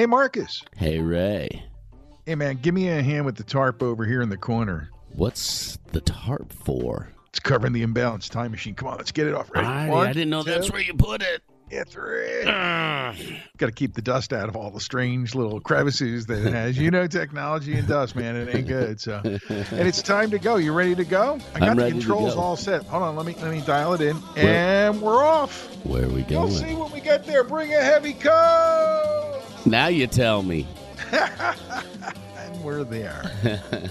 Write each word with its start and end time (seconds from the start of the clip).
Hey, 0.00 0.06
Marcus. 0.06 0.62
Hey, 0.78 0.98
Ray. 0.98 1.62
Hey, 2.24 2.34
man, 2.34 2.56
give 2.62 2.72
me 2.72 2.88
a 2.88 3.02
hand 3.02 3.26
with 3.26 3.36
the 3.36 3.42
tarp 3.42 3.82
over 3.82 4.06
here 4.06 4.22
in 4.22 4.30
the 4.30 4.38
corner. 4.38 4.88
What's 5.12 5.76
the 5.92 6.00
tarp 6.00 6.54
for? 6.54 7.10
It's 7.28 7.38
covering 7.38 7.74
the 7.74 7.84
imbalanced 7.84 8.30
time 8.30 8.52
machine. 8.52 8.74
Come 8.74 8.88
on, 8.88 8.96
let's 8.96 9.12
get 9.12 9.26
it 9.26 9.34
off. 9.34 9.50
Ready? 9.54 9.66
I, 9.66 9.90
One, 9.90 10.06
I 10.06 10.14
didn't 10.14 10.30
know 10.30 10.42
two, 10.42 10.52
that's 10.52 10.72
where 10.72 10.80
you 10.80 10.94
put 10.94 11.20
it. 11.20 11.42
Yeah, 11.70 11.84
three. 11.84 12.44
Ah. 12.46 13.14
Got 13.58 13.66
to 13.66 13.72
keep 13.72 13.92
the 13.92 14.00
dust 14.00 14.32
out 14.32 14.48
of 14.48 14.56
all 14.56 14.70
the 14.70 14.80
strange 14.80 15.34
little 15.34 15.60
crevices 15.60 16.24
that 16.28 16.46
it 16.46 16.54
has. 16.54 16.78
You 16.78 16.90
know, 16.90 17.06
technology 17.06 17.76
and 17.76 17.86
dust, 17.86 18.16
man, 18.16 18.36
it 18.36 18.54
ain't 18.54 18.68
good. 18.68 19.02
So, 19.02 19.20
and 19.22 19.86
it's 19.86 20.00
time 20.00 20.30
to 20.30 20.38
go. 20.38 20.56
You 20.56 20.72
ready 20.72 20.94
to 20.94 21.04
go? 21.04 21.38
I 21.54 21.58
got 21.58 21.76
the 21.76 21.90
controls 21.90 22.36
all 22.36 22.56
set. 22.56 22.86
Hold 22.86 23.02
on, 23.02 23.16
let 23.16 23.26
me 23.26 23.36
let 23.42 23.50
me 23.50 23.60
dial 23.66 23.92
it 23.92 24.00
in, 24.00 24.16
and 24.38 25.02
we're 25.02 25.22
off. 25.22 25.66
Where 25.84 26.04
are 26.04 26.08
we 26.08 26.22
going? 26.22 26.30
You'll 26.30 26.50
see 26.50 26.74
when 26.74 26.90
we 26.90 27.02
get 27.02 27.26
there. 27.26 27.44
Bring 27.44 27.74
a 27.74 27.82
heavy 27.82 28.14
coat. 28.14 29.29
Now 29.66 29.86
you 29.88 30.06
tell 30.06 30.42
me. 30.42 30.66
and 31.12 32.62
we're 32.64 32.84
there. 32.84 33.30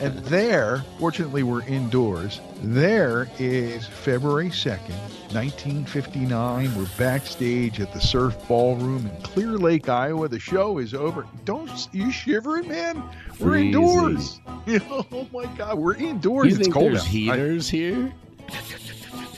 and 0.02 0.18
there, 0.26 0.84
fortunately, 1.00 1.44
we're 1.44 1.64
indoors. 1.64 2.40
There 2.62 3.30
is 3.40 3.86
February 3.88 4.50
2nd, 4.50 4.90
1959. 5.34 6.76
We're 6.76 6.88
backstage 6.98 7.80
at 7.80 7.94
the 7.94 8.00
Surf 8.02 8.36
Ballroom 8.48 9.06
in 9.08 9.22
Clear 9.22 9.58
Lake, 9.58 9.90
Iowa. 9.90 10.28
The 10.28 10.40
show 10.40 10.78
is 10.80 10.94
over. 10.94 11.26
Don't 11.46 11.88
you 11.94 12.12
shivering, 12.12 12.68
man? 12.68 12.98
We're 13.40 13.52
Freezing. 13.52 13.68
indoors. 13.68 14.42
oh 14.92 15.28
my 15.34 15.46
God, 15.58 15.78
we're 15.78 15.96
indoors. 15.96 16.48
You 16.48 16.56
it's 16.56 16.64
think 16.64 16.74
cold 16.74 16.92
there's 16.94 17.02
out. 17.02 17.06
I- 17.08 17.10
heaters 17.10 17.70
here? 17.70 18.12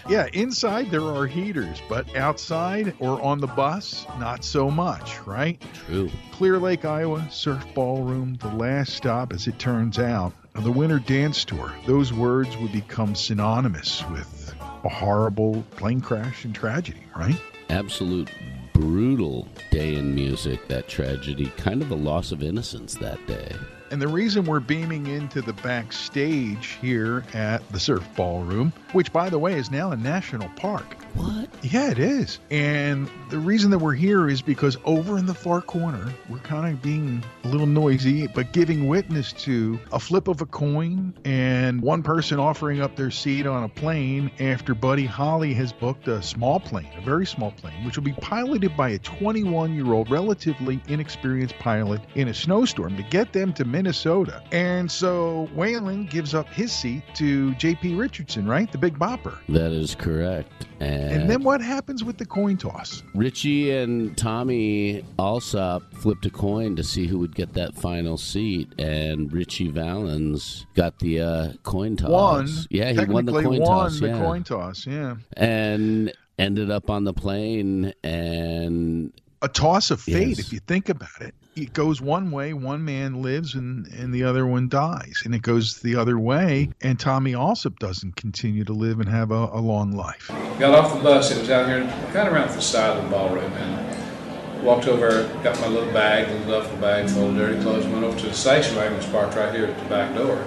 Yeah, 0.10 0.28
inside 0.34 0.90
there 0.92 1.04
are 1.04 1.28
heaters, 1.28 1.82
but 1.88 2.16
outside 2.16 2.94
or 3.00 3.22
on 3.22 3.40
the 3.40 3.48
bus, 3.48 4.06
not 4.20 4.44
so 4.44 4.70
much, 4.70 5.20
right? 5.26 5.62
True. 5.86 6.10
Clear 6.32 6.60
Lake, 6.60 6.86
Iowa, 6.86 7.28
Surf 7.30 7.66
Ballroom, 7.74 8.36
the 8.36 8.50
last 8.50 8.94
stop, 8.94 9.34
as 9.34 9.48
it 9.48 9.60
turns 9.60 10.00
out, 10.00 10.34
of 10.56 10.64
the 10.64 10.72
Winter 10.72 11.00
Dance 11.00 11.46
Tour. 11.46 11.74
Those 11.86 12.12
words 12.12 12.58
would 12.58 12.72
become 12.72 13.16
synonymous 13.16 14.04
with 14.10 14.54
a 14.84 14.90
horrible 14.90 15.64
plane 15.72 16.02
crash 16.02 16.46
and 16.46 16.54
tragedy, 16.54 17.04
right? 17.16 17.40
Absolute 17.70 18.30
brutal 18.74 19.48
day 19.70 19.96
in 19.96 20.14
music, 20.16 20.68
that 20.68 20.88
tragedy. 20.88 21.52
Kind 21.58 21.82
of 21.82 21.92
a 21.92 21.96
loss 21.96 22.32
of 22.32 22.44
innocence 22.44 22.96
that 22.96 23.26
day. 23.28 23.56
And 23.92 24.02
the 24.02 24.08
reason 24.08 24.46
we're 24.46 24.62
beaming 24.62 25.08
into 25.08 25.42
the 25.42 25.52
backstage 25.52 26.78
here 26.80 27.26
at 27.34 27.68
the 27.74 27.80
Surf 27.80 28.08
Ballroom, 28.16 28.72
which, 28.94 29.12
by 29.12 29.30
the 29.30 29.38
way, 29.38 29.56
is 29.56 29.70
now 29.70 29.92
a 29.92 29.98
national 29.98 30.48
park. 30.56 30.96
What? 31.16 31.50
Yeah, 31.64 31.92
it 31.92 32.00
is. 32.00 32.40
And 32.50 33.10
the 33.30 33.38
reason 33.38 33.70
that 33.72 33.80
we're 33.80 33.94
here 33.94 34.30
is 34.30 34.42
because 34.42 34.78
over 34.84 35.18
in 35.18 35.26
the 35.26 35.34
far 35.34 35.62
corner, 35.62 36.12
we're 36.30 36.40
kind 36.40 36.74
of 36.74 36.82
being 36.82 37.24
a 37.44 37.48
little 37.48 37.68
noisy, 37.68 38.28
but 38.28 38.52
giving 38.52 38.88
witness 38.88 39.32
to 39.34 39.80
a 39.92 40.00
flip 40.00 40.28
of 40.28 40.42
a 40.42 40.46
coin 40.46 41.14
and 41.24 41.82
one 41.82 42.02
person 42.04 42.40
offering 42.40 42.82
up 42.82 42.96
their 42.96 43.12
seat 43.12 43.46
on 43.46 43.64
a 43.64 43.70
plane 43.70 44.32
after 44.40 44.74
Buddy 44.74 45.06
Holly 45.06 45.54
has 45.54 45.72
booked 45.72 46.08
a 46.08 46.22
small 46.24 46.60
plane, 46.60 46.90
a 46.98 47.02
very 47.02 47.26
small 47.26 47.52
plane, 47.52 47.86
which 47.86 47.98
will 47.98 48.04
be 48.04 48.14
piloted 48.14 48.76
by 48.76 48.90
a 48.90 49.00
21 49.00 49.74
year 49.74 49.94
old, 49.94 50.10
relatively 50.10 50.82
inexperienced 50.88 51.58
pilot 51.60 52.02
in 52.16 52.30
a 52.30 52.34
snowstorm 52.34 52.96
to 52.98 53.04
get 53.04 53.34
them 53.34 53.54
to 53.54 53.66
Minnesota. 53.66 54.42
And 54.52 54.90
so 54.90 55.48
Waylon 55.56 56.10
gives 56.10 56.34
up 56.34 56.50
his 56.50 56.72
seat 56.72 57.04
to 57.16 57.52
JP 57.54 58.00
Richardson, 58.00 58.48
right? 58.48 58.72
The 58.72 58.78
big 58.78 58.98
bopper. 58.98 59.38
That 59.50 59.72
is 59.72 59.96
correct. 59.96 60.68
And, 60.80 61.01
And 61.10 61.30
then 61.30 61.44
what 61.44 61.62
happens 61.62 62.04
with 62.04 62.18
the 62.18 62.26
coin 62.26 62.58
toss? 62.58 63.02
Ritchie 63.16 63.72
and 63.72 64.18
Tommy 64.18 65.04
Allsup 65.18 65.82
flipped 65.94 66.26
a 66.26 66.30
coin 66.30 66.76
to 66.76 66.84
see 66.84 67.08
who 67.08 67.20
would 67.20 67.36
get 67.36 67.54
that 67.54 67.76
final 67.76 68.18
seat, 68.18 68.72
and 68.80 69.32
Ritchie 69.32 69.70
Valens 69.70 70.66
got 70.76 71.00
the 71.00 71.22
uh, 71.22 71.54
coin 71.64 71.96
toss. 71.96 72.10
Won. 72.10 72.48
Yeah, 72.70 72.92
he 72.92 73.06
won 73.06 73.26
the 73.26 73.32
coin 73.32 73.60
won 73.60 73.68
toss. 73.68 74.00
the 74.00 74.08
yeah. 74.08 74.20
coin 74.20 74.44
toss, 74.44 74.86
yeah. 74.88 75.16
and 75.38 76.14
ended 76.40 76.72
up 76.72 76.90
on 76.90 77.04
the 77.04 77.14
plane 77.14 77.94
and 78.04 79.12
A 79.42 79.48
toss 79.48 79.92
of 79.92 80.02
fate, 80.02 80.30
Yes. 80.30 80.40
if 80.40 80.54
you 80.54 80.60
think 80.60 80.90
about 80.90 81.10
it. 81.22 81.36
It 81.54 81.74
goes 81.74 82.00
one 82.00 82.32
way, 82.32 82.54
one 82.54 82.86
man 82.86 83.22
lives, 83.22 83.56
and, 83.56 83.86
and 83.88 84.14
the 84.14 84.24
other 84.24 84.48
one 84.48 84.70
dies. 84.70 85.22
And 85.26 85.36
it 85.36 85.42
goes 85.42 85.80
the 85.80 85.98
other 85.98 86.18
way, 86.18 86.70
and 86.80 86.98
Tommy 86.98 87.34
Allsup 87.34 87.78
doesn't 87.78 88.16
continue 88.16 88.64
to 88.64 88.72
live 88.72 89.02
and 89.02 89.10
have 89.10 89.32
a, 89.32 89.50
a 89.52 89.60
long 89.60 89.92
life. 89.92 90.32
Got 90.60 90.74
off 90.74 90.96
the 90.96 91.04
bus, 91.04 91.30
it 91.30 91.40
was 91.42 91.50
out 91.50 91.68
here, 91.68 91.82
kind 92.14 92.30
of 92.30 92.34
around 92.34 92.52
the 92.52 92.62
side 92.62 92.96
of 92.96 93.04
the 93.04 93.10
ballroom, 93.10 93.52
and 93.52 94.64
walked 94.64 94.88
over, 94.88 95.28
got 95.44 95.60
my 95.60 95.68
little 95.68 95.92
bag, 95.92 96.30
little 96.30 96.62
duffel 96.62 96.78
bag 96.78 97.10
full 97.10 97.32
of 97.32 97.36
dirty 97.36 97.62
clothes, 97.62 97.86
went 97.86 98.06
over 98.06 98.18
to 98.18 98.28
the 98.28 98.34
station 98.34 98.78
wagon, 98.78 98.96
was 98.96 99.06
parked 99.08 99.36
right 99.36 99.54
here 99.54 99.66
at 99.66 99.78
the 99.78 99.90
back 99.90 100.16
door. 100.16 100.38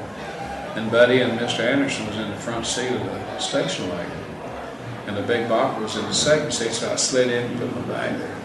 And 0.74 0.90
Buddy 0.90 1.20
and 1.20 1.38
Mr. 1.38 1.60
Anderson 1.60 2.06
was 2.06 2.16
in 2.16 2.30
the 2.30 2.36
front 2.36 2.64
seat 2.64 2.90
of 2.90 3.04
the 3.04 3.38
station 3.38 3.90
wagon. 3.90 4.10
And 5.06 5.18
the 5.18 5.22
big 5.22 5.48
bopper 5.48 5.82
was 5.82 5.96
in 5.96 6.04
the 6.06 6.14
second 6.14 6.50
seat, 6.52 6.72
so 6.72 6.90
I 6.90 6.96
slid 6.96 7.28
in 7.28 7.50
and 7.50 7.60
put 7.60 7.76
my 7.76 7.94
bag 7.94 8.18
there. 8.18 8.43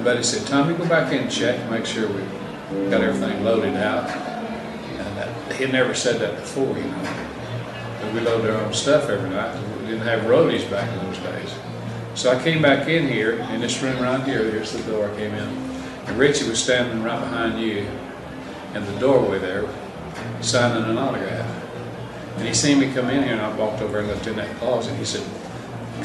And 0.00 0.04
Buddy 0.06 0.22
said, 0.22 0.46
Tommy, 0.46 0.72
go 0.72 0.88
back 0.88 1.12
in 1.12 1.24
and 1.24 1.30
check, 1.30 1.70
make 1.70 1.84
sure 1.84 2.08
we 2.08 2.22
got 2.88 3.02
everything 3.02 3.44
loaded 3.44 3.76
out. 3.76 4.08
And 4.08 5.16
that, 5.18 5.52
he 5.52 5.64
had 5.64 5.74
never 5.74 5.92
said 5.92 6.18
that 6.22 6.36
before, 6.36 6.74
you 6.74 6.84
know. 6.84 7.26
But 8.00 8.14
we 8.14 8.20
load 8.20 8.48
our 8.48 8.62
own 8.62 8.72
stuff 8.72 9.10
every 9.10 9.28
night. 9.28 9.54
We 9.80 9.88
didn't 9.88 10.06
have 10.06 10.22
roadies 10.22 10.70
back 10.70 10.90
in 10.90 11.04
those 11.04 11.18
days. 11.18 11.54
So 12.14 12.34
I 12.34 12.42
came 12.42 12.62
back 12.62 12.88
in 12.88 13.08
here, 13.08 13.32
in 13.52 13.60
this 13.60 13.82
room 13.82 14.02
right 14.02 14.24
here, 14.26 14.50
here's 14.50 14.72
the 14.72 14.82
door 14.90 15.10
I 15.10 15.16
came 15.16 15.34
in. 15.34 15.48
And 16.06 16.18
Ritchie 16.18 16.48
was 16.48 16.62
standing 16.62 17.02
right 17.02 17.20
behind 17.20 17.60
you 17.60 17.86
in 18.74 18.82
the 18.86 18.98
doorway 18.98 19.38
there, 19.38 19.68
signing 20.40 20.82
an 20.82 20.96
autograph. 20.96 21.46
And 22.38 22.48
he 22.48 22.54
seen 22.54 22.80
me 22.80 22.90
come 22.94 23.10
in 23.10 23.22
here, 23.22 23.34
and 23.34 23.42
I 23.42 23.54
walked 23.54 23.82
over 23.82 23.98
and 23.98 24.08
looked 24.08 24.26
in 24.26 24.36
that 24.36 24.56
closet. 24.56 24.96
He 24.96 25.04
said, 25.04 25.28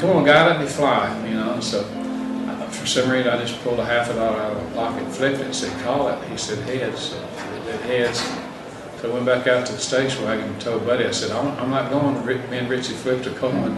Come 0.00 0.10
on, 0.10 0.26
guy, 0.26 0.46
let 0.46 0.60
me 0.60 0.66
fly, 0.66 1.26
you 1.26 1.32
know. 1.32 1.58
So 1.60 1.82
for 2.86 3.00
some 3.02 3.10
reason, 3.10 3.32
I 3.32 3.38
just 3.38 3.60
pulled 3.64 3.80
a 3.80 3.84
half 3.84 4.08
a 4.10 4.14
dollar 4.14 4.38
out 4.38 4.56
of 4.56 4.62
my 4.68 4.74
pocket, 4.76 5.02
and 5.02 5.12
flipped 5.12 5.40
it, 5.40 5.46
and 5.46 5.54
said, 5.54 5.76
Call 5.82 6.06
it. 6.08 6.28
He 6.28 6.36
said, 6.36 6.58
Heads. 6.68 7.14
It 7.14 7.64
did 7.64 7.80
heads. 7.80 8.20
So 9.00 9.10
I 9.10 9.14
went 9.14 9.26
back 9.26 9.48
out 9.48 9.66
to 9.66 9.72
the 9.72 9.78
station 9.78 10.22
wagon 10.24 10.44
and 10.44 10.60
told 10.60 10.86
Buddy, 10.86 11.04
I 11.04 11.10
said, 11.10 11.32
I'm, 11.32 11.48
I'm 11.58 11.70
not 11.70 11.90
going. 11.90 12.24
Me 12.24 12.58
and 12.58 12.70
Ritchie 12.70 12.94
flipped 12.94 13.26
a 13.26 13.34
coin. 13.34 13.74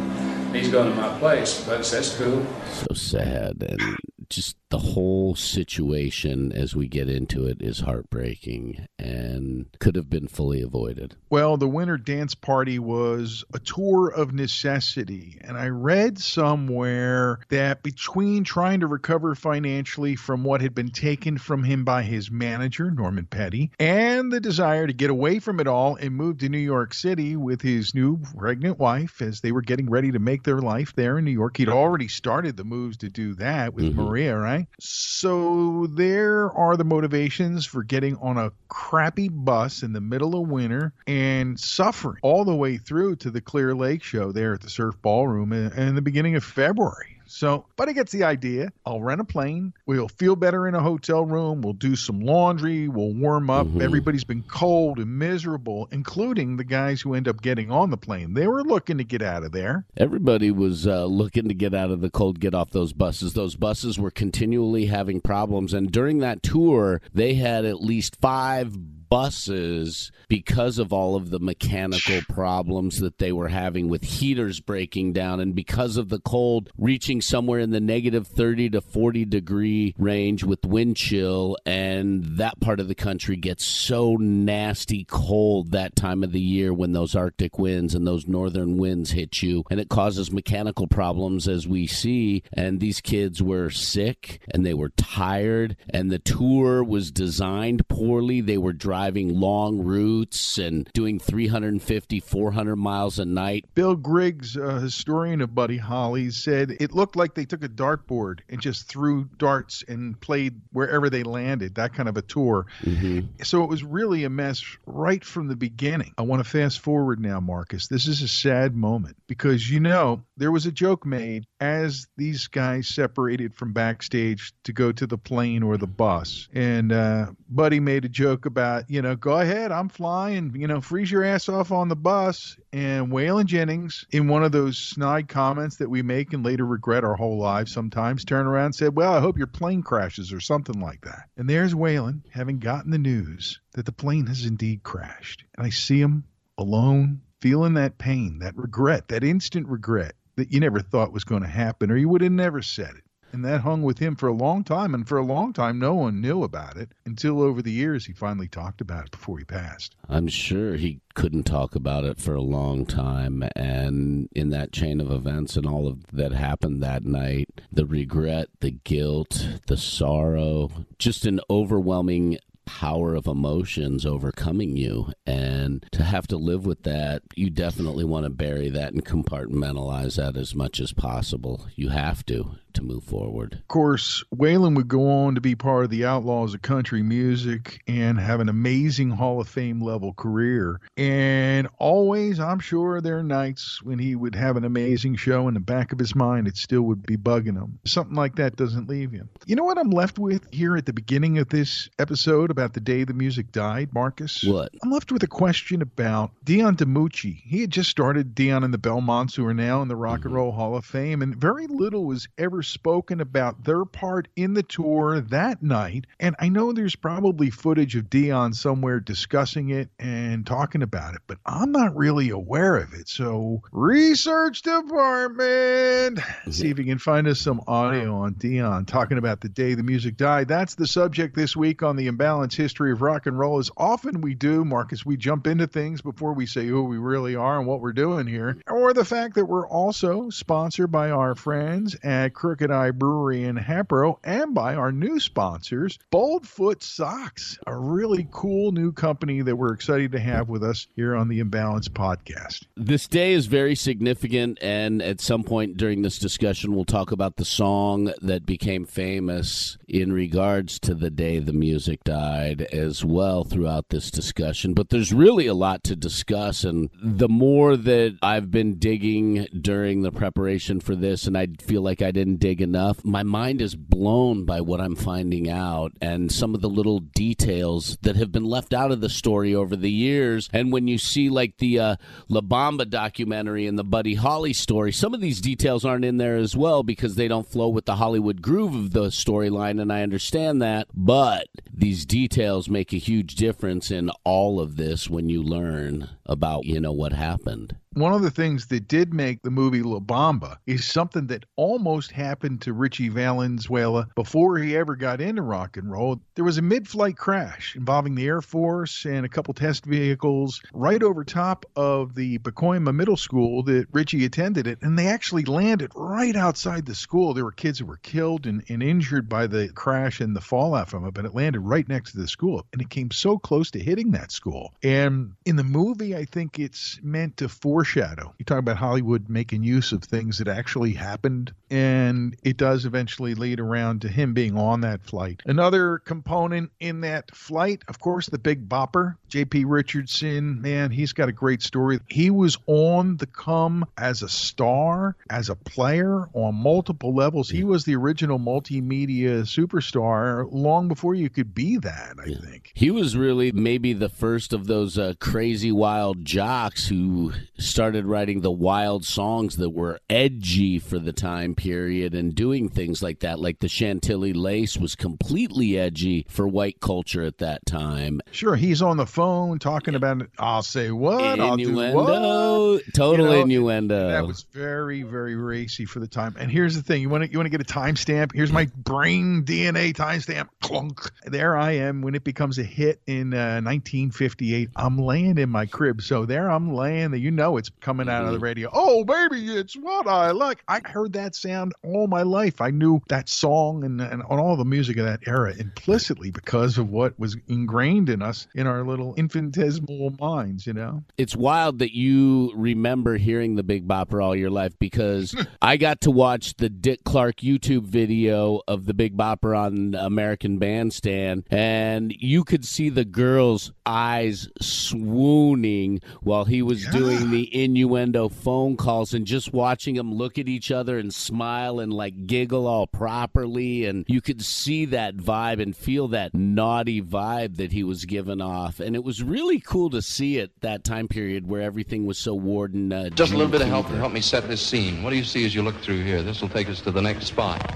He's 0.52 0.70
going 0.70 0.90
to 0.90 0.94
my 0.94 1.18
place. 1.18 1.64
Buddy 1.64 1.84
said, 1.84 2.04
that's 2.04 2.18
cool. 2.18 2.46
so 2.70 2.94
sad 2.94 3.62
and 3.62 3.96
just 4.30 4.56
the 4.70 4.78
whole 4.78 5.34
situation 5.34 6.52
as 6.52 6.76
we 6.76 6.86
get 6.86 7.08
into 7.08 7.46
it 7.46 7.62
is 7.62 7.80
heartbreaking 7.80 8.86
and 8.98 9.64
could 9.78 9.96
have 9.96 10.10
been 10.10 10.28
fully 10.28 10.60
avoided 10.60 11.16
Well, 11.30 11.56
the 11.56 11.68
Winter 11.68 11.96
Dance 11.96 12.34
Party 12.34 12.78
was 12.78 13.44
a 13.54 13.58
tour 13.58 14.08
of 14.08 14.34
necessity. 14.34 15.38
And 15.40 15.56
I 15.56 15.68
read 15.68 16.18
somewhere 16.18 17.38
that 17.48 17.82
between 17.82 18.44
trying 18.44 18.80
to 18.80 18.86
recover 18.86 19.34
financially 19.34 20.16
from 20.16 20.44
what 20.44 20.60
had 20.60 20.74
been 20.74 20.90
taken 20.90 21.38
from 21.38 21.64
him 21.64 21.84
by 21.84 22.02
his 22.02 22.30
manager, 22.30 22.90
Norman 22.90 23.24
Petty, 23.26 23.70
and 23.78 24.30
the 24.30 24.40
desire 24.40 24.86
to 24.86 24.92
get 24.92 25.08
away 25.10 25.38
from 25.38 25.60
it 25.60 25.66
all 25.66 25.96
and 25.96 26.14
move 26.14 26.38
to 26.38 26.48
New 26.50 26.58
York 26.58 26.92
City 26.92 27.36
with 27.36 27.62
his 27.62 27.94
new 27.94 28.18
pregnant 28.36 28.78
wife 28.78 29.22
as 29.22 29.40
they 29.40 29.52
were 29.52 29.62
getting 29.62 29.88
ready 29.88 30.12
to 30.12 30.18
make 30.18 30.42
their 30.42 30.58
life 30.60 30.92
there 30.94 31.18
in 31.18 31.24
New 31.24 31.30
York, 31.30 31.56
he'd 31.56 31.68
already 31.70 32.08
started 32.08 32.56
the 32.58 32.64
moves 32.64 32.98
to 32.98 33.08
do 33.08 33.34
that 33.34 33.72
with 33.72 33.86
Mhm. 33.86 33.94
Maria, 33.94 34.17
right? 34.26 34.66
So 34.80 35.86
there 35.90 36.50
are 36.52 36.76
the 36.76 36.84
motivations 36.84 37.66
for 37.66 37.82
getting 37.82 38.16
on 38.16 38.36
a 38.36 38.52
crappy 38.68 39.28
bus 39.28 39.82
in 39.82 39.92
the 39.92 40.00
middle 40.00 40.40
of 40.40 40.48
winter 40.48 40.92
and 41.06 41.58
suffering 41.58 42.18
all 42.22 42.44
the 42.44 42.54
way 42.54 42.78
through 42.78 43.16
to 43.16 43.30
the 43.30 43.40
Clear 43.40 43.74
Lake 43.74 44.02
show 44.02 44.32
there 44.32 44.54
at 44.54 44.60
the 44.60 44.70
Surf 44.70 44.96
Ballroom 45.02 45.52
in, 45.52 45.72
in 45.72 45.94
the 45.94 46.02
beginning 46.02 46.36
of 46.36 46.44
February. 46.44 47.17
So, 47.28 47.66
but 47.76 47.88
gets 47.94 48.10
the 48.12 48.24
idea. 48.24 48.72
I'll 48.86 49.00
rent 49.00 49.20
a 49.20 49.24
plane. 49.24 49.72
We'll 49.86 50.08
feel 50.08 50.34
better 50.36 50.66
in 50.66 50.74
a 50.74 50.80
hotel 50.82 51.24
room. 51.24 51.62
We'll 51.62 51.72
do 51.74 51.94
some 51.96 52.20
laundry. 52.20 52.88
We'll 52.88 53.12
warm 53.12 53.50
up. 53.50 53.66
Mhm. 53.66 53.82
Everybody's 53.82 54.24
been 54.24 54.42
cold 54.42 54.98
and 54.98 55.18
miserable, 55.18 55.88
including 55.92 56.56
the 56.56 56.64
guys 56.64 57.00
who 57.00 57.14
end 57.14 57.28
up 57.28 57.42
getting 57.42 57.70
on 57.70 57.90
the 57.90 57.96
plane. 57.96 58.34
They 58.34 58.46
were 58.46 58.62
looking 58.62 58.98
to 58.98 59.04
get 59.04 59.22
out 59.22 59.42
of 59.44 59.52
there. 59.52 59.84
everybody 59.96 60.50
was 60.50 60.86
uh, 60.86 61.04
looking 61.04 61.48
to 61.48 61.54
get 61.54 61.74
out 61.74 61.90
of 61.90 62.00
the 62.00 62.10
cold 62.10 62.40
get 62.40 62.54
off 62.54 62.70
those 62.70 62.92
buses 62.92 63.34
those 63.34 63.56
buses 63.56 63.98
were 63.98 64.10
continually 64.10 64.86
having 64.86 65.20
problems 65.20 65.74
and 65.74 65.90
during 65.92 66.18
that 66.18 66.42
tour 66.42 67.00
they 67.12 67.34
had 67.34 67.64
at 67.64 67.80
least 67.82 68.16
five 68.20 68.76
buses 69.08 70.10
because 70.28 70.78
of 70.78 70.92
all 70.92 71.16
of 71.16 71.30
the 71.30 71.38
mechanical 71.38 72.20
problems 72.28 73.00
that 73.00 73.18
they 73.18 73.32
were 73.32 73.48
having 73.48 73.88
with 73.88 74.02
heaters 74.02 74.60
breaking 74.60 75.12
down 75.12 75.40
and 75.40 75.54
because 75.54 75.96
of 75.96 76.08
the 76.08 76.20
cold 76.20 76.70
reaching 76.76 77.20
somewhere 77.20 77.60
in 77.60 77.70
the 77.70 77.80
negative 77.80 78.26
30 78.26 78.70
to 78.70 78.80
40 78.80 79.24
degree 79.24 79.94
range 79.98 80.44
with 80.44 80.64
wind 80.64 80.96
chill 80.96 81.56
and 81.64 82.24
that 82.38 82.60
part 82.60 82.80
of 82.80 82.88
the 82.88 82.94
country 82.94 83.36
gets 83.36 83.64
so 83.64 84.16
nasty 84.16 85.04
cold 85.04 85.70
that 85.72 85.96
time 85.96 86.22
of 86.22 86.32
the 86.32 86.40
year 86.40 86.72
when 86.72 86.92
those 86.92 87.14
arctic 87.14 87.58
winds 87.58 87.94
and 87.94 88.06
those 88.06 88.26
northern 88.26 88.76
winds 88.76 89.12
hit 89.12 89.42
you 89.42 89.64
and 89.70 89.80
it 89.80 89.88
causes 89.88 90.30
mechanical 90.32 90.86
problems 90.86 91.48
as 91.48 91.66
we 91.66 91.86
see. 91.86 92.42
And 92.52 92.80
these 92.80 93.00
kids 93.00 93.42
were 93.42 93.70
sick 93.70 94.40
and 94.52 94.64
they 94.64 94.74
were 94.74 94.90
tired 94.90 95.76
and 95.90 96.10
the 96.10 96.18
tour 96.18 96.82
was 96.82 97.10
designed 97.10 97.88
poorly. 97.88 98.40
They 98.40 98.58
were 98.58 98.72
driving 98.98 99.38
long 99.38 99.78
routes 99.78 100.58
and 100.58 100.90
doing 100.92 101.20
350 101.20 102.18
400 102.18 102.74
miles 102.74 103.20
a 103.20 103.24
night 103.24 103.64
Bill 103.78 103.94
Griggs, 103.94 104.56
a 104.56 104.80
historian 104.80 105.40
of 105.40 105.54
Buddy 105.54 105.76
Holly, 105.76 106.30
said 106.30 106.76
it 106.80 106.92
looked 106.92 107.14
like 107.14 107.34
they 107.34 107.44
took 107.44 107.62
a 107.62 107.68
dartboard 107.68 108.40
and 108.48 108.60
just 108.60 108.88
threw 108.88 109.28
darts 109.38 109.84
and 109.86 110.20
played 110.20 110.60
wherever 110.72 111.08
they 111.08 111.22
landed, 111.22 111.76
that 111.76 111.94
kind 111.94 112.08
of 112.08 112.16
a 112.16 112.22
tour. 112.22 112.66
Mm-hmm. 112.82 113.42
So 113.44 113.62
it 113.62 113.68
was 113.68 113.84
really 113.84 114.24
a 114.24 114.30
mess 114.30 114.64
right 114.84 115.24
from 115.24 115.46
the 115.46 115.54
beginning. 115.54 116.12
I 116.18 116.22
want 116.22 116.42
to 116.42 116.50
fast 116.50 116.80
forward 116.80 117.20
now, 117.20 117.38
Marcus. 117.38 117.86
This 117.86 118.08
is 118.08 118.22
a 118.22 118.28
sad 118.28 118.74
moment 118.74 119.16
because 119.28 119.70
you 119.70 119.78
know 119.78 120.24
there 120.36 120.50
was 120.50 120.66
a 120.66 120.72
joke 120.72 121.06
made 121.06 121.46
as 121.60 122.08
these 122.16 122.48
guys 122.48 122.88
separated 122.88 123.54
from 123.54 123.72
backstage 123.72 124.52
to 124.64 124.72
go 124.72 124.90
to 124.90 125.06
the 125.06 125.18
plane 125.18 125.62
or 125.62 125.76
the 125.76 125.86
bus. 125.86 126.48
And 126.52 126.92
uh, 126.92 127.26
Buddy 127.48 127.78
made 127.78 128.04
a 128.04 128.08
joke 128.08 128.44
about, 128.44 128.87
you 128.88 129.02
know, 129.02 129.14
go 129.14 129.38
ahead, 129.38 129.70
I'm 129.70 129.88
flying, 129.88 130.54
you 130.56 130.66
know, 130.66 130.80
freeze 130.80 131.10
your 131.10 131.22
ass 131.22 131.48
off 131.48 131.70
on 131.70 131.88
the 131.88 131.96
bus. 131.96 132.56
And 132.72 133.12
Waylon 133.12 133.44
Jennings, 133.44 134.06
in 134.10 134.28
one 134.28 134.42
of 134.42 134.52
those 134.52 134.78
snide 134.78 135.28
comments 135.28 135.76
that 135.76 135.90
we 135.90 136.02
make 136.02 136.32
and 136.32 136.44
later 136.44 136.64
regret 136.64 137.04
our 137.04 137.14
whole 137.14 137.38
lives 137.38 137.72
sometimes, 137.72 138.24
turned 138.24 138.48
around 138.48 138.66
and 138.66 138.74
said, 138.74 138.96
Well, 138.96 139.12
I 139.12 139.20
hope 139.20 139.36
your 139.36 139.46
plane 139.46 139.82
crashes 139.82 140.32
or 140.32 140.40
something 140.40 140.80
like 140.80 141.02
that. 141.02 141.28
And 141.36 141.48
there's 141.48 141.74
Waylon 141.74 142.22
having 142.32 142.58
gotten 142.58 142.90
the 142.90 142.98
news 142.98 143.60
that 143.74 143.86
the 143.86 143.92
plane 143.92 144.26
has 144.26 144.46
indeed 144.46 144.82
crashed. 144.82 145.44
And 145.56 145.66
I 145.66 145.70
see 145.70 146.00
him 146.00 146.24
alone, 146.56 147.20
feeling 147.40 147.74
that 147.74 147.98
pain, 147.98 148.40
that 148.40 148.56
regret, 148.56 149.08
that 149.08 149.22
instant 149.22 149.68
regret 149.68 150.14
that 150.36 150.52
you 150.52 150.60
never 150.60 150.80
thought 150.80 151.12
was 151.12 151.24
going 151.24 151.42
to 151.42 151.48
happen 151.48 151.90
or 151.90 151.96
you 151.96 152.08
would 152.08 152.22
have 152.22 152.32
never 152.32 152.62
said 152.62 152.90
it. 152.90 153.04
And 153.32 153.44
that 153.44 153.60
hung 153.60 153.82
with 153.82 153.98
him 153.98 154.16
for 154.16 154.28
a 154.28 154.32
long 154.32 154.64
time. 154.64 154.94
And 154.94 155.06
for 155.06 155.18
a 155.18 155.24
long 155.24 155.52
time, 155.52 155.78
no 155.78 155.94
one 155.94 156.20
knew 156.20 156.42
about 156.42 156.76
it 156.76 156.92
until 157.04 157.42
over 157.42 157.62
the 157.62 157.72
years 157.72 158.06
he 158.06 158.12
finally 158.12 158.48
talked 158.48 158.80
about 158.80 159.06
it 159.06 159.10
before 159.10 159.38
he 159.38 159.44
passed. 159.44 159.94
I'm 160.08 160.28
sure 160.28 160.76
he 160.76 161.00
couldn't 161.14 161.44
talk 161.44 161.74
about 161.74 162.04
it 162.04 162.18
for 162.18 162.34
a 162.34 162.42
long 162.42 162.86
time. 162.86 163.44
And 163.54 164.28
in 164.34 164.50
that 164.50 164.72
chain 164.72 165.00
of 165.00 165.10
events 165.10 165.56
and 165.56 165.66
all 165.66 165.86
of 165.86 166.06
that 166.12 166.32
happened 166.32 166.82
that 166.82 167.04
night, 167.04 167.48
the 167.72 167.86
regret, 167.86 168.48
the 168.60 168.70
guilt, 168.70 169.46
the 169.66 169.76
sorrow, 169.76 170.70
just 170.98 171.26
an 171.26 171.40
overwhelming 171.50 172.38
power 172.68 173.14
of 173.14 173.26
emotions 173.26 174.04
overcoming 174.04 174.76
you. 174.76 175.10
And 175.26 175.86
to 175.92 176.02
have 176.02 176.26
to 176.28 176.36
live 176.36 176.66
with 176.66 176.82
that, 176.82 177.22
you 177.34 177.48
definitely 177.48 178.04
want 178.04 178.24
to 178.24 178.30
bury 178.30 178.68
that 178.68 178.92
and 178.92 179.04
compartmentalize 179.04 180.16
that 180.16 180.36
as 180.36 180.54
much 180.54 180.78
as 180.78 180.92
possible. 180.92 181.66
You 181.74 181.88
have 181.88 182.26
to 182.26 182.56
to 182.78 182.84
move 182.84 183.04
forward. 183.04 183.54
Of 183.54 183.68
course, 183.68 184.24
Waylon 184.34 184.76
would 184.76 184.88
go 184.88 185.10
on 185.10 185.34
to 185.34 185.40
be 185.40 185.54
part 185.54 185.84
of 185.84 185.90
the 185.90 186.04
Outlaws 186.04 186.54
of 186.54 186.62
Country 186.62 187.02
Music 187.02 187.82
and 187.86 188.18
have 188.18 188.40
an 188.40 188.48
amazing 188.48 189.10
Hall 189.10 189.40
of 189.40 189.48
Fame 189.48 189.80
level 189.80 190.12
career. 190.12 190.80
And 190.96 191.68
always, 191.78 192.38
I'm 192.40 192.60
sure 192.60 193.00
there 193.00 193.18
are 193.18 193.22
nights 193.22 193.82
when 193.82 193.98
he 193.98 194.14
would 194.14 194.34
have 194.34 194.56
an 194.56 194.64
amazing 194.64 195.16
show 195.16 195.48
in 195.48 195.54
the 195.54 195.60
back 195.60 195.92
of 195.92 195.98
his 195.98 196.14
mind, 196.14 196.46
it 196.46 196.56
still 196.56 196.82
would 196.82 197.04
be 197.04 197.16
bugging 197.16 197.56
him. 197.56 197.78
Something 197.84 198.14
like 198.14 198.36
that 198.36 198.56
doesn't 198.56 198.88
leave 198.88 199.12
you. 199.12 199.28
You 199.46 199.56
know 199.56 199.64
what 199.64 199.78
I'm 199.78 199.90
left 199.90 200.18
with 200.18 200.46
here 200.52 200.76
at 200.76 200.86
the 200.86 200.92
beginning 200.92 201.38
of 201.38 201.48
this 201.48 201.88
episode 201.98 202.50
about 202.50 202.74
the 202.74 202.80
day 202.80 203.04
the 203.04 203.12
music 203.12 203.50
died, 203.50 203.92
Marcus? 203.92 204.44
What? 204.44 204.72
I'm 204.82 204.90
left 204.90 205.10
with 205.10 205.24
a 205.24 205.28
question 205.28 205.82
about 205.82 206.30
Dion 206.44 206.76
DiMucci. 206.76 207.42
He 207.44 207.60
had 207.60 207.70
just 207.70 207.90
started 207.90 208.34
Dion 208.36 208.62
and 208.62 208.72
the 208.72 208.78
Belmonts, 208.78 209.34
who 209.34 209.44
are 209.46 209.54
now 209.54 209.82
in 209.82 209.88
the 209.88 209.96
Rock 209.96 210.18
and 210.18 210.26
mm-hmm. 210.26 210.34
Roll 210.34 210.52
Hall 210.52 210.76
of 210.76 210.84
Fame, 210.84 211.22
and 211.22 211.34
very 211.34 211.66
little 211.66 212.04
was 212.04 212.28
ever 212.38 212.62
spoken 212.68 213.20
about 213.20 213.64
their 213.64 213.84
part 213.84 214.28
in 214.36 214.54
the 214.54 214.62
tour 214.62 215.20
that 215.20 215.62
night. 215.62 216.06
And 216.20 216.36
I 216.38 216.48
know 216.48 216.72
there's 216.72 216.96
probably 216.96 217.50
footage 217.50 217.96
of 217.96 218.10
Dion 218.10 218.52
somewhere 218.52 219.00
discussing 219.00 219.70
it 219.70 219.88
and 219.98 220.46
talking 220.46 220.82
about 220.82 221.14
it, 221.14 221.22
but 221.26 221.38
I'm 221.44 221.72
not 221.72 221.96
really 221.96 222.30
aware 222.30 222.76
of 222.76 222.94
it. 222.94 223.08
So, 223.08 223.62
research 223.72 224.62
department, 224.62 226.20
see 226.50 226.68
if 226.68 226.78
you 226.78 226.84
can 226.84 226.98
find 226.98 227.26
us 227.26 227.40
some 227.40 227.62
audio 227.66 228.14
on 228.14 228.34
Dion 228.34 228.84
talking 228.84 229.18
about 229.18 229.40
the 229.40 229.48
day 229.48 229.74
the 229.74 229.82
music 229.82 230.16
died. 230.16 230.48
That's 230.48 230.74
the 230.74 230.86
subject 230.86 231.34
this 231.34 231.56
week 231.56 231.82
on 231.82 231.96
the 231.96 232.06
Imbalance 232.06 232.54
History 232.54 232.92
of 232.92 233.02
Rock 233.02 233.26
and 233.26 233.38
Roll. 233.38 233.58
As 233.58 233.70
often 233.76 234.20
we 234.20 234.34
do, 234.34 234.64
Marcus, 234.64 235.06
we 235.06 235.16
jump 235.16 235.46
into 235.46 235.66
things 235.66 236.02
before 236.02 236.32
we 236.32 236.46
say 236.46 236.66
who 236.66 236.84
we 236.84 236.98
really 236.98 237.36
are 237.36 237.58
and 237.58 237.66
what 237.66 237.80
we're 237.80 237.92
doing 237.92 238.26
here, 238.26 238.58
or 238.68 238.92
the 238.92 239.04
fact 239.04 239.34
that 239.34 239.46
we're 239.46 239.68
also 239.68 240.30
sponsored 240.30 240.90
by 240.90 241.10
our 241.10 241.34
friends 241.34 241.96
at 242.02 242.34
Crooked 242.58 242.74
Eye 242.74 242.90
Brewery 242.90 243.44
in 243.44 243.54
Hatboro 243.54 244.18
and 244.24 244.52
by 244.52 244.74
our 244.74 244.90
new 244.90 245.20
sponsors, 245.20 245.96
Boldfoot 246.10 246.82
Socks, 246.82 247.56
a 247.68 247.76
really 247.76 248.26
cool 248.32 248.72
new 248.72 248.90
company 248.90 249.42
that 249.42 249.54
we're 249.54 249.72
excited 249.72 250.10
to 250.10 250.18
have 250.18 250.48
with 250.48 250.64
us 250.64 250.88
here 250.96 251.14
on 251.14 251.28
the 251.28 251.38
Imbalance 251.38 251.86
podcast. 251.86 252.66
This 252.76 253.06
day 253.06 253.32
is 253.32 253.46
very 253.46 253.76
significant, 253.76 254.58
and 254.60 255.00
at 255.00 255.20
some 255.20 255.44
point 255.44 255.76
during 255.76 256.02
this 256.02 256.18
discussion, 256.18 256.74
we'll 256.74 256.84
talk 256.84 257.12
about 257.12 257.36
the 257.36 257.44
song 257.44 258.12
that 258.22 258.44
became 258.44 258.86
famous 258.86 259.78
in 259.86 260.12
regards 260.12 260.80
to 260.80 260.96
the 260.96 261.10
day 261.10 261.38
the 261.38 261.52
music 261.52 262.02
died 262.02 262.62
as 262.72 263.04
well 263.04 263.44
throughout 263.44 263.90
this 263.90 264.10
discussion. 264.10 264.74
But 264.74 264.88
there's 264.88 265.12
really 265.12 265.46
a 265.46 265.54
lot 265.54 265.84
to 265.84 265.94
discuss, 265.94 266.64
and 266.64 266.90
the 267.00 267.28
more 267.28 267.76
that 267.76 268.18
I've 268.20 268.50
been 268.50 268.80
digging 268.80 269.46
during 269.60 270.02
the 270.02 270.10
preparation 270.10 270.80
for 270.80 270.96
this, 270.96 271.28
and 271.28 271.38
I 271.38 271.46
feel 271.60 271.82
like 271.82 272.02
I 272.02 272.10
didn't 272.10 272.37
dig 272.38 272.60
enough. 272.60 273.04
My 273.04 273.22
mind 273.22 273.60
is 273.60 273.74
blown 273.74 274.44
by 274.44 274.60
what 274.60 274.80
I'm 274.80 274.96
finding 274.96 275.50
out 275.50 275.92
and 276.00 276.30
some 276.30 276.54
of 276.54 276.60
the 276.60 276.68
little 276.68 277.00
details 277.00 277.98
that 278.02 278.16
have 278.16 278.32
been 278.32 278.44
left 278.44 278.72
out 278.72 278.92
of 278.92 279.00
the 279.00 279.08
story 279.08 279.54
over 279.54 279.76
the 279.76 279.90
years. 279.90 280.48
And 280.52 280.72
when 280.72 280.88
you 280.88 280.98
see 280.98 281.28
like 281.28 281.58
the 281.58 281.78
uh, 281.78 281.96
La 282.28 282.40
Bamba 282.40 282.88
documentary 282.88 283.66
and 283.66 283.78
the 283.78 283.84
Buddy 283.84 284.14
Holly 284.14 284.52
story, 284.52 284.92
some 284.92 285.14
of 285.14 285.20
these 285.20 285.40
details 285.40 285.84
aren't 285.84 286.04
in 286.04 286.16
there 286.16 286.36
as 286.36 286.56
well 286.56 286.82
because 286.82 287.14
they 287.14 287.28
don't 287.28 287.50
flow 287.50 287.68
with 287.68 287.86
the 287.86 287.96
Hollywood 287.96 288.42
groove 288.42 288.74
of 288.74 288.92
the 288.92 289.06
storyline. 289.06 289.80
And 289.80 289.92
I 289.92 290.02
understand 290.02 290.62
that. 290.62 290.88
But 290.94 291.48
these 291.72 292.06
details 292.06 292.68
make 292.68 292.92
a 292.92 292.98
huge 292.98 293.34
difference 293.34 293.90
in 293.90 294.10
all 294.24 294.60
of 294.60 294.76
this 294.76 295.08
when 295.08 295.28
you 295.28 295.42
learn 295.42 296.08
about, 296.26 296.64
you 296.64 296.80
know, 296.80 296.92
what 296.92 297.12
happened. 297.12 297.76
One 297.98 298.12
of 298.12 298.22
the 298.22 298.30
things 298.30 298.66
that 298.66 298.86
did 298.86 299.12
make 299.12 299.42
the 299.42 299.50
movie 299.50 299.82
La 299.82 299.98
Bamba 299.98 300.58
is 300.66 300.84
something 300.84 301.26
that 301.26 301.46
almost 301.56 302.12
happened 302.12 302.62
to 302.62 302.72
Ritchie 302.72 303.08
Valenzuela 303.08 304.06
before 304.14 304.56
he 304.58 304.76
ever 304.76 304.94
got 304.94 305.20
into 305.20 305.42
rock 305.42 305.76
and 305.76 305.90
roll. 305.90 306.20
There 306.36 306.44
was 306.44 306.58
a 306.58 306.62
mid 306.62 306.86
flight 306.86 307.16
crash 307.16 307.74
involving 307.74 308.14
the 308.14 308.24
Air 308.24 308.40
Force 308.40 309.04
and 309.04 309.26
a 309.26 309.28
couple 309.28 309.52
test 309.52 309.84
vehicles 309.84 310.60
right 310.72 311.02
over 311.02 311.24
top 311.24 311.66
of 311.74 312.14
the 312.14 312.38
Pacoima 312.38 312.94
Middle 312.94 313.16
School 313.16 313.64
that 313.64 313.88
Ritchie 313.90 314.24
attended 314.24 314.68
it, 314.68 314.78
and 314.80 314.96
they 314.96 315.08
actually 315.08 315.44
landed 315.46 315.90
right 315.96 316.36
outside 316.36 316.86
the 316.86 316.94
school. 316.94 317.34
There 317.34 317.44
were 317.44 317.50
kids 317.50 317.80
who 317.80 317.86
were 317.86 317.96
killed 317.96 318.46
and, 318.46 318.62
and 318.68 318.80
injured 318.80 319.28
by 319.28 319.48
the 319.48 319.70
crash 319.70 320.20
and 320.20 320.36
the 320.36 320.40
fallout 320.40 320.88
from 320.88 321.04
it, 321.04 321.14
but 321.14 321.24
it 321.24 321.34
landed 321.34 321.62
right 321.62 321.88
next 321.88 322.12
to 322.12 322.18
the 322.18 322.28
school, 322.28 322.64
and 322.72 322.80
it 322.80 322.90
came 322.90 323.10
so 323.10 323.38
close 323.38 323.72
to 323.72 323.80
hitting 323.80 324.12
that 324.12 324.30
school. 324.30 324.72
And 324.84 325.32
in 325.44 325.56
the 325.56 325.64
movie, 325.64 326.14
I 326.14 326.24
think 326.24 326.60
it's 326.60 327.00
meant 327.02 327.38
to 327.38 327.48
force 327.48 327.87
foreshadow. 327.88 328.34
You 328.38 328.44
talk 328.44 328.58
about 328.58 328.76
Hollywood 328.76 329.28
making 329.28 329.62
use 329.62 329.92
of 329.92 330.02
things 330.02 330.38
that 330.38 330.48
actually 330.48 330.92
happened, 330.92 331.52
and 331.70 332.36
it 332.42 332.56
does 332.56 332.84
eventually 332.84 333.34
lead 333.34 333.60
around 333.60 334.02
to 334.02 334.08
him 334.08 334.34
being 334.34 334.56
on 334.56 334.82
that 334.82 335.04
flight. 335.04 335.40
Another 335.46 335.98
component 335.98 336.70
in 336.80 337.00
that 337.02 337.34
flight, 337.34 337.82
of 337.88 337.98
course, 337.98 338.28
the 338.28 338.38
big 338.38 338.68
bopper, 338.68 339.16
J.P. 339.28 339.64
Richardson. 339.64 340.60
Man, 340.60 340.90
he's 340.90 341.12
got 341.12 341.28
a 341.28 341.32
great 341.32 341.62
story. 341.62 342.00
He 342.08 342.30
was 342.30 342.58
on 342.66 343.16
the 343.16 343.26
come 343.26 343.86
as 343.96 344.22
a 344.22 344.28
star, 344.28 345.16
as 345.30 345.48
a 345.48 345.54
player 345.54 346.28
on 346.34 346.54
multiple 346.54 347.14
levels. 347.14 347.48
He 347.48 347.64
was 347.64 347.84
the 347.84 347.96
original 347.96 348.38
multimedia 348.38 349.42
superstar 349.42 350.46
long 350.50 350.88
before 350.88 351.14
you 351.14 351.30
could 351.30 351.54
be 351.54 351.78
that, 351.78 352.16
I 352.18 352.28
yeah. 352.28 352.38
think. 352.44 352.72
He 352.74 352.90
was 352.90 353.16
really 353.16 353.52
maybe 353.52 353.92
the 353.92 354.08
first 354.08 354.52
of 354.52 354.66
those 354.66 354.98
uh, 354.98 355.14
crazy 355.20 355.72
wild 355.72 356.24
jocks 356.24 356.88
who 356.88 357.32
started 357.78 358.06
writing 358.06 358.40
the 358.40 358.50
wild 358.50 359.04
songs 359.04 359.56
that 359.56 359.70
were 359.70 360.00
edgy 360.10 360.80
for 360.80 360.98
the 360.98 361.12
time 361.12 361.54
period 361.54 362.12
and 362.12 362.34
doing 362.34 362.68
things 362.68 363.04
like 363.04 363.20
that. 363.20 363.38
Like 363.38 363.60
the 363.60 363.68
Chantilly 363.68 364.32
Lace 364.32 364.76
was 364.76 364.96
completely 364.96 365.78
edgy 365.78 366.26
for 366.28 366.48
white 366.48 366.80
culture 366.80 367.22
at 367.22 367.38
that 367.38 367.64
time. 367.66 368.20
Sure, 368.32 368.56
he's 368.56 368.82
on 368.82 368.96
the 368.96 369.06
phone 369.06 369.60
talking 369.60 369.94
about 369.94 370.26
I'll 370.40 370.64
say 370.64 370.90
what, 370.90 371.38
innuendo, 371.38 372.04
I'll 372.04 372.72
what. 372.72 372.82
total 372.94 373.26
you 373.26 373.32
know, 373.32 373.42
innuendo. 373.42 374.08
That 374.08 374.26
was 374.26 374.44
very, 374.52 375.04
very 375.04 375.36
racy 375.36 375.84
for 375.84 376.00
the 376.00 376.08
time. 376.08 376.34
And 376.36 376.50
here's 376.50 376.74
the 376.74 376.82
thing: 376.82 377.00
you 377.00 377.08
want 377.08 377.26
to 377.26 377.30
you 377.30 377.38
want 377.38 377.46
to 377.46 377.56
get 377.56 377.60
a 377.60 377.72
timestamp? 377.72 378.32
Here's 378.34 378.50
my 378.50 378.68
brain 378.74 379.44
DNA 379.44 379.92
timestamp. 379.92 380.48
Clunk. 380.62 381.12
There 381.26 381.56
I 381.56 381.76
am 381.76 382.02
when 382.02 382.16
it 382.16 382.24
becomes 382.24 382.58
a 382.58 382.64
hit 382.64 383.00
in 383.06 383.32
uh, 383.32 383.62
1958. 383.62 384.70
I'm 384.74 384.98
laying 384.98 385.38
in 385.38 385.48
my 385.48 385.66
crib, 385.66 386.02
so 386.02 386.24
there 386.24 386.50
I'm 386.50 386.74
laying. 386.74 387.12
That 387.12 387.20
you 387.20 387.30
know 387.30 387.56
it's 387.58 387.70
coming 387.80 388.08
out 388.08 388.24
of 388.24 388.30
the 388.30 388.36
mm-hmm. 388.36 388.44
radio. 388.44 388.70
Oh 388.72 389.04
baby, 389.04 389.54
it's 389.54 389.74
what 389.74 390.06
I 390.06 390.30
like. 390.30 390.62
I 390.68 390.80
heard 390.84 391.12
that 391.14 391.34
sound 391.34 391.74
all 391.84 392.06
my 392.06 392.22
life. 392.22 392.60
I 392.60 392.70
knew 392.70 393.00
that 393.08 393.28
song 393.28 393.84
and 393.84 394.00
and 394.00 394.22
all 394.22 394.56
the 394.56 394.64
music 394.64 394.96
of 394.96 395.04
that 395.04 395.20
era 395.26 395.54
implicitly 395.58 396.30
because 396.30 396.78
of 396.78 396.88
what 396.90 397.18
was 397.18 397.36
ingrained 397.48 398.08
in 398.08 398.22
us 398.22 398.46
in 398.54 398.66
our 398.66 398.84
little 398.84 399.14
infinitesimal 399.16 400.14
minds. 400.20 400.66
You 400.66 400.72
know, 400.72 401.04
it's 401.16 401.36
wild 401.36 401.80
that 401.80 401.94
you 401.94 402.52
remember 402.54 403.16
hearing 403.16 403.56
the 403.56 403.62
Big 403.62 403.86
Bopper 403.86 404.22
all 404.22 404.36
your 404.36 404.50
life 404.50 404.78
because 404.78 405.34
I 405.62 405.76
got 405.76 406.00
to 406.02 406.10
watch 406.10 406.56
the 406.56 406.68
Dick 406.68 407.04
Clark 407.04 407.36
YouTube 407.36 407.84
video 407.84 408.62
of 408.68 408.86
the 408.86 408.94
Big 408.94 409.16
Bopper 409.16 409.58
on 409.58 409.94
American 409.94 410.58
Bandstand, 410.58 411.44
and 411.50 412.12
you 412.18 412.44
could 412.44 412.64
see 412.64 412.88
the 412.88 413.04
girl's 413.04 413.72
eyes 413.84 414.48
swooning 414.60 416.00
while 416.22 416.44
he 416.44 416.62
was 416.62 416.84
yeah. 416.84 416.90
doing 416.92 417.30
the 417.30 417.47
innuendo 417.52 418.28
phone 418.28 418.76
calls 418.76 419.14
and 419.14 419.26
just 419.26 419.52
watching 419.52 419.94
them 419.94 420.14
look 420.14 420.38
at 420.38 420.48
each 420.48 420.70
other 420.70 420.98
and 420.98 421.12
smile 421.12 421.80
and 421.80 421.92
like 421.92 422.26
giggle 422.26 422.66
all 422.66 422.86
properly. 422.86 423.84
And 423.84 424.04
you 424.08 424.20
could 424.20 424.42
see 424.42 424.84
that 424.86 425.16
vibe 425.16 425.62
and 425.62 425.76
feel 425.76 426.08
that 426.08 426.34
naughty 426.34 427.02
vibe 427.02 427.56
that 427.56 427.72
he 427.72 427.82
was 427.84 428.04
giving 428.04 428.40
off. 428.40 428.80
And 428.80 428.94
it 428.94 429.04
was 429.04 429.22
really 429.22 429.60
cool 429.60 429.90
to 429.90 430.02
see 430.02 430.38
it 430.38 430.52
that 430.60 430.84
time 430.84 431.08
period 431.08 431.48
where 431.48 431.62
everything 431.62 432.06
was 432.06 432.18
so 432.18 432.34
warden. 432.34 432.92
Uh, 432.92 433.10
just 433.10 433.32
a 433.32 433.36
little 433.36 433.50
bit 433.50 433.62
of 433.62 433.68
help 433.68 433.88
to 433.88 433.96
help 433.96 434.12
me 434.12 434.20
set 434.20 434.48
this 434.48 434.60
scene. 434.60 435.02
What 435.02 435.10
do 435.10 435.16
you 435.16 435.24
see 435.24 435.44
as 435.44 435.54
you 435.54 435.62
look 435.62 435.76
through 435.80 436.04
here? 436.04 436.22
This 436.22 436.40
will 436.40 436.48
take 436.48 436.68
us 436.68 436.80
to 436.82 436.90
the 436.90 437.02
next 437.02 437.26
spot. 437.26 437.74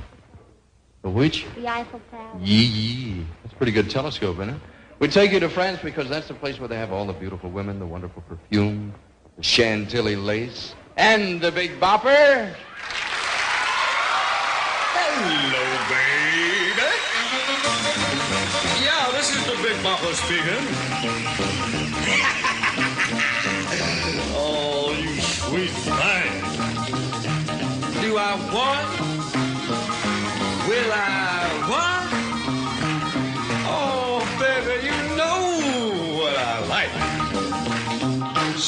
The 1.02 1.10
which? 1.10 1.46
The 1.56 1.68
Eiffel 1.68 2.00
Tower. 2.10 2.38
Yee 2.40 2.64
yee. 2.64 3.26
That's 3.42 3.54
a 3.54 3.56
pretty 3.56 3.72
good 3.72 3.90
telescope, 3.90 4.36
isn't 4.36 4.50
it? 4.50 4.60
We 5.00 5.08
take 5.08 5.32
you 5.32 5.40
to 5.40 5.48
France 5.48 5.80
because 5.82 6.08
that's 6.08 6.28
the 6.28 6.34
place 6.34 6.60
where 6.60 6.68
they 6.68 6.76
have 6.76 6.92
all 6.92 7.04
the 7.04 7.12
beautiful 7.12 7.50
women, 7.50 7.80
the 7.80 7.86
wonderful 7.86 8.22
perfume, 8.22 8.94
Chantilly 9.40 10.14
lace, 10.14 10.74
and 10.96 11.40
the 11.40 11.50
Big 11.50 11.80
Bopper. 11.80 12.54
Hello, 14.94 15.64
baby. 15.88 16.92
Yeah, 18.84 19.10
this 19.12 19.34
is 19.34 19.44
the 19.46 19.56
Big 19.62 19.76
Bopper 19.82 20.12
speaking. 20.14 20.66
oh, 24.36 24.92
you 25.00 25.20
sweet 25.20 25.70
thing. 25.70 26.32
Do 28.02 28.18
I 28.18 28.34
want? 28.52 29.11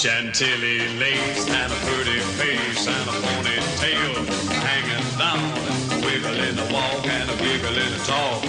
Chantilly 0.04 0.87
lace 0.99 1.49
and 1.49 1.73
a 1.73 1.76
pretty 1.76 2.20
face 2.37 2.87
and 2.87 3.08
a 3.08 3.12
ponytail 3.25 4.28
hanging 4.52 5.08
down, 5.16 6.04
wiggling 6.04 6.56
the 6.56 6.68
walk 6.75 7.06
and 7.06 7.30
a 7.30 7.32
wiggling 7.40 7.88
the 7.88 7.99
talk. 8.04 8.42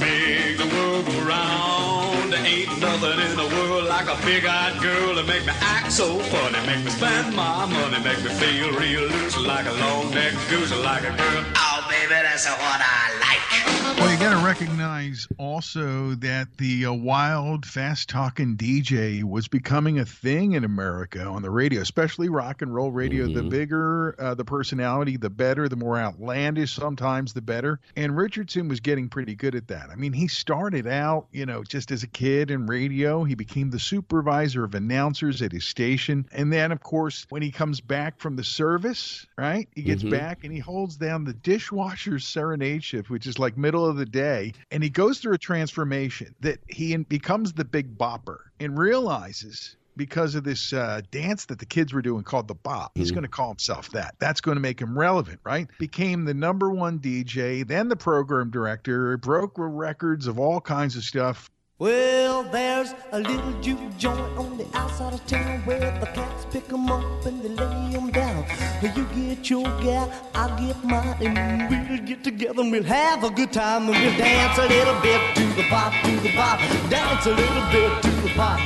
Make 0.00 0.56
the 0.56 0.64
world 0.74 1.04
go 1.04 1.20
round. 1.28 2.32
Ain't 2.32 2.80
nothing 2.80 3.20
in 3.20 3.36
the 3.36 3.54
world 3.54 3.84
like 3.84 4.08
a 4.08 4.16
big-eyed 4.24 4.80
girl 4.80 5.16
to 5.16 5.24
make 5.24 5.44
me 5.44 5.52
act 5.60 5.92
so 5.92 6.18
funny, 6.32 6.66
make 6.66 6.82
me 6.86 6.90
spend 6.90 7.36
my 7.36 7.66
money, 7.66 8.02
make 8.02 8.24
me 8.24 8.30
feel 8.30 8.72
real 8.80 9.02
loose 9.02 9.36
like 9.36 9.66
a 9.66 9.72
long-necked 9.74 10.38
goose, 10.48 10.72
like 10.72 11.04
a 11.04 11.14
girl. 11.18 11.44
Oh, 11.56 11.65
baby, 12.08 12.22
that's 12.22 12.46
what 12.46 12.58
I 12.60 13.18
like. 13.20 13.98
Well, 13.98 14.12
you 14.12 14.18
got 14.18 14.38
to 14.38 14.44
recognize 14.44 15.26
also 15.38 16.14
that 16.16 16.58
the 16.58 16.86
uh, 16.86 16.92
wild, 16.92 17.64
fast 17.64 18.08
talking 18.08 18.56
DJ 18.56 19.24
was 19.24 19.48
becoming 19.48 19.98
a 19.98 20.04
thing 20.04 20.52
in 20.52 20.64
America 20.64 21.24
on 21.24 21.42
the 21.42 21.50
radio, 21.50 21.80
especially 21.80 22.28
rock 22.28 22.62
and 22.62 22.74
roll 22.74 22.92
radio. 22.92 23.24
Mm-hmm. 23.24 23.34
The 23.34 23.42
bigger 23.44 24.14
uh, 24.20 24.34
the 24.34 24.44
personality, 24.44 25.16
the 25.16 25.30
better, 25.30 25.68
the 25.68 25.76
more 25.76 25.98
outlandish 25.98 26.74
sometimes, 26.74 27.32
the 27.32 27.40
better. 27.40 27.80
And 27.96 28.16
Richardson 28.16 28.68
was 28.68 28.80
getting 28.80 29.08
pretty 29.08 29.34
good 29.34 29.54
at 29.54 29.68
that. 29.68 29.88
I 29.90 29.96
mean, 29.96 30.12
he 30.12 30.28
started 30.28 30.86
out, 30.86 31.26
you 31.32 31.46
know, 31.46 31.64
just 31.64 31.90
as 31.90 32.02
a 32.02 32.08
kid 32.08 32.50
in 32.50 32.66
radio. 32.66 33.24
He 33.24 33.34
became 33.34 33.70
the 33.70 33.78
supervisor 33.78 34.62
of 34.62 34.74
announcers 34.74 35.40
at 35.42 35.52
his 35.52 35.64
station. 35.64 36.28
And 36.32 36.52
then, 36.52 36.70
of 36.70 36.82
course, 36.82 37.26
when 37.30 37.42
he 37.42 37.50
comes 37.50 37.80
back 37.80 38.20
from 38.20 38.36
the 38.36 38.44
service, 38.44 39.26
right, 39.38 39.68
he 39.74 39.82
gets 39.82 40.02
mm-hmm. 40.02 40.10
back 40.10 40.44
and 40.44 40.52
he 40.52 40.58
holds 40.58 40.96
down 40.96 41.24
the 41.24 41.32
dishwasher 41.32 41.95
serenade 41.96 42.84
shift, 42.84 43.10
which 43.10 43.26
is 43.26 43.38
like 43.38 43.56
middle 43.56 43.86
of 43.86 43.96
the 43.96 44.06
day. 44.06 44.52
And 44.70 44.82
he 44.82 44.90
goes 44.90 45.18
through 45.18 45.34
a 45.34 45.38
transformation 45.38 46.34
that 46.40 46.58
he 46.68 46.96
becomes 46.96 47.52
the 47.52 47.64
big 47.64 47.96
bopper 47.96 48.38
and 48.60 48.78
realizes 48.78 49.76
because 49.96 50.34
of 50.34 50.44
this 50.44 50.72
uh, 50.72 51.00
dance 51.10 51.46
that 51.46 51.58
the 51.58 51.66
kids 51.66 51.92
were 51.92 52.02
doing 52.02 52.22
called 52.22 52.48
the 52.48 52.54
bop. 52.54 52.92
He's 52.94 53.08
mm-hmm. 53.08 53.14
going 53.14 53.22
to 53.22 53.28
call 53.28 53.48
himself 53.48 53.90
that. 53.90 54.14
That's 54.18 54.40
going 54.40 54.56
to 54.56 54.60
make 54.60 54.80
him 54.80 54.98
relevant, 54.98 55.40
right? 55.42 55.68
Became 55.78 56.24
the 56.24 56.34
number 56.34 56.70
one 56.70 56.98
DJ, 56.98 57.66
then 57.66 57.88
the 57.88 57.96
program 57.96 58.50
director, 58.50 59.16
broke 59.16 59.54
records 59.56 60.26
of 60.26 60.38
all 60.38 60.60
kinds 60.60 60.96
of 60.96 61.02
stuff. 61.02 61.50
Well, 61.78 62.42
there's 62.44 62.94
a 63.12 63.20
little 63.20 63.52
juke 63.60 63.98
joint 63.98 64.18
on 64.38 64.56
the 64.56 64.66
outside 64.72 65.12
of 65.12 65.26
town 65.26 65.60
where 65.66 65.92
the 66.00 66.06
cats 66.06 66.46
pick 66.50 66.72
'em 66.72 66.90
up 66.90 67.26
and 67.26 67.42
they 67.42 67.50
lay 67.50 67.94
'em 67.94 68.10
down. 68.12 68.46
You 68.80 69.04
get 69.14 69.50
your 69.50 69.68
gal, 69.84 70.10
I 70.34 70.48
get 70.58 70.82
mine, 70.82 71.16
and 71.20 71.68
we'll 71.68 71.98
get 71.98 72.24
together 72.24 72.62
and 72.62 72.72
we'll 72.72 72.82
have 72.84 73.24
a 73.24 73.28
good 73.28 73.52
time 73.52 73.90
and 73.90 73.96
we'll 74.00 74.16
dance 74.16 74.56
a 74.56 74.66
little 74.66 74.98
bit 75.02 75.20
to 75.34 75.44
the 75.52 75.64
pop, 75.68 75.92
to 76.02 76.12
the 76.24 76.32
pop, 76.34 76.58
dance 76.88 77.26
a 77.26 77.34
little 77.34 77.66
bit 77.70 77.92
to 78.04 78.10
the 78.24 78.30
pop. 78.30 78.58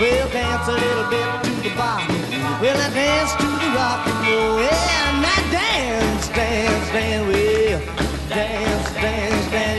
We'll 0.00 0.28
dance 0.30 0.66
a 0.66 0.72
little 0.72 1.08
bit 1.08 1.28
to 1.44 1.50
the 1.62 1.70
pop. 1.78 2.02
We'll 2.60 2.90
dance 2.90 3.32
to 3.42 3.46
the 3.62 3.70
rock 3.78 4.00
and 4.10 4.26
roll. 4.26 4.58
Yeah, 4.58 5.08
and 5.08 5.22
that 5.22 5.44
dance, 5.52 6.26
dance, 6.34 6.86
dance, 6.90 7.26
well, 7.30 7.80
dance, 8.28 8.90
dance, 9.06 9.50
dance, 9.54 9.69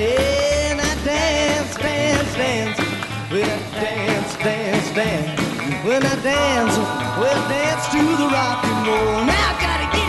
dance, 5.04 5.26
dance. 5.26 5.86
When 5.86 6.06
I 6.06 6.16
dance, 6.22 6.78
we'll 7.18 7.50
dance 7.50 7.88
to 7.90 7.98
the 7.98 8.28
rock 8.28 8.64
and 8.64 8.88
roll. 8.88 9.26
Now 9.26 9.50
I 9.50 9.54
gotta 9.62 9.88
get 9.98 10.08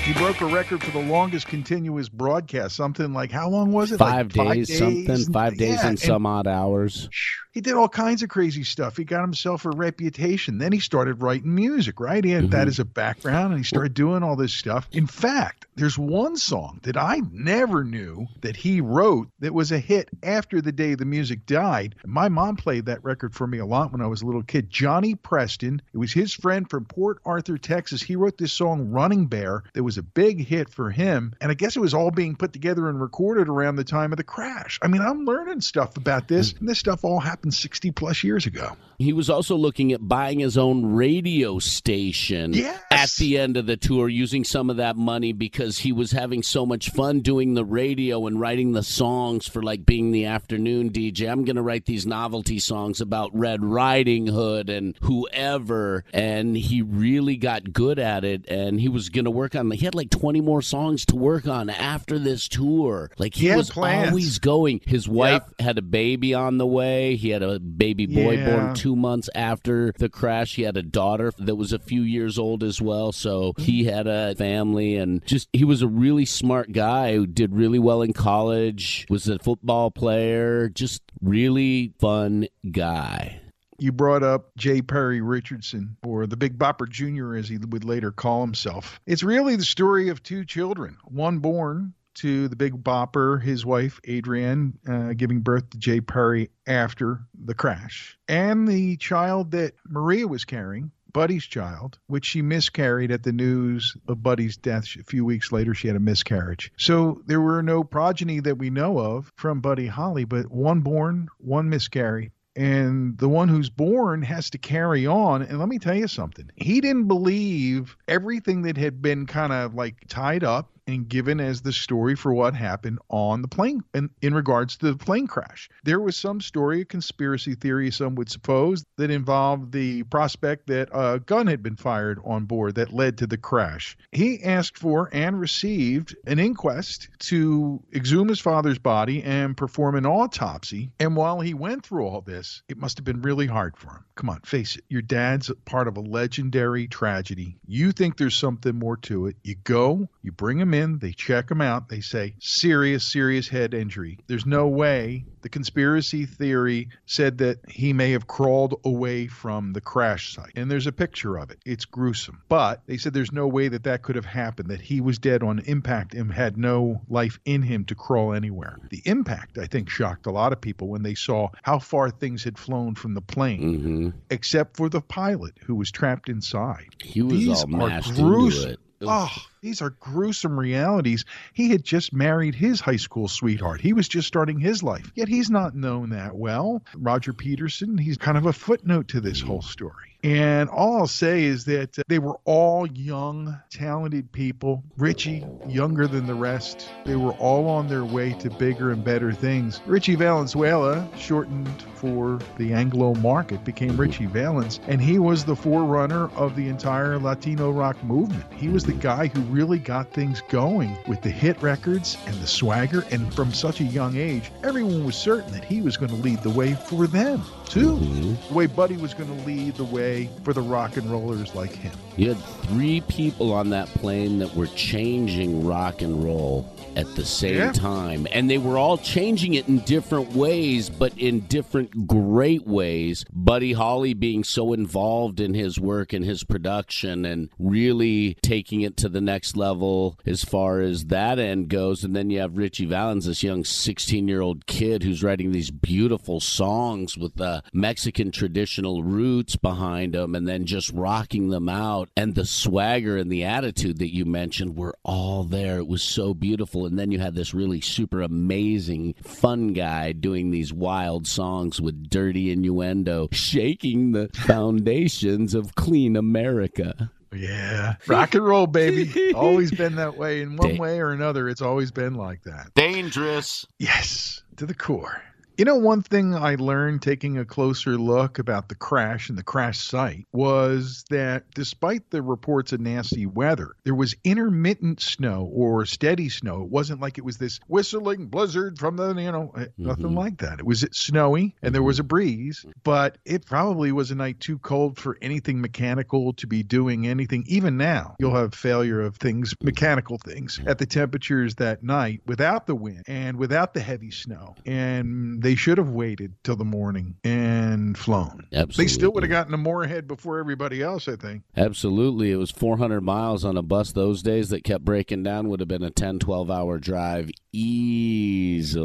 it. 0.00 0.04
He 0.04 0.12
broke 0.14 0.40
a 0.40 0.46
record 0.46 0.82
for 0.82 0.90
the 0.90 1.00
longest 1.00 1.48
continuous 1.48 2.08
broadcast. 2.08 2.76
Something 2.76 3.12
like 3.12 3.30
how 3.30 3.48
long 3.48 3.72
was 3.72 3.92
it? 3.92 3.98
Five, 3.98 4.34
like 4.36 4.58
days, 4.58 4.78
five 4.78 4.90
days, 4.94 5.06
something. 5.06 5.32
Five 5.32 5.56
days 5.56 5.78
yeah, 5.82 5.88
and 5.88 5.98
some 5.98 6.26
odd 6.26 6.46
hours. 6.46 7.08
He 7.54 7.60
did 7.60 7.74
all 7.74 7.88
kinds 7.88 8.24
of 8.24 8.28
crazy 8.28 8.64
stuff. 8.64 8.96
He 8.96 9.04
got 9.04 9.20
himself 9.20 9.64
a 9.64 9.70
reputation. 9.70 10.58
Then 10.58 10.72
he 10.72 10.80
started 10.80 11.22
writing 11.22 11.54
music, 11.54 12.00
right? 12.00 12.24
He 12.24 12.32
had 12.32 12.44
mm-hmm. 12.44 12.50
that 12.50 12.66
as 12.66 12.80
a 12.80 12.84
background 12.84 13.52
and 13.52 13.58
he 13.58 13.64
started 13.64 13.94
doing 13.94 14.24
all 14.24 14.34
this 14.34 14.52
stuff. 14.52 14.88
In 14.90 15.06
fact, 15.06 15.66
there's 15.76 15.96
one 15.96 16.36
song 16.36 16.80
that 16.82 16.96
I 16.96 17.20
never 17.30 17.84
knew 17.84 18.26
that 18.40 18.56
he 18.56 18.80
wrote 18.80 19.28
that 19.38 19.54
was 19.54 19.70
a 19.70 19.78
hit 19.78 20.08
after 20.24 20.60
the 20.60 20.72
day 20.72 20.96
the 20.96 21.04
music 21.04 21.46
died. 21.46 21.94
My 22.04 22.28
mom 22.28 22.56
played 22.56 22.86
that 22.86 23.04
record 23.04 23.34
for 23.34 23.46
me 23.46 23.58
a 23.58 23.66
lot 23.66 23.92
when 23.92 24.00
I 24.00 24.08
was 24.08 24.22
a 24.22 24.26
little 24.26 24.42
kid. 24.42 24.68
Johnny 24.68 25.14
Preston, 25.14 25.80
it 25.92 25.98
was 25.98 26.12
his 26.12 26.32
friend 26.32 26.68
from 26.68 26.86
Port 26.86 27.20
Arthur, 27.24 27.56
Texas. 27.56 28.02
He 28.02 28.16
wrote 28.16 28.36
this 28.36 28.52
song, 28.52 28.90
Running 28.90 29.26
Bear, 29.26 29.62
that 29.74 29.84
was 29.84 29.96
a 29.96 30.02
big 30.02 30.44
hit 30.44 30.70
for 30.70 30.90
him. 30.90 31.34
And 31.40 31.52
I 31.52 31.54
guess 31.54 31.76
it 31.76 31.80
was 31.80 31.94
all 31.94 32.10
being 32.10 32.34
put 32.34 32.52
together 32.52 32.88
and 32.88 33.00
recorded 33.00 33.48
around 33.48 33.76
the 33.76 33.84
time 33.84 34.12
of 34.12 34.16
the 34.16 34.24
crash. 34.24 34.80
I 34.82 34.88
mean, 34.88 35.02
I'm 35.02 35.24
learning 35.24 35.60
stuff 35.60 35.96
about 35.96 36.26
this, 36.26 36.52
and 36.52 36.68
this 36.68 36.80
stuff 36.80 37.04
all 37.04 37.20
happened 37.20 37.43
happened 37.44 37.54
60 37.54 37.90
plus 37.90 38.24
years 38.24 38.46
ago. 38.46 38.74
He 38.96 39.12
was 39.12 39.28
also 39.28 39.56
looking 39.56 39.92
at 39.92 40.06
buying 40.06 40.38
his 40.38 40.56
own 40.56 40.94
radio 40.94 41.58
station 41.58 42.52
Yes. 42.54 42.80
at 42.92 43.10
the 43.18 43.38
end 43.38 43.56
of 43.56 43.66
the 43.66 43.76
tour, 43.76 44.08
using 44.08 44.44
some 44.44 44.70
of 44.70 44.76
that 44.76 44.96
money 44.96 45.32
because 45.32 45.78
he 45.78 45.90
was 45.92 46.12
having 46.12 46.42
so 46.44 46.64
much 46.64 46.90
fun 46.90 47.20
doing 47.20 47.54
the 47.54 47.64
radio 47.64 48.26
and 48.26 48.40
writing 48.40 48.72
the 48.72 48.82
songs 48.84 49.46
for 49.48 49.62
like 49.62 49.84
being 49.84 50.12
the 50.12 50.24
afternoon 50.26 50.90
DJ. 50.90 51.28
I'm 51.30 51.44
going 51.44 51.56
to 51.56 51.62
write 51.62 51.84
these 51.86 52.06
novelty 52.06 52.58
songs 52.60 53.00
about 53.00 53.36
Red 53.36 53.62
Riding 53.64 54.28
Hood 54.28 54.70
and 54.70 54.96
whoever. 55.02 56.04
And 56.14 56.56
he 56.56 56.80
really 56.80 57.36
got 57.36 57.72
good 57.72 57.98
at 57.98 58.24
it. 58.24 58.48
And 58.48 58.80
he 58.80 58.88
was 58.88 59.08
going 59.10 59.24
to 59.26 59.30
work 59.30 59.54
on, 59.56 59.70
he 59.72 59.84
had 59.84 59.94
like 59.96 60.10
20 60.10 60.40
more 60.40 60.62
songs 60.62 61.04
to 61.06 61.16
work 61.16 61.46
on 61.48 61.68
after 61.68 62.18
this 62.18 62.46
tour. 62.48 63.10
Like 63.18 63.34
he, 63.34 63.48
He 63.50 63.56
was 63.56 63.70
plans. 63.70 64.10
always 64.10 64.38
going. 64.38 64.80
His 64.86 65.08
wife 65.08 65.42
had 65.58 65.76
a 65.78 65.82
baby 65.82 66.32
on 66.32 66.58
the 66.58 66.66
way. 66.66 67.16
He 67.16 67.30
had 67.34 67.42
a 67.42 67.60
baby 67.60 68.06
boy 68.06 68.36
Yeah. 68.38 68.50
born 68.50 68.74
two 68.74 68.96
months 68.96 69.28
after 69.34 69.92
the 69.98 70.08
crash. 70.08 70.56
He 70.56 70.62
had 70.62 70.76
a 70.76 70.82
daughter 70.82 71.32
that 71.38 71.56
was 71.56 71.72
a 71.72 71.78
few 71.78 72.00
years 72.02 72.38
old 72.38 72.64
as 72.64 72.80
well. 72.80 73.12
So 73.12 73.52
he 73.58 73.84
had 73.84 74.06
a 74.06 74.34
family 74.36 74.96
and 74.96 75.24
just, 75.26 75.48
he 75.52 75.64
was 75.64 75.82
a 75.82 75.88
really 75.88 76.24
smart 76.24 76.72
guy 76.72 77.14
who 77.14 77.26
did 77.26 77.54
really 77.54 77.78
well 77.78 78.00
in 78.02 78.12
college, 78.12 79.06
was 79.10 79.28
a 79.28 79.38
football 79.38 79.90
player, 79.90 80.68
just 80.70 81.02
really 81.20 81.92
fun 82.00 82.46
guy. 82.70 83.40
You 83.78 83.90
brought 83.90 84.22
up 84.22 84.52
J. 84.56 84.82
Perry 84.82 85.20
Richardson, 85.20 85.96
or 86.04 86.26
the 86.28 86.36
Big 86.36 86.56
Bopper 86.58 86.88
Jr., 86.88 87.34
as 87.34 87.48
he 87.48 87.58
would 87.58 87.84
later 87.84 88.12
call 88.12 88.40
himself. 88.40 89.00
It's 89.04 89.24
really 89.24 89.56
the 89.56 89.64
story 89.64 90.08
of 90.08 90.22
two 90.22 90.44
children, 90.44 90.96
one 91.04 91.38
born 91.40 91.92
to 92.14 92.48
the 92.48 92.56
Big 92.56 92.82
Bopper, 92.82 93.42
his 93.42 93.64
wife, 93.64 94.00
Adrienne, 94.08 94.78
uh, 94.88 95.12
giving 95.14 95.40
birth 95.40 95.70
to 95.70 95.78
Jay 95.78 96.00
Perry 96.00 96.50
after 96.66 97.20
the 97.34 97.54
crash, 97.54 98.18
and 98.28 98.66
the 98.66 98.96
child 98.96 99.52
that 99.52 99.74
Maria 99.88 100.26
was 100.26 100.44
carrying. 100.44 100.90
Buddy's 101.12 101.44
child, 101.44 102.00
which 102.08 102.24
she 102.24 102.42
miscarried 102.42 103.12
at 103.12 103.22
the 103.22 103.30
news 103.30 103.96
of 104.08 104.20
Buddy's 104.20 104.56
death. 104.56 104.96
A 104.98 105.04
few 105.04 105.24
weeks 105.24 105.52
later, 105.52 105.72
she 105.72 105.86
had 105.86 105.96
a 105.96 106.00
miscarriage. 106.00 106.72
So 106.76 107.22
there 107.26 107.40
were 107.40 107.62
no 107.62 107.84
progeny 107.84 108.40
that 108.40 108.58
we 108.58 108.68
know 108.68 108.98
of 108.98 109.32
from 109.36 109.60
Buddy 109.60 109.86
Holly, 109.86 110.24
but 110.24 110.50
one 110.50 110.80
born, 110.80 111.28
one 111.38 111.68
miscarried 111.68 112.32
and 112.56 113.18
the 113.18 113.28
one 113.28 113.48
who's 113.48 113.70
born 113.70 114.22
has 114.22 114.50
to 114.50 114.58
carry 114.58 115.06
on. 115.06 115.42
And 115.42 115.58
let 115.58 115.68
me 115.68 115.78
tell 115.78 115.94
you 115.94 116.06
something. 116.06 116.50
He 116.56 116.80
didn't 116.80 117.08
believe 117.08 117.96
everything 118.06 118.62
that 118.62 118.76
had 118.76 119.02
been 119.02 119.26
kind 119.26 119.52
of 119.52 119.74
like 119.74 119.96
tied 120.08 120.44
up 120.44 120.70
and 120.86 121.08
given 121.08 121.40
as 121.40 121.62
the 121.62 121.72
story 121.72 122.14
for 122.14 122.32
what 122.32 122.54
happened 122.54 122.98
on 123.08 123.42
the 123.42 123.48
plane 123.48 123.82
in, 123.94 124.10
in 124.20 124.34
regards 124.34 124.76
to 124.76 124.92
the 124.92 124.96
plane 124.96 125.26
crash. 125.26 125.68
There 125.84 126.00
was 126.00 126.16
some 126.16 126.40
story, 126.40 126.82
a 126.82 126.84
conspiracy 126.84 127.54
theory, 127.54 127.90
some 127.90 128.14
would 128.16 128.30
suppose, 128.30 128.84
that 128.96 129.10
involved 129.10 129.72
the 129.72 130.02
prospect 130.04 130.66
that 130.68 130.88
a 130.92 131.20
gun 131.20 131.46
had 131.46 131.62
been 131.62 131.76
fired 131.76 132.20
on 132.24 132.44
board 132.44 132.76
that 132.76 132.92
led 132.92 133.18
to 133.18 133.26
the 133.26 133.38
crash. 133.38 133.96
He 134.12 134.42
asked 134.42 134.78
for 134.78 135.08
and 135.12 135.40
received 135.40 136.16
an 136.26 136.38
inquest 136.38 137.08
to 137.20 137.82
exhume 137.94 138.28
his 138.28 138.40
father's 138.40 138.78
body 138.78 139.22
and 139.22 139.56
perform 139.56 139.96
an 139.96 140.06
autopsy. 140.06 140.90
And 141.00 141.16
while 141.16 141.40
he 141.40 141.54
went 141.54 141.84
through 141.86 142.06
all 142.06 142.20
this, 142.20 142.62
it 142.68 142.78
must 142.78 142.98
have 142.98 143.04
been 143.04 143.22
really 143.22 143.46
hard 143.46 143.76
for 143.76 143.90
him. 143.90 144.04
Come 144.16 144.28
on, 144.28 144.40
face 144.40 144.76
it. 144.76 144.84
Your 144.88 145.02
dad's 145.02 145.50
part 145.64 145.88
of 145.88 145.96
a 145.96 146.00
legendary 146.00 146.86
tragedy. 146.86 147.56
You 147.66 147.92
think 147.92 148.16
there's 148.16 148.36
something 148.36 148.78
more 148.78 148.96
to 148.98 149.26
it. 149.26 149.36
You 149.42 149.56
go, 149.64 150.08
you 150.22 150.32
bring 150.32 150.58
him 150.58 150.73
in, 150.74 150.98
they 150.98 151.12
check 151.12 151.50
him 151.50 151.60
out, 151.60 151.88
they 151.88 152.00
say, 152.00 152.34
serious, 152.40 153.10
serious 153.10 153.48
head 153.48 153.72
injury. 153.72 154.18
There's 154.26 154.44
no 154.46 154.68
way. 154.68 155.24
The 155.42 155.48
conspiracy 155.48 156.26
theory 156.26 156.88
said 157.06 157.38
that 157.38 157.58
he 157.68 157.92
may 157.92 158.12
have 158.12 158.26
crawled 158.26 158.80
away 158.84 159.26
from 159.26 159.72
the 159.72 159.80
crash 159.80 160.34
site. 160.34 160.52
And 160.56 160.70
there's 160.70 160.86
a 160.86 160.92
picture 160.92 161.36
of 161.36 161.50
it. 161.50 161.58
It's 161.64 161.84
gruesome. 161.84 162.42
But 162.48 162.82
they 162.86 162.96
said 162.96 163.12
there's 163.14 163.32
no 163.32 163.46
way 163.46 163.68
that 163.68 163.84
that 163.84 164.02
could 164.02 164.16
have 164.16 164.24
happened, 164.24 164.70
that 164.70 164.80
he 164.80 165.00
was 165.00 165.18
dead 165.18 165.42
on 165.42 165.60
impact 165.60 166.14
and 166.14 166.32
had 166.32 166.56
no 166.56 167.02
life 167.08 167.38
in 167.44 167.62
him 167.62 167.84
to 167.86 167.94
crawl 167.94 168.32
anywhere. 168.32 168.78
The 168.90 169.02
impact, 169.04 169.58
I 169.58 169.66
think, 169.66 169.88
shocked 169.90 170.26
a 170.26 170.30
lot 170.30 170.52
of 170.52 170.60
people 170.60 170.88
when 170.88 171.02
they 171.02 171.14
saw 171.14 171.48
how 171.62 171.78
far 171.78 172.10
things 172.10 172.42
had 172.44 172.58
flown 172.58 172.94
from 172.94 173.14
the 173.14 173.20
plane, 173.22 173.80
hmm 173.80 174.10
except 174.30 174.76
for 174.76 174.88
the 174.88 175.00
pilot 175.00 175.52
who 175.64 175.74
was 175.74 175.90
trapped 175.90 176.28
inside. 176.28 176.88
He 177.02 177.22
was 177.22 177.32
These 177.38 177.62
all 177.62 177.66
mashed 177.68 178.14
gruesome. 178.14 178.62
into 178.62 178.72
it. 178.72 178.80
Oh, 179.02 179.30
these 179.64 179.80
are 179.80 179.90
gruesome 179.90 180.60
realities. 180.60 181.24
He 181.54 181.70
had 181.70 181.82
just 181.82 182.12
married 182.12 182.54
his 182.54 182.82
high 182.82 182.96
school 182.96 183.28
sweetheart. 183.28 183.80
He 183.80 183.94
was 183.94 184.06
just 184.06 184.28
starting 184.28 184.58
his 184.60 184.82
life. 184.82 185.10
Yet 185.14 185.26
he's 185.26 185.48
not 185.48 185.74
known 185.74 186.10
that 186.10 186.36
well. 186.36 186.82
Roger 186.94 187.32
Peterson, 187.32 187.96
he's 187.96 188.18
kind 188.18 188.36
of 188.36 188.44
a 188.44 188.52
footnote 188.52 189.08
to 189.08 189.22
this 189.22 189.40
whole 189.40 189.62
story. 189.62 190.14
And 190.24 190.70
all 190.70 190.96
I'll 190.96 191.06
say 191.06 191.44
is 191.44 191.66
that 191.66 191.98
uh, 191.98 192.02
they 192.08 192.18
were 192.18 192.38
all 192.46 192.86
young, 192.86 193.60
talented 193.68 194.32
people. 194.32 194.82
Ritchie, 194.96 195.44
younger 195.68 196.06
than 196.06 196.26
the 196.26 196.34
rest. 196.34 196.88
They 197.04 197.16
were 197.16 197.32
all 197.32 197.68
on 197.68 197.88
their 197.88 198.06
way 198.06 198.32
to 198.40 198.48
bigger 198.48 198.90
and 198.90 199.04
better 199.04 199.34
things. 199.34 199.82
Ritchie 199.84 200.14
Valenzuela, 200.14 201.06
shortened 201.18 201.84
for 201.94 202.38
the 202.56 202.72
Anglo 202.72 203.14
market, 203.16 203.64
became 203.64 203.98
Ritchie 203.98 204.24
Valens, 204.24 204.80
and 204.88 204.98
he 204.98 205.18
was 205.18 205.44
the 205.44 205.56
forerunner 205.56 206.30
of 206.36 206.56
the 206.56 206.68
entire 206.68 207.18
Latino 207.18 207.70
rock 207.70 208.02
movement. 208.02 208.50
He 208.54 208.68
was 208.68 208.84
the 208.84 208.94
guy 208.94 209.26
who 209.26 209.42
really 209.54 209.78
got 209.78 210.12
things 210.12 210.42
going 210.48 210.96
with 211.06 211.22
the 211.22 211.30
hit 211.30 211.60
records 211.62 212.18
and 212.26 212.34
the 212.36 212.46
swagger. 212.46 213.04
And 213.10 213.32
from 213.32 213.52
such 213.52 213.80
a 213.80 213.84
young 213.84 214.16
age, 214.16 214.50
everyone 214.64 215.04
was 215.04 215.16
certain 215.16 215.52
that 215.52 215.64
he 215.64 215.80
was 215.80 215.96
going 215.96 216.10
to 216.10 216.16
lead 216.16 216.42
the 216.42 216.50
way 216.50 216.74
for 216.74 217.06
them, 217.06 217.42
too. 217.66 217.92
Mm-hmm. 217.96 218.48
The 218.48 218.54
way 218.54 218.66
Buddy 218.66 218.96
was 218.96 219.14
going 219.14 219.34
to 219.34 219.46
lead 219.46 219.76
the 219.76 219.84
way 219.84 220.28
for 220.42 220.52
the 220.52 220.62
rock 220.62 220.96
and 220.96 221.10
rollers 221.10 221.54
like 221.54 221.72
him. 221.72 221.92
You 222.16 222.30
had 222.30 222.38
three 222.68 223.00
people 223.02 223.52
on 223.52 223.70
that 223.70 223.88
plane 223.88 224.38
that 224.40 224.54
were 224.54 224.68
changing 224.68 225.64
rock 225.66 226.02
and 226.02 226.22
roll 226.24 226.70
at 226.96 227.12
the 227.16 227.24
same 227.24 227.56
Yeah. 227.56 227.72
time. 227.72 228.28
And 228.32 228.48
they 228.48 228.58
were 228.58 228.78
all 228.78 228.98
changing 228.98 229.54
it 229.54 229.66
in 229.66 229.80
different 229.80 230.32
ways, 230.32 230.88
but 230.88 231.12
in 231.18 231.40
different 231.40 232.06
great 232.06 232.66
ways. 232.68 233.24
Buddy 233.32 233.72
Holly 233.72 234.14
being 234.14 234.44
so 234.44 234.72
involved 234.72 235.40
in 235.40 235.54
his 235.54 235.80
work 235.80 236.12
and 236.12 236.24
his 236.24 236.44
production 236.44 237.24
and 237.24 237.48
really 237.58 238.36
taking 238.42 238.82
it 238.82 238.96
to 238.98 239.08
the 239.08 239.20
next 239.20 239.43
level 239.56 240.18
as 240.24 240.42
far 240.44 240.80
as 240.80 241.06
that 241.06 241.38
end 241.38 241.68
goes. 241.68 242.04
And 242.04 242.14
then 242.14 242.30
you 242.30 242.40
have 242.40 242.56
Ritchie 242.56 242.86
Valens, 242.86 243.26
this 243.26 243.42
young 243.42 243.64
16 243.64 244.26
year 244.28 244.40
old 244.40 244.66
kid 244.66 245.02
who's 245.02 245.22
writing 245.22 245.52
these 245.52 245.70
beautiful 245.70 246.40
songs 246.40 247.18
with 247.18 247.34
the 247.36 247.62
Mexican 247.72 248.30
traditional 248.30 249.02
roots 249.02 249.56
behind 249.56 250.14
them 250.14 250.34
and 250.34 250.48
then 250.48 250.64
just 250.66 250.90
rocking 250.92 251.48
them 251.48 251.68
out. 251.68 252.08
And 252.16 252.34
the 252.34 252.46
swagger 252.46 253.16
and 253.16 253.30
the 253.30 253.44
attitude 253.44 253.98
that 253.98 254.14
you 254.14 254.24
mentioned 254.24 254.76
were 254.76 254.96
all 255.04 255.44
there. 255.44 255.78
It 255.78 255.86
was 255.86 256.02
so 256.02 256.34
beautiful. 256.34 256.86
And 256.86 256.98
then 256.98 257.10
you 257.10 257.18
had 257.18 257.34
this 257.34 257.54
really 257.54 257.80
super 257.80 258.22
amazing, 258.22 259.14
fun 259.22 259.72
guy 259.72 260.12
doing 260.12 260.50
these 260.50 260.72
wild 260.72 261.26
songs 261.26 261.80
with 261.80 262.08
dirty 262.08 262.50
innuendo, 262.50 263.28
shaking 263.32 264.12
the 264.12 264.28
foundations 264.32 265.54
of 265.54 265.74
clean 265.74 266.16
America. 266.16 267.10
Yeah. 267.34 267.96
Rock 268.06 268.34
and 268.34 268.44
roll, 268.44 268.66
baby. 268.66 269.32
always 269.34 269.70
been 269.76 269.96
that 269.96 270.16
way. 270.16 270.42
In 270.42 270.56
one 270.56 270.70
Dang. 270.70 270.78
way 270.78 271.00
or 271.00 271.10
another, 271.10 271.48
it's 271.48 271.62
always 271.62 271.90
been 271.90 272.14
like 272.14 272.42
that. 272.44 272.72
Dangerous. 272.74 273.66
Yes, 273.78 274.42
to 274.56 274.66
the 274.66 274.74
core. 274.74 275.22
You 275.56 275.64
know, 275.64 275.76
one 275.76 276.02
thing 276.02 276.34
I 276.34 276.56
learned 276.56 277.02
taking 277.02 277.38
a 277.38 277.44
closer 277.44 277.96
look 277.96 278.40
about 278.40 278.68
the 278.68 278.74
crash 278.74 279.28
and 279.28 279.38
the 279.38 279.44
crash 279.44 279.78
site 279.78 280.26
was 280.32 281.04
that 281.10 281.44
despite 281.54 282.10
the 282.10 282.22
reports 282.22 282.72
of 282.72 282.80
nasty 282.80 283.24
weather, 283.24 283.70
there 283.84 283.94
was 283.94 284.16
intermittent 284.24 285.00
snow 285.00 285.48
or 285.52 285.86
steady 285.86 286.28
snow. 286.28 286.62
It 286.62 286.70
wasn't 286.70 287.00
like 287.00 287.18
it 287.18 287.24
was 287.24 287.38
this 287.38 287.60
whistling 287.68 288.26
blizzard 288.26 288.80
from 288.80 288.96
the, 288.96 289.14
you 289.14 289.30
know, 289.30 289.52
eh, 289.56 289.66
nothing 289.78 290.06
Mhm. 290.10 290.16
like 290.16 290.38
that. 290.38 290.58
It 290.58 290.66
was 290.66 290.84
snowy 290.90 291.54
and 291.62 291.72
there 291.72 291.84
was 291.84 292.00
a 292.00 292.04
breeze, 292.04 292.66
but 292.82 293.18
it 293.24 293.46
probably 293.46 293.92
was 293.92 294.10
a 294.10 294.16
night 294.16 294.40
too 294.40 294.58
cold 294.58 294.98
for 294.98 295.16
anything 295.22 295.60
mechanical 295.60 296.32
to 296.32 296.48
be 296.48 296.64
doing 296.64 297.06
anything. 297.06 297.44
Even 297.46 297.76
now, 297.76 298.16
you'll 298.18 298.34
have 298.34 298.54
failure 298.54 299.00
of 299.00 299.18
things, 299.18 299.54
mechanical 299.62 300.18
things, 300.18 300.58
at 300.66 300.78
the 300.78 300.86
temperatures 300.86 301.54
that 301.56 301.84
night 301.84 302.22
without 302.26 302.66
the 302.66 302.74
wind 302.74 303.04
and 303.06 303.36
without 303.36 303.72
the 303.72 303.80
heavy 303.80 304.10
snow. 304.10 304.56
And 304.66 305.43
they 305.44 305.54
should 305.54 305.76
have 305.76 305.90
waited 305.90 306.34
till 306.42 306.56
the 306.56 306.64
morning 306.64 307.16
and 307.22 307.98
flown. 307.98 308.46
Absolutely. 308.52 308.84
They 308.84 308.88
still 308.88 309.12
would 309.12 309.22
have 309.22 309.30
gotten 309.30 309.52
to 309.52 309.58
Moorhead 309.58 310.08
before 310.08 310.38
everybody 310.38 310.80
else, 310.82 311.06
I 311.06 311.16
think. 311.16 311.42
Absolutely. 311.54 312.32
It 312.32 312.36
was 312.36 312.50
400 312.50 313.02
miles 313.02 313.44
on 313.44 313.58
a 313.58 313.62
bus 313.62 313.92
those 313.92 314.22
days 314.22 314.48
that 314.48 314.64
kept 314.64 314.86
breaking 314.86 315.22
down, 315.22 315.48
would 315.48 315.60
have 315.60 315.68
been 315.68 315.82
a 315.82 315.90
10, 315.90 316.18
12 316.18 316.50
hour 316.50 316.78
drive 316.78 317.30
easily 317.52 318.80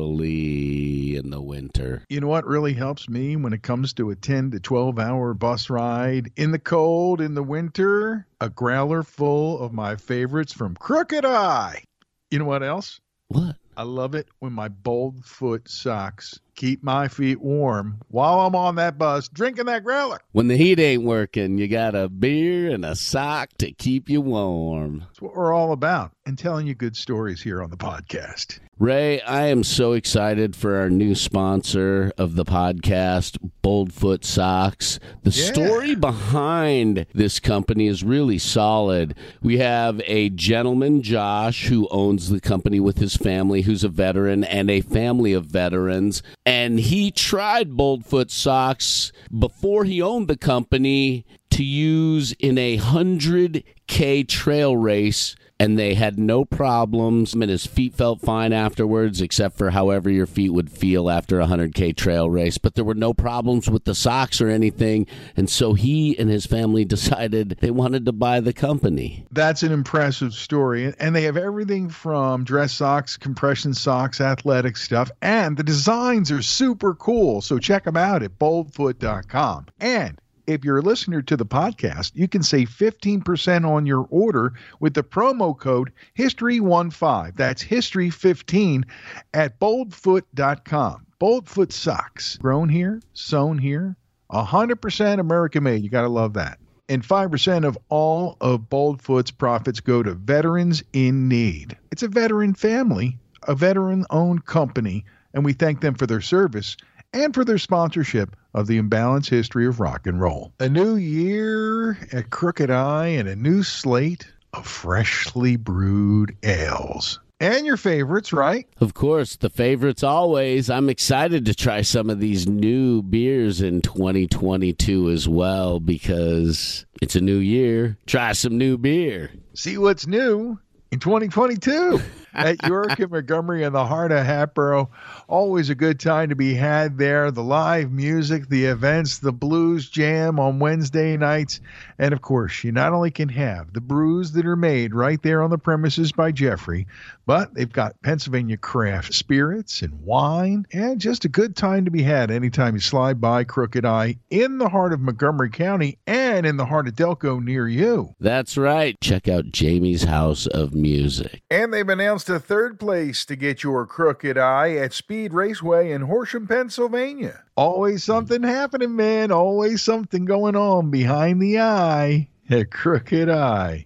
in 1.15 1.30
the 1.30 1.41
winter. 1.41 2.04
You 2.10 2.19
know 2.19 2.28
what 2.28 2.45
really 2.45 2.74
helps 2.74 3.08
me 3.08 3.38
when 3.38 3.54
it 3.54 3.63
comes 3.63 3.93
to 3.93 4.10
a 4.10 4.15
10 4.15 4.52
to 4.52 4.60
12 4.60 5.00
hour 5.00 5.34
bus 5.34 5.69
ride 5.69 6.32
in 6.36 6.52
the 6.52 6.60
cold, 6.60 7.22
in 7.22 7.36
the 7.36 7.43
winter? 7.43 8.28
A 8.41 8.50
growler 8.50 9.04
full 9.04 9.60
of 9.60 9.72
my 9.72 9.95
favorites 9.95 10.52
from 10.52 10.76
Crooked 10.76 11.24
Eye. 11.24 11.84
You 12.30 12.39
know 12.39 12.45
what 12.45 12.63
else? 12.63 13.00
What? 13.30 13.56
I 13.78 13.84
love 13.84 14.13
it 14.13 14.28
when 14.39 14.52
my 14.52 14.67
Boldfoot 14.67 15.69
socks 15.69 16.38
keep 16.60 16.84
my 16.84 17.08
feet 17.08 17.39
warm 17.39 18.02
while 18.10 18.41
I'm 18.41 18.54
on 18.54 18.76
that 18.76 18.98
bus 18.98 19.30
drinking 19.30 19.67
that 19.67 19.84
growler. 19.84 20.19
When 20.34 20.50
the 20.50 20.58
heat 20.58 20.78
ain't 20.78 21.04
working, 21.04 21.58
you 21.58 21.69
got 21.69 21.95
a 21.95 22.10
beer 22.10 22.69
and 22.69 22.84
a 22.84 22.98
sock 22.98 23.52
to 23.60 23.72
keep 23.72 24.10
you 24.10 24.19
warm. 24.19 25.00
That's 25.00 25.22
what 25.22 25.36
we're 25.36 25.54
all 25.54 25.72
about 25.72 26.12
and 26.30 26.38
telling 26.38 26.68
you 26.68 26.76
good 26.76 26.96
stories 26.96 27.42
here 27.42 27.62
on 27.63 27.72
the 27.72 27.76
podcast. 27.76 28.60
Ray, 28.78 29.20
I 29.22 29.48
am 29.48 29.63
so 29.63 29.94
excited 29.94 30.56
for 30.56 30.76
our 30.76 30.88
new 30.89 31.15
sponsor 31.15 32.13
of 32.20 32.36
the 32.36 32.46
podcast, 32.46 33.38
Boldfoot 33.63 34.24
Socks. 34.24 35.00
The 35.24 35.32
Yeah. 35.32 35.52
story 35.52 35.96
behind 35.96 37.08
this 37.15 37.39
company 37.39 37.88
is 37.88 38.04
really 38.04 38.38
solid. 38.38 39.15
We 39.42 39.58
have 39.58 40.02
a 40.06 40.30
gentleman, 40.30 41.02
Josh, 41.02 41.65
who 41.65 41.88
owns 41.89 42.30
the 42.30 42.39
company 42.39 42.80
with 42.80 43.00
his 43.00 43.18
family, 43.18 43.63
who's 43.63 43.84
a 43.84 43.89
veteran, 43.89 44.44
and 44.44 44.70
a 44.70 44.82
family 44.82 45.34
of 45.34 45.48
veterans. 45.48 46.22
And 46.46 46.80
he 46.80 47.10
tried 47.10 47.72
Boldfoot 47.72 48.30
Socks 48.30 49.12
before 49.38 49.84
he 49.84 50.00
owned 50.00 50.28
the 50.28 50.38
company 50.38 51.26
to 51.50 51.63
use 51.63 52.34
in 52.34 52.60
a 52.60 52.78
100K 52.78 54.24
trail 54.24 54.78
race 54.78 55.36
and 55.60 55.78
they 55.78 55.93
had 55.93 56.17
no 56.17 56.45
problems 56.45 57.34
and 57.34 57.43
his 57.43 57.65
feet 57.65 57.93
felt 57.93 58.22
fine 58.22 58.54
afterwards 58.54 59.22
except 59.22 59.58
for 59.58 59.72
however 59.72 60.10
your 60.10 60.26
feet 60.26 60.50
would 60.50 60.72
feel 60.72 61.10
after 61.10 61.39
a 61.39 61.48
100k 61.48 61.95
trail 61.95 62.30
race 62.30 62.58
but 62.58 62.76
there 62.76 62.86
were 62.86 62.93
no 62.93 63.13
problems 63.13 63.69
with 63.69 63.86
the 63.86 63.95
socks 63.95 64.41
or 64.41 64.50
anything 64.50 65.06
and 65.36 65.50
so 65.50 65.74
he 65.74 66.17
and 66.17 66.30
his 66.30 66.45
family 66.45 66.86
decided 67.00 67.58
they 67.62 67.72
wanted 67.72 68.06
to 68.06 68.12
buy 68.12 68.39
the 68.39 68.54
company 68.54 69.26
That's 69.32 69.63
an 69.63 69.72
impressive 69.72 70.34
story. 70.34 70.93
And 71.00 71.15
they 71.15 71.24
have 71.24 71.38
everything 71.38 71.89
from 71.89 72.43
dress 72.43 72.74
socks, 72.74 73.17
compression 73.17 73.74
socks, 73.74 74.22
athletic 74.22 74.78
stuff, 74.78 75.12
and 75.22 75.58
the 75.58 75.63
designs 75.63 76.32
are 76.32 76.41
super 76.41 76.93
cool. 76.95 77.41
So 77.41 77.58
check 77.60 77.84
them 77.84 77.98
out 77.98 78.24
at 78.24 78.38
boldfoot.com. 78.39 79.67
And 79.80 80.19
if 80.50 80.66
you're 80.66 80.80
a 80.80 80.82
listener 80.82 81.22
to 81.22 81.38
the 81.38 81.46
podcast, 81.46 82.12
you 82.16 82.28
can 82.28 82.42
save 82.42 82.70
15% 82.70 83.70
on 83.70 83.86
your 83.86 84.08
order 84.10 84.54
with 84.80 84.96
the 84.96 85.04
promo 85.04 85.58
code 85.58 85.92
HISTORY15. 86.18 87.36
That's 87.36 87.64
HISTORY15 87.64 88.86
at 89.34 89.60
boldfoot.com. 89.60 91.06
Boldfoot 91.20 91.72
socks, 91.72 92.38
grown 92.38 92.70
here, 92.70 93.02
sewn 93.14 93.60
here, 93.60 93.96
100% 94.32 95.20
American 95.20 95.64
made. 95.64 95.84
You 95.84 95.90
got 95.90 96.02
to 96.02 96.10
love 96.10 96.34
that 96.34 96.60
and 96.90 97.04
5% 97.04 97.68
of 97.68 97.78
all 97.90 98.36
of 98.42 98.62
Boldfoot's 98.62 99.30
profits 99.30 99.80
go 99.80 100.02
to 100.02 100.16
veterans 100.16 100.82
in 100.92 101.28
need. 101.28 101.78
It's 101.92 102.02
a 102.02 102.08
veteran 102.08 102.56
family, 102.56 103.20
a 103.44 103.54
veteran 103.54 104.06
owned 104.10 104.46
company, 104.46 105.06
and 105.34 105.46
we 105.46 105.54
thank 105.54 105.82
them 105.82 105.94
for 105.94 106.08
their 106.08 106.22
service 106.22 106.76
and 107.13 107.34
for 107.34 107.43
their 107.43 107.58
sponsorship 107.58 108.36
of 108.54 108.67
the 108.67 108.82
imbalanced 108.82 109.30
history 109.30 109.65
of 109.67 109.80
rock 109.80 110.08
and 110.08 110.19
roll. 110.22 110.54
A 110.60 110.69
new 110.69 110.95
year 110.95 111.98
at 112.12 112.30
Crooked 112.30 112.69
Eye 112.69 113.08
and 113.08 113.28
a 113.28 113.36
new 113.36 113.63
slate 113.63 114.28
of 114.54 114.65
freshly 114.65 115.56
brewed 115.56 116.36
ales. 116.43 117.19
And 117.41 117.65
your 117.65 117.78
favorites, 117.78 118.34
right? 118.34 118.67
of 118.82 118.93
course 118.93 119.38
the 119.38 119.50
favorites 119.50 120.04
always 120.04 120.69
i'm 120.69 120.89
excited 120.89 121.45
to 121.45 121.56
try 121.56 121.82
some 121.82 122.10
of 122.10 122.19
these 122.19 122.48
new 122.48 123.02
beers 123.02 123.62
in 123.62 123.82
2022 123.82 125.10
as 125.10 125.28
well 125.28 125.80
because 125.80 126.86
it's 127.02 127.15
a 127.15 127.22
new 127.22 127.38
year 127.38 127.98
try 128.08 128.32
some 128.34 128.58
new 128.58 128.78
beer 128.78 129.32
see 129.54 129.78
what's 129.78 130.06
new 130.08 130.60
in 130.91 130.99
2022 130.99 132.02
at 132.34 132.65
York 132.67 132.99
and 132.99 133.12
Montgomery 133.12 133.63
in 133.63 133.73
the 133.73 133.86
heart 133.86 134.12
of 134.12 134.25
Hatboro. 134.25 134.89
Always 135.28 135.69
a 135.69 135.75
good 135.75 135.99
time 135.99 136.30
to 136.30 136.36
be 136.36 136.54
had 136.54 136.97
there. 136.97 137.32
The 137.32 137.43
live 137.43 137.91
music, 137.91 138.49
the 138.49 138.65
events, 138.65 139.19
the 139.19 139.32
blues 139.32 139.89
jam 139.89 140.39
on 140.39 140.60
Wednesday 140.60 141.17
nights. 141.17 141.60
And 141.97 142.13
of 142.13 142.21
course, 142.21 142.63
you 142.63 142.71
not 142.71 142.93
only 142.93 143.12
can 143.12 143.30
have 143.30 143.73
the 143.73 143.82
brews 143.82 144.32
that 144.34 144.45
are 144.45 144.56
made 144.56 144.93
right 144.93 145.21
there 145.21 145.43
on 145.43 145.49
the 145.49 145.58
premises 145.58 146.12
by 146.12 146.32
Jeffrey, 146.32 146.88
but 147.25 147.54
they've 147.54 147.71
got 147.71 148.02
Pennsylvania 148.02 148.58
craft 148.58 149.13
spirits 149.13 149.82
and 149.82 150.02
wine, 150.02 150.65
and 150.73 150.99
just 150.99 151.25
a 151.25 151.30
good 151.30 151.56
time 151.56 151.86
to 151.86 151.91
be 151.91 152.02
had 152.02 152.32
anytime 152.32 152.73
you 152.73 152.82
slide 152.82 153.21
by 153.21 153.43
Crooked 153.43 153.86
Eye 153.86 154.17
in 154.30 154.58
the 154.58 154.69
heart 154.69 154.93
of 154.93 154.99
Montgomery 154.99 155.49
County 155.49 155.97
and 156.08 156.29
in 156.45 156.58
the 156.58 156.65
heart 156.65 156.88
of 156.88 156.95
Delco 156.95 157.43
near 157.43 157.67
you. 157.67 158.15
that's 158.19 158.58
right 158.58 158.95
check 159.02 159.28
out 159.28 159.52
Jamey's 159.52 160.04
house 160.04 160.45
of 160.47 160.73
music 160.73 161.41
And 161.49 161.73
they've 161.73 161.88
announced 161.88 162.30
a 162.30 162.39
third 162.39 162.80
place 162.80 163.25
to 163.25 163.36
get 163.36 163.63
your 163.63 163.86
crooked 163.86 164.38
eye 164.38 164.75
at 164.75 164.93
Speed 164.93 165.34
Raceway 165.34 165.91
in 165.91 166.02
Horsham, 166.02 166.47
Pennsylvania. 166.47 167.43
Always 167.56 168.04
something 168.04 168.43
happening, 168.43 168.95
man. 168.95 169.32
Always 169.32 169.82
something 169.82 170.25
going 170.25 170.56
on 170.56 170.91
behind 170.91 171.41
the 171.41 171.60
eye 171.60 172.30
at 172.49 172.71
Crooked 172.71 173.30
Eye. 173.30 173.86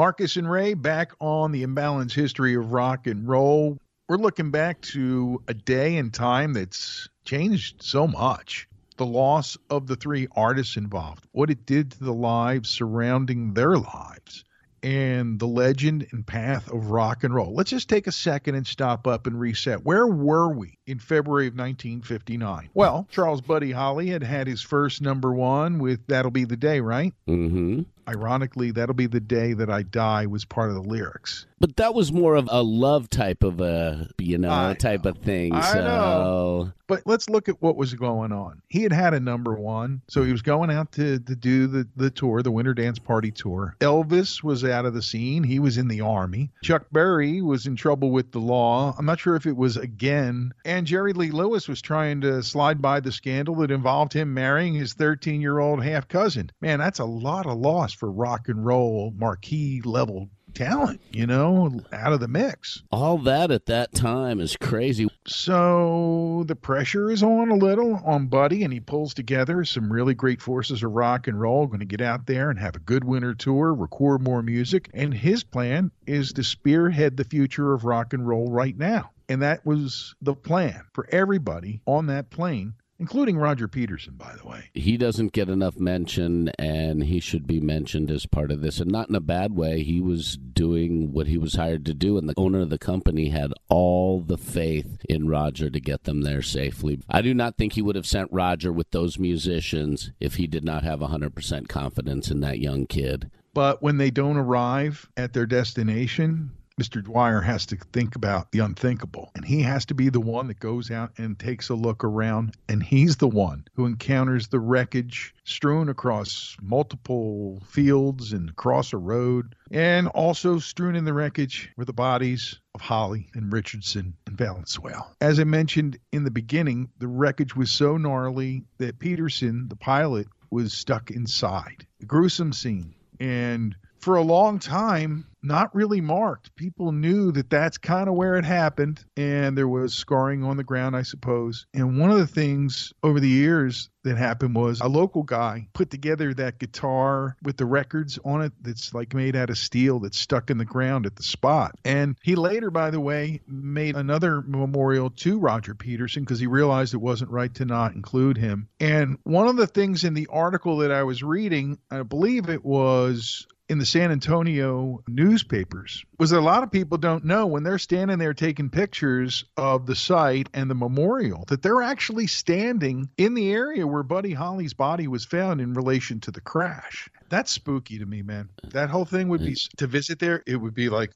Marcus 0.00 0.38
and 0.38 0.50
Ray 0.50 0.72
back 0.72 1.12
on 1.20 1.52
the 1.52 1.62
imbalanced 1.62 2.14
history 2.14 2.54
of 2.54 2.72
rock 2.72 3.06
and 3.06 3.28
roll. 3.28 3.76
We're 4.08 4.16
looking 4.16 4.50
back 4.50 4.80
to 4.80 5.42
a 5.46 5.52
day 5.52 5.98
and 5.98 6.10
time 6.10 6.54
that's 6.54 7.10
changed 7.26 7.82
so 7.82 8.06
much. 8.06 8.66
The 8.96 9.04
loss 9.04 9.58
of 9.68 9.86
the 9.86 9.96
three 9.96 10.26
artists 10.34 10.78
involved, 10.78 11.26
what 11.32 11.50
it 11.50 11.66
did 11.66 11.90
to 11.90 12.04
the 12.04 12.14
lives 12.14 12.70
surrounding 12.70 13.52
their 13.52 13.76
lives, 13.76 14.42
and 14.82 15.38
the 15.38 15.46
legend 15.46 16.06
and 16.12 16.26
path 16.26 16.72
of 16.72 16.90
rock 16.90 17.22
and 17.22 17.34
roll. 17.34 17.54
Let's 17.54 17.68
just 17.68 17.90
take 17.90 18.06
a 18.06 18.12
second 18.12 18.54
and 18.54 18.66
stop 18.66 19.06
up 19.06 19.26
and 19.26 19.38
reset. 19.38 19.84
Where 19.84 20.06
were 20.06 20.48
we 20.50 20.78
in 20.86 20.98
February 20.98 21.48
of 21.48 21.52
1959? 21.52 22.70
Well, 22.72 23.06
Charles 23.10 23.42
Buddy 23.42 23.72
Holly 23.72 24.06
had 24.06 24.22
had 24.22 24.46
his 24.46 24.62
first 24.62 25.02
number 25.02 25.30
one 25.34 25.78
with 25.78 26.06
That'll 26.06 26.30
Be 26.30 26.44
the 26.44 26.56
Day, 26.56 26.80
right? 26.80 27.12
mm-hmm 27.28 27.82
Ironically, 28.10 28.72
that'll 28.72 28.94
be 28.94 29.06
the 29.06 29.20
day 29.20 29.52
that 29.52 29.70
I 29.70 29.82
die 29.82 30.26
was 30.26 30.44
part 30.44 30.70
of 30.70 30.74
the 30.74 30.82
lyrics. 30.82 31.46
But 31.60 31.76
that 31.76 31.94
was 31.94 32.10
more 32.10 32.34
of 32.34 32.48
a 32.50 32.62
love 32.62 33.10
type 33.10 33.42
of 33.44 33.60
a, 33.60 34.08
you 34.18 34.38
know, 34.38 34.50
I 34.50 34.74
type 34.74 35.04
of 35.04 35.18
thing. 35.18 35.52
I 35.52 35.72
so 35.72 35.78
know. 35.78 36.72
But 36.86 37.02
let's 37.04 37.28
look 37.28 37.48
at 37.48 37.62
what 37.62 37.76
was 37.76 37.94
going 37.94 38.32
on. 38.32 38.62
He 38.68 38.82
had 38.82 38.92
had 38.92 39.14
a 39.14 39.20
number 39.20 39.54
one, 39.54 40.00
so 40.08 40.24
he 40.24 40.32
was 40.32 40.42
going 40.42 40.70
out 40.70 40.90
to, 40.92 41.20
to 41.20 41.36
do 41.36 41.68
the, 41.68 41.86
the 41.94 42.10
tour, 42.10 42.42
the 42.42 42.50
Winter 42.50 42.74
Dance 42.74 42.98
Party 42.98 43.30
tour. 43.30 43.76
Elvis 43.78 44.42
was 44.42 44.64
out 44.64 44.86
of 44.86 44.94
the 44.94 45.02
scene. 45.02 45.44
He 45.44 45.60
was 45.60 45.78
in 45.78 45.86
the 45.86 46.00
army. 46.00 46.50
Chuck 46.64 46.86
Berry 46.90 47.42
was 47.42 47.66
in 47.66 47.76
trouble 47.76 48.10
with 48.10 48.32
the 48.32 48.40
law. 48.40 48.92
I'm 48.98 49.06
not 49.06 49.20
sure 49.20 49.36
if 49.36 49.46
it 49.46 49.56
was 49.56 49.76
again. 49.76 50.52
And 50.64 50.86
Jerry 50.86 51.12
Lee 51.12 51.30
Lewis 51.30 51.68
was 51.68 51.80
trying 51.80 52.22
to 52.22 52.42
slide 52.42 52.82
by 52.82 52.98
the 52.98 53.12
scandal 53.12 53.54
that 53.56 53.70
involved 53.70 54.12
him 54.12 54.34
marrying 54.34 54.74
his 54.74 54.94
13 54.94 55.40
year 55.40 55.60
old 55.60 55.84
half 55.84 56.08
cousin. 56.08 56.50
Man, 56.60 56.80
that's 56.80 56.98
a 56.98 57.04
lot 57.04 57.46
of 57.46 57.58
loss 57.58 57.92
for 58.00 58.10
rock 58.10 58.48
and 58.48 58.64
roll 58.64 59.12
marquee 59.16 59.82
level 59.84 60.30
talent, 60.54 61.00
you 61.12 61.26
know, 61.26 61.70
out 61.92 62.12
of 62.12 62.18
the 62.18 62.26
mix. 62.26 62.82
all 62.90 63.18
that 63.18 63.50
at 63.50 63.66
that 63.66 63.94
time 63.94 64.40
is 64.40 64.56
crazy. 64.56 65.08
So 65.26 66.44
the 66.46 66.56
pressure 66.56 67.10
is 67.10 67.22
on 67.22 67.50
a 67.50 67.54
little 67.54 68.00
on 68.04 68.26
Buddy, 68.26 68.64
and 68.64 68.72
he 68.72 68.80
pulls 68.80 69.14
together 69.14 69.64
some 69.64 69.92
really 69.92 70.14
great 70.14 70.42
forces 70.42 70.82
of 70.82 70.90
rock 70.90 71.28
and 71.28 71.40
roll. 71.40 71.66
Going 71.66 71.80
to 71.80 71.84
get 71.84 72.00
out 72.00 72.26
there 72.26 72.50
and 72.50 72.58
have 72.58 72.74
a 72.74 72.80
good 72.80 73.04
winter 73.04 73.34
tour, 73.34 73.72
record 73.74 74.22
more 74.22 74.42
music, 74.42 74.90
and 74.92 75.14
his 75.14 75.44
plan 75.44 75.92
is 76.06 76.32
to 76.32 76.42
spearhead 76.42 77.16
the 77.16 77.24
future 77.24 77.72
of 77.72 77.84
rock 77.84 78.12
and 78.12 78.26
roll 78.26 78.50
right 78.50 78.76
now. 78.76 79.10
And 79.28 79.42
that 79.42 79.64
was 79.64 80.16
the 80.20 80.34
plan 80.34 80.82
for 80.92 81.06
everybody 81.12 81.80
on 81.86 82.06
that 82.06 82.30
plane, 82.30 82.74
including 83.00 83.38
Roger 83.38 83.66
Peterson, 83.66 84.14
by 84.14 84.36
the 84.36 84.46
way. 84.46 84.70
He 84.74 84.96
doesn't 84.98 85.32
get 85.32 85.48
enough 85.48 85.80
mention, 85.80 86.50
and 86.58 87.02
he 87.02 87.18
should 87.18 87.46
be 87.46 87.58
mentioned 87.58 88.10
as 88.10 88.26
part 88.26 88.52
of 88.52 88.60
this, 88.60 88.78
and 88.78 88.92
not 88.92 89.08
in 89.08 89.14
a 89.14 89.20
bad 89.20 89.56
way. 89.56 89.82
He 89.82 90.00
was 90.00 90.36
doing 90.36 91.12
what 91.12 91.26
he 91.26 91.38
was 91.38 91.54
hired 91.54 91.86
to 91.86 91.94
do, 91.94 92.18
and 92.18 92.28
the 92.28 92.34
owner 92.36 92.60
of 92.60 92.70
the 92.70 92.78
company 92.78 93.30
had 93.30 93.52
all 93.68 94.20
the 94.20 94.36
faith 94.36 95.04
in 95.08 95.28
Roger 95.28 95.70
to 95.70 95.80
get 95.80 96.04
them 96.04 96.20
there 96.20 96.42
safely. 96.42 97.00
I 97.08 97.22
do 97.22 97.32
not 97.32 97.56
think 97.56 97.72
he 97.72 97.82
would 97.82 97.96
have 97.96 98.06
sent 98.06 98.30
Roger 98.30 98.70
with 98.70 98.90
those 98.90 99.18
musicians 99.18 100.12
if 100.20 100.34
he 100.34 100.46
did 100.46 100.64
not 100.64 100.84
have 100.84 101.00
100% 101.00 101.68
confidence 101.68 102.30
in 102.30 102.40
that 102.40 102.60
young 102.60 102.86
kid. 102.86 103.30
But 103.54 103.82
when 103.82 103.96
they 103.96 104.10
don't 104.10 104.36
arrive 104.36 105.08
at 105.16 105.32
their 105.32 105.46
destination, 105.46 106.52
Mr. 106.80 107.04
Dwyer 107.04 107.42
has 107.42 107.66
to 107.66 107.76
think 107.92 108.16
about 108.16 108.52
the 108.52 108.60
unthinkable. 108.60 109.30
And 109.34 109.44
he 109.44 109.60
has 109.62 109.84
to 109.86 109.94
be 109.94 110.08
the 110.08 110.18
one 110.18 110.46
that 110.46 110.60
goes 110.60 110.90
out 110.90 111.12
and 111.18 111.38
takes 111.38 111.68
a 111.68 111.74
look 111.74 112.04
around. 112.04 112.56
And 112.70 112.82
he's 112.82 113.16
the 113.16 113.28
one 113.28 113.66
who 113.74 113.84
encounters 113.84 114.48
the 114.48 114.60
wreckage 114.60 115.34
strewn 115.44 115.90
across 115.90 116.56
multiple 116.62 117.62
fields 117.68 118.32
and 118.32 118.48
across 118.48 118.94
a 118.94 118.96
road. 118.96 119.54
And 119.70 120.08
also 120.08 120.58
strewn 120.58 120.96
in 120.96 121.04
the 121.04 121.12
wreckage 121.12 121.70
were 121.76 121.84
the 121.84 121.92
bodies 121.92 122.58
of 122.74 122.80
Holly 122.80 123.28
and 123.34 123.52
Richardson 123.52 124.14
and 124.26 124.38
Valenzuela. 124.38 125.06
As 125.20 125.38
I 125.38 125.44
mentioned 125.44 125.98
in 126.12 126.24
the 126.24 126.30
beginning, 126.30 126.88
the 126.98 127.08
wreckage 127.08 127.54
was 127.54 127.70
so 127.70 127.98
gnarly 127.98 128.64
that 128.78 128.98
Peterson, 128.98 129.68
the 129.68 129.76
pilot, 129.76 130.28
was 130.50 130.72
stuck 130.72 131.10
inside. 131.10 131.86
A 132.00 132.06
gruesome 132.06 132.54
scene. 132.54 132.94
And 133.20 133.76
for 134.00 134.16
a 134.16 134.22
long 134.22 134.58
time, 134.58 135.26
not 135.42 135.74
really 135.74 136.00
marked. 136.00 136.54
People 136.56 136.92
knew 136.92 137.32
that 137.32 137.50
that's 137.50 137.78
kind 137.78 138.08
of 138.08 138.14
where 138.14 138.36
it 138.36 138.44
happened, 138.44 139.04
and 139.16 139.56
there 139.56 139.68
was 139.68 139.94
scarring 139.94 140.44
on 140.44 140.56
the 140.56 140.64
ground, 140.64 140.96
I 140.96 141.02
suppose. 141.02 141.66
And 141.72 141.98
one 141.98 142.10
of 142.10 142.18
the 142.18 142.26
things 142.26 142.92
over 143.02 143.20
the 143.20 143.28
years 143.28 143.88
that 144.04 144.16
happened 144.16 144.54
was 144.54 144.80
a 144.80 144.88
local 144.88 145.22
guy 145.22 145.68
put 145.74 145.90
together 145.90 146.32
that 146.34 146.58
guitar 146.58 147.36
with 147.42 147.56
the 147.56 147.66
records 147.66 148.18
on 148.24 148.42
it 148.42 148.52
that's 148.62 148.94
like 148.94 149.14
made 149.14 149.36
out 149.36 149.50
of 149.50 149.58
steel 149.58 150.00
that's 150.00 150.18
stuck 150.18 150.50
in 150.50 150.58
the 150.58 150.64
ground 150.64 151.06
at 151.06 151.16
the 151.16 151.22
spot. 151.22 151.74
And 151.84 152.16
he 152.22 152.34
later, 152.34 152.70
by 152.70 152.90
the 152.90 153.00
way, 153.00 153.42
made 153.46 153.96
another 153.96 154.40
memorial 154.40 155.10
to 155.10 155.38
Roger 155.38 155.74
Peterson 155.74 156.22
because 156.22 156.40
he 156.40 156.46
realized 156.46 156.94
it 156.94 156.98
wasn't 156.98 157.30
right 157.30 157.54
to 157.54 157.64
not 157.64 157.94
include 157.94 158.38
him. 158.38 158.68
And 158.78 159.18
one 159.24 159.48
of 159.48 159.56
the 159.56 159.66
things 159.66 160.04
in 160.04 160.14
the 160.14 160.28
article 160.30 160.78
that 160.78 160.92
I 160.92 161.02
was 161.02 161.22
reading, 161.22 161.78
I 161.90 162.02
believe 162.02 162.48
it 162.48 162.64
was 162.64 163.46
in 163.70 163.78
the 163.78 163.86
San 163.86 164.10
Antonio 164.10 165.00
newspapers 165.06 166.04
was 166.18 166.30
that 166.30 166.40
a 166.40 166.42
lot 166.42 166.64
of 166.64 166.72
people 166.72 166.98
don't 166.98 167.24
know 167.24 167.46
when 167.46 167.62
they're 167.62 167.78
standing 167.78 168.18
there 168.18 168.34
taking 168.34 168.68
pictures 168.68 169.44
of 169.56 169.86
the 169.86 169.94
site 169.94 170.48
and 170.52 170.68
the 170.68 170.74
memorial 170.74 171.44
that 171.46 171.62
they're 171.62 171.80
actually 171.80 172.26
standing 172.26 173.08
in 173.16 173.34
the 173.34 173.52
area 173.52 173.86
where 173.86 174.02
Buddy 174.02 174.32
Holly's 174.32 174.74
body 174.74 175.06
was 175.06 175.24
found 175.24 175.60
in 175.60 175.72
relation 175.72 176.18
to 176.20 176.32
the 176.32 176.40
crash. 176.40 177.08
That's 177.28 177.52
spooky 177.52 178.00
to 178.00 178.06
me, 178.06 178.22
man. 178.22 178.48
That 178.72 178.90
whole 178.90 179.04
thing 179.04 179.28
would 179.28 179.40
be 179.40 179.56
to 179.76 179.86
visit 179.86 180.18
there, 180.18 180.42
it 180.48 180.56
would 180.56 180.74
be 180.74 180.88
like 180.88 181.12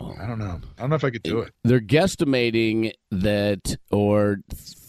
I 0.00 0.26
don't 0.26 0.38
know. 0.38 0.60
I 0.76 0.80
don't 0.80 0.90
know 0.90 0.96
if 0.96 1.04
I 1.04 1.10
could 1.10 1.22
do 1.22 1.40
it. 1.40 1.52
They're 1.64 1.80
guesstimating 1.80 2.92
that, 3.10 3.76
or 3.90 4.38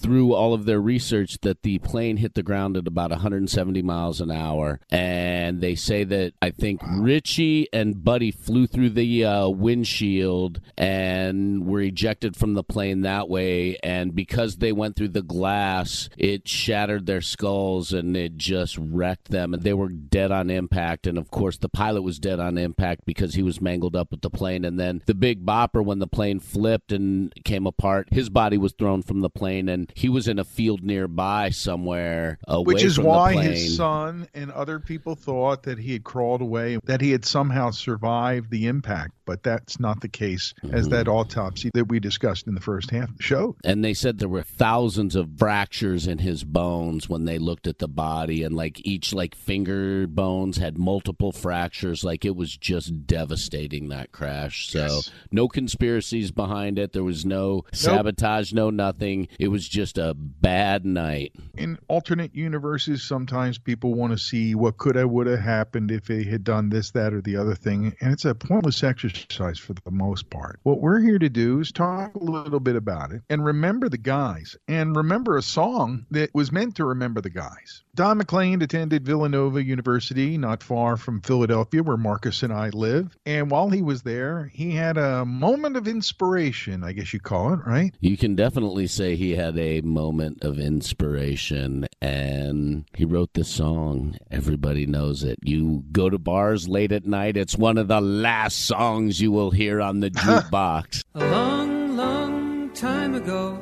through 0.02 0.34
all 0.34 0.54
of 0.54 0.66
their 0.66 0.82
research, 0.82 1.38
that 1.42 1.64
the 1.64 1.80
plane 1.80 2.18
hit 2.18 2.34
the 2.34 2.44
ground 2.44 2.78
at 2.78 2.88
about 2.88 3.12
170 3.12 3.82
miles 3.82 4.20
an 4.22 4.32
hour. 4.32 4.80
And 4.90 5.62
they 5.62 5.76
say 5.76 6.04
that 6.04 6.34
I 6.42 6.52
think 6.52 6.82
Ritchie 6.86 7.68
and 7.72 8.04
Buddy 8.04 8.32
flew 8.32 8.68
through 8.68 8.92
the 8.92 9.26
uh, 9.26 9.48
windshield 9.50 10.62
and 10.78 11.66
were 11.66 11.82
ejected 11.82 12.36
from 12.36 12.54
the 12.54 12.64
plane 12.64 13.02
that 13.02 13.30
way. 13.30 13.78
And 13.84 14.16
because 14.16 14.58
they 14.58 14.72
went 14.72 14.96
through 14.96 15.10
the 15.10 15.22
glass, 15.22 16.10
it 16.18 16.48
shattered 16.48 17.06
their 17.06 17.22
skulls 17.22 17.94
and 17.94 18.18
it 18.18 18.38
just 18.38 18.78
wrecked 18.78 19.30
them. 19.30 19.54
And 19.54 19.64
they 19.64 19.74
were 19.74 19.90
dead 19.90 20.32
on 20.32 20.50
impact. 20.50 21.08
And 21.08 21.18
of 21.18 21.32
course, 21.32 21.58
the 21.58 21.70
pilot 21.70 22.02
was 22.02 22.20
dead 22.20 22.40
on 22.40 22.58
impact 22.58 23.06
because 23.06 23.36
he 23.36 23.44
was 23.44 23.62
mangled 23.62 23.96
up 23.96 24.12
with 24.12 24.22
the 24.22 24.30
plane. 24.30 24.66
And 24.66 24.80
then 24.80 25.02
the 25.06 25.14
big 25.14 25.46
bopper, 25.46 25.84
when 25.84 26.00
the 26.00 26.08
plane 26.08 26.40
flipped 26.40 26.92
and 26.92 27.34
came 27.44 27.68
apart, 27.68 28.10
his 28.12 28.30
body 28.30 28.58
was 28.58 28.74
thrown 28.74 29.02
from 29.02 29.22
the 29.22 29.30
plane 29.30 29.70
and 29.70 29.91
he 29.96 30.10
was 30.10 30.28
in 30.28 30.40
a 30.40 30.44
field 30.44 30.84
nearby 30.84 31.50
somewhere 31.50 32.38
away 32.48 32.64
Which 32.74 32.84
is 32.84 32.96
from 32.96 33.06
why 33.06 33.32
the 33.32 33.38
plane. 33.40 33.52
his 33.52 33.78
son 33.78 34.28
and 34.34 34.52
other 34.52 34.80
people 34.80 35.16
thought 35.16 35.64
that 35.64 35.78
he 35.80 35.94
had 35.94 36.04
crawled 36.04 36.42
away, 36.42 36.78
that 36.86 37.02
he 37.02 37.12
had 37.12 37.26
somehow 37.26 37.72
survived 37.72 38.50
the 38.52 38.68
impact. 38.68 39.14
But 39.26 39.44
that's 39.44 39.80
not 39.80 40.02
the 40.02 40.10
case, 40.10 40.54
as 40.72 40.82
Mm-hmm. 40.88 40.90
that 40.92 41.08
autopsy 41.08 41.72
that 41.74 41.86
we 41.88 42.00
discussed 42.00 42.48
in 42.48 42.56
the 42.56 42.60
first 42.62 42.90
half 42.92 43.10
of 43.10 43.18
the 43.18 43.24
show. 43.24 43.56
and 43.64 43.84
they 43.84 43.94
said 43.94 44.18
there 44.20 44.28
were 44.28 44.42
thousands 44.44 45.16
of 45.16 45.30
fractures 45.38 46.08
in 46.08 46.18
his 46.18 46.44
bones 46.44 47.08
when 47.08 47.26
they 47.26 47.38
looked 47.38 47.68
at 47.68 47.80
the 47.80 47.88
body 47.88 48.44
and 48.44 48.56
like 48.56 48.86
each 48.86 49.14
like 49.14 49.36
finger 49.36 50.06
bones 50.08 50.58
had 50.58 50.78
multiple 50.78 51.32
fractures 51.32 52.04
like 52.04 52.26
it 52.26 52.36
was 52.36 52.58
just 52.58 53.06
devastating 53.08 53.90
that 53.90 54.12
crash 54.12 54.70
so 54.70 54.80
Yes. 54.86 55.12
no 55.32 55.48
conspiracies 55.48 56.32
behind 56.32 56.78
it 56.80 56.92
there 56.94 57.04
was 57.04 57.26
no 57.26 57.64
sabotage 57.72 58.54
no 58.54 58.70
nothing 58.70 59.28
it 59.40 59.48
was 59.50 59.68
just 59.68 59.81
a 59.98 60.14
bad 60.16 60.86
night 60.86 61.34
in 61.56 61.78
alternate 61.88 62.36
universes, 62.36 63.04
sometimes 63.04 63.58
people 63.58 63.94
want 63.94 64.12
to 64.12 64.18
see 64.18 64.56
what 64.56 64.78
could 64.78 64.96
have, 64.96 65.10
would 65.10 65.28
have 65.28 65.40
happened 65.40 65.92
if 65.92 66.06
they 66.06 66.24
had 66.24 66.44
done 66.44 66.70
this, 66.70 66.92
that, 66.92 67.14
or 67.14 67.22
the 67.22 67.38
other 67.38 67.56
thing. 67.56 67.96
And 68.02 68.14
it's 68.14 68.26
a 68.26 68.36
pointless 68.36 68.84
exercise 68.84 69.60
for 69.60 69.74
the 69.74 69.92
most 69.92 70.30
part. 70.30 70.60
What 70.64 70.82
we're 70.82 71.00
here 71.00 71.20
to 71.20 71.30
do 71.30 71.60
is 71.60 71.72
talk 71.72 72.16
a 72.16 72.24
little 72.24 72.60
bit 72.60 72.76
about 72.76 73.12
it 73.12 73.24
and 73.30 73.44
remember 73.44 73.90
the 73.90 73.98
guys 73.98 74.56
and 74.68 74.96
remember 74.96 75.38
a 75.38 75.42
song 75.42 76.06
that 76.12 76.34
was 76.34 76.52
meant 76.52 76.76
to 76.76 76.86
remember 76.86 77.22
the 77.22 77.30
guys. 77.30 77.84
Don 77.96 78.18
McLean 78.18 78.62
attended 78.62 79.06
Villanova 79.06 79.64
University, 79.64 80.38
not 80.38 80.64
far 80.64 80.96
from 80.98 81.22
Philadelphia, 81.22 81.84
where 81.84 81.98
Marcus 81.98 82.42
and 82.42 82.54
I 82.54 82.70
live. 82.70 83.18
And 83.26 83.52
while 83.52 83.70
he 83.70 83.82
was 83.82 84.04
there, 84.04 84.50
he 84.54 84.72
had 84.76 84.98
a 84.98 85.26
moment 85.26 85.76
of 85.76 85.88
inspiration, 85.88 86.84
I 86.84 86.94
guess 86.94 87.14
you 87.14 87.20
call 87.20 87.54
it, 87.54 87.60
right? 87.66 87.94
you 88.00 88.18
can 88.18 88.36
definitely 88.36 88.88
say 88.88 89.16
he 89.16 89.36
had 89.36 89.58
a 89.58 89.82
moment 89.82 90.44
of 90.44 90.58
inspiration 90.60 91.88
and 92.02 92.86
he 92.96 93.06
wrote 93.06 93.34
this 93.34 93.48
song 93.48 94.16
everybody 94.30 94.86
knows 94.86 95.24
it 95.24 95.38
you 95.44 95.84
go 95.92 96.10
to 96.10 96.18
bars 96.18 96.68
late 96.68 96.92
at 96.92 97.06
night 97.06 97.38
it's 97.38 97.58
one 97.58 97.78
of 97.78 97.88
the 97.88 98.02
last 98.02 98.66
songs 98.66 99.22
you 99.22 99.32
will 99.32 99.52
hear 99.52 99.82
on 99.82 100.00
the 100.00 100.10
jukebox 100.12 101.04
A 101.16 101.20
long, 101.30 101.96
long 101.96 102.70
time 102.74 103.16
ago, 103.16 103.62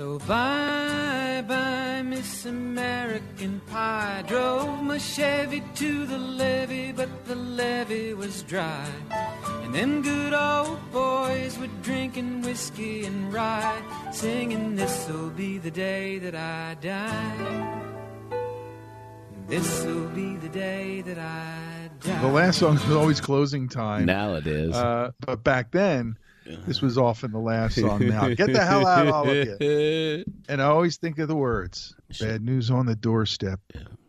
So 0.00 0.18
bye 0.20 1.44
bye, 1.46 2.00
Miss 2.00 2.46
American 2.46 3.60
Pie. 3.66 4.24
Drove 4.26 4.82
my 4.82 4.96
Chevy 4.96 5.62
to 5.74 6.06
the 6.06 6.16
levee, 6.16 6.90
but 6.90 7.26
the 7.26 7.34
levee 7.34 8.14
was 8.14 8.42
dry. 8.44 8.88
And 9.62 9.74
them 9.74 10.00
good 10.00 10.32
old 10.32 10.80
boys 10.90 11.58
were 11.58 11.68
drinking 11.82 12.40
whiskey 12.40 13.04
and 13.04 13.30
rye, 13.30 13.82
singing, 14.10 14.74
This'll 14.74 15.28
be 15.28 15.58
the 15.58 15.70
day 15.70 16.18
that 16.18 16.34
I 16.34 16.78
die. 16.80 17.82
This'll 19.48 20.08
be 20.14 20.36
the 20.36 20.48
day 20.48 21.02
that 21.02 21.18
I 21.18 21.90
die. 22.00 22.22
The 22.22 22.28
last 22.28 22.60
song 22.60 22.76
was 22.76 22.90
always 22.96 23.20
closing 23.20 23.68
time. 23.68 24.06
Now 24.06 24.32
it 24.36 24.46
is. 24.46 24.74
Uh, 24.74 25.10
but 25.20 25.44
back 25.44 25.72
then, 25.72 26.16
this 26.66 26.80
was 26.82 26.96
often 26.98 27.32
the 27.32 27.38
last 27.38 27.80
song. 27.80 28.06
Now, 28.06 28.28
get 28.28 28.52
the 28.52 28.64
hell 28.64 28.86
out, 28.86 29.08
all 29.08 29.28
of 29.28 29.34
you. 29.36 30.24
And 30.48 30.60
I 30.60 30.64
always 30.66 30.96
think 30.96 31.18
of 31.18 31.28
the 31.28 31.36
words 31.36 31.94
bad 32.18 32.42
news 32.42 32.70
on 32.70 32.86
the 32.86 32.96
doorstep. 32.96 33.60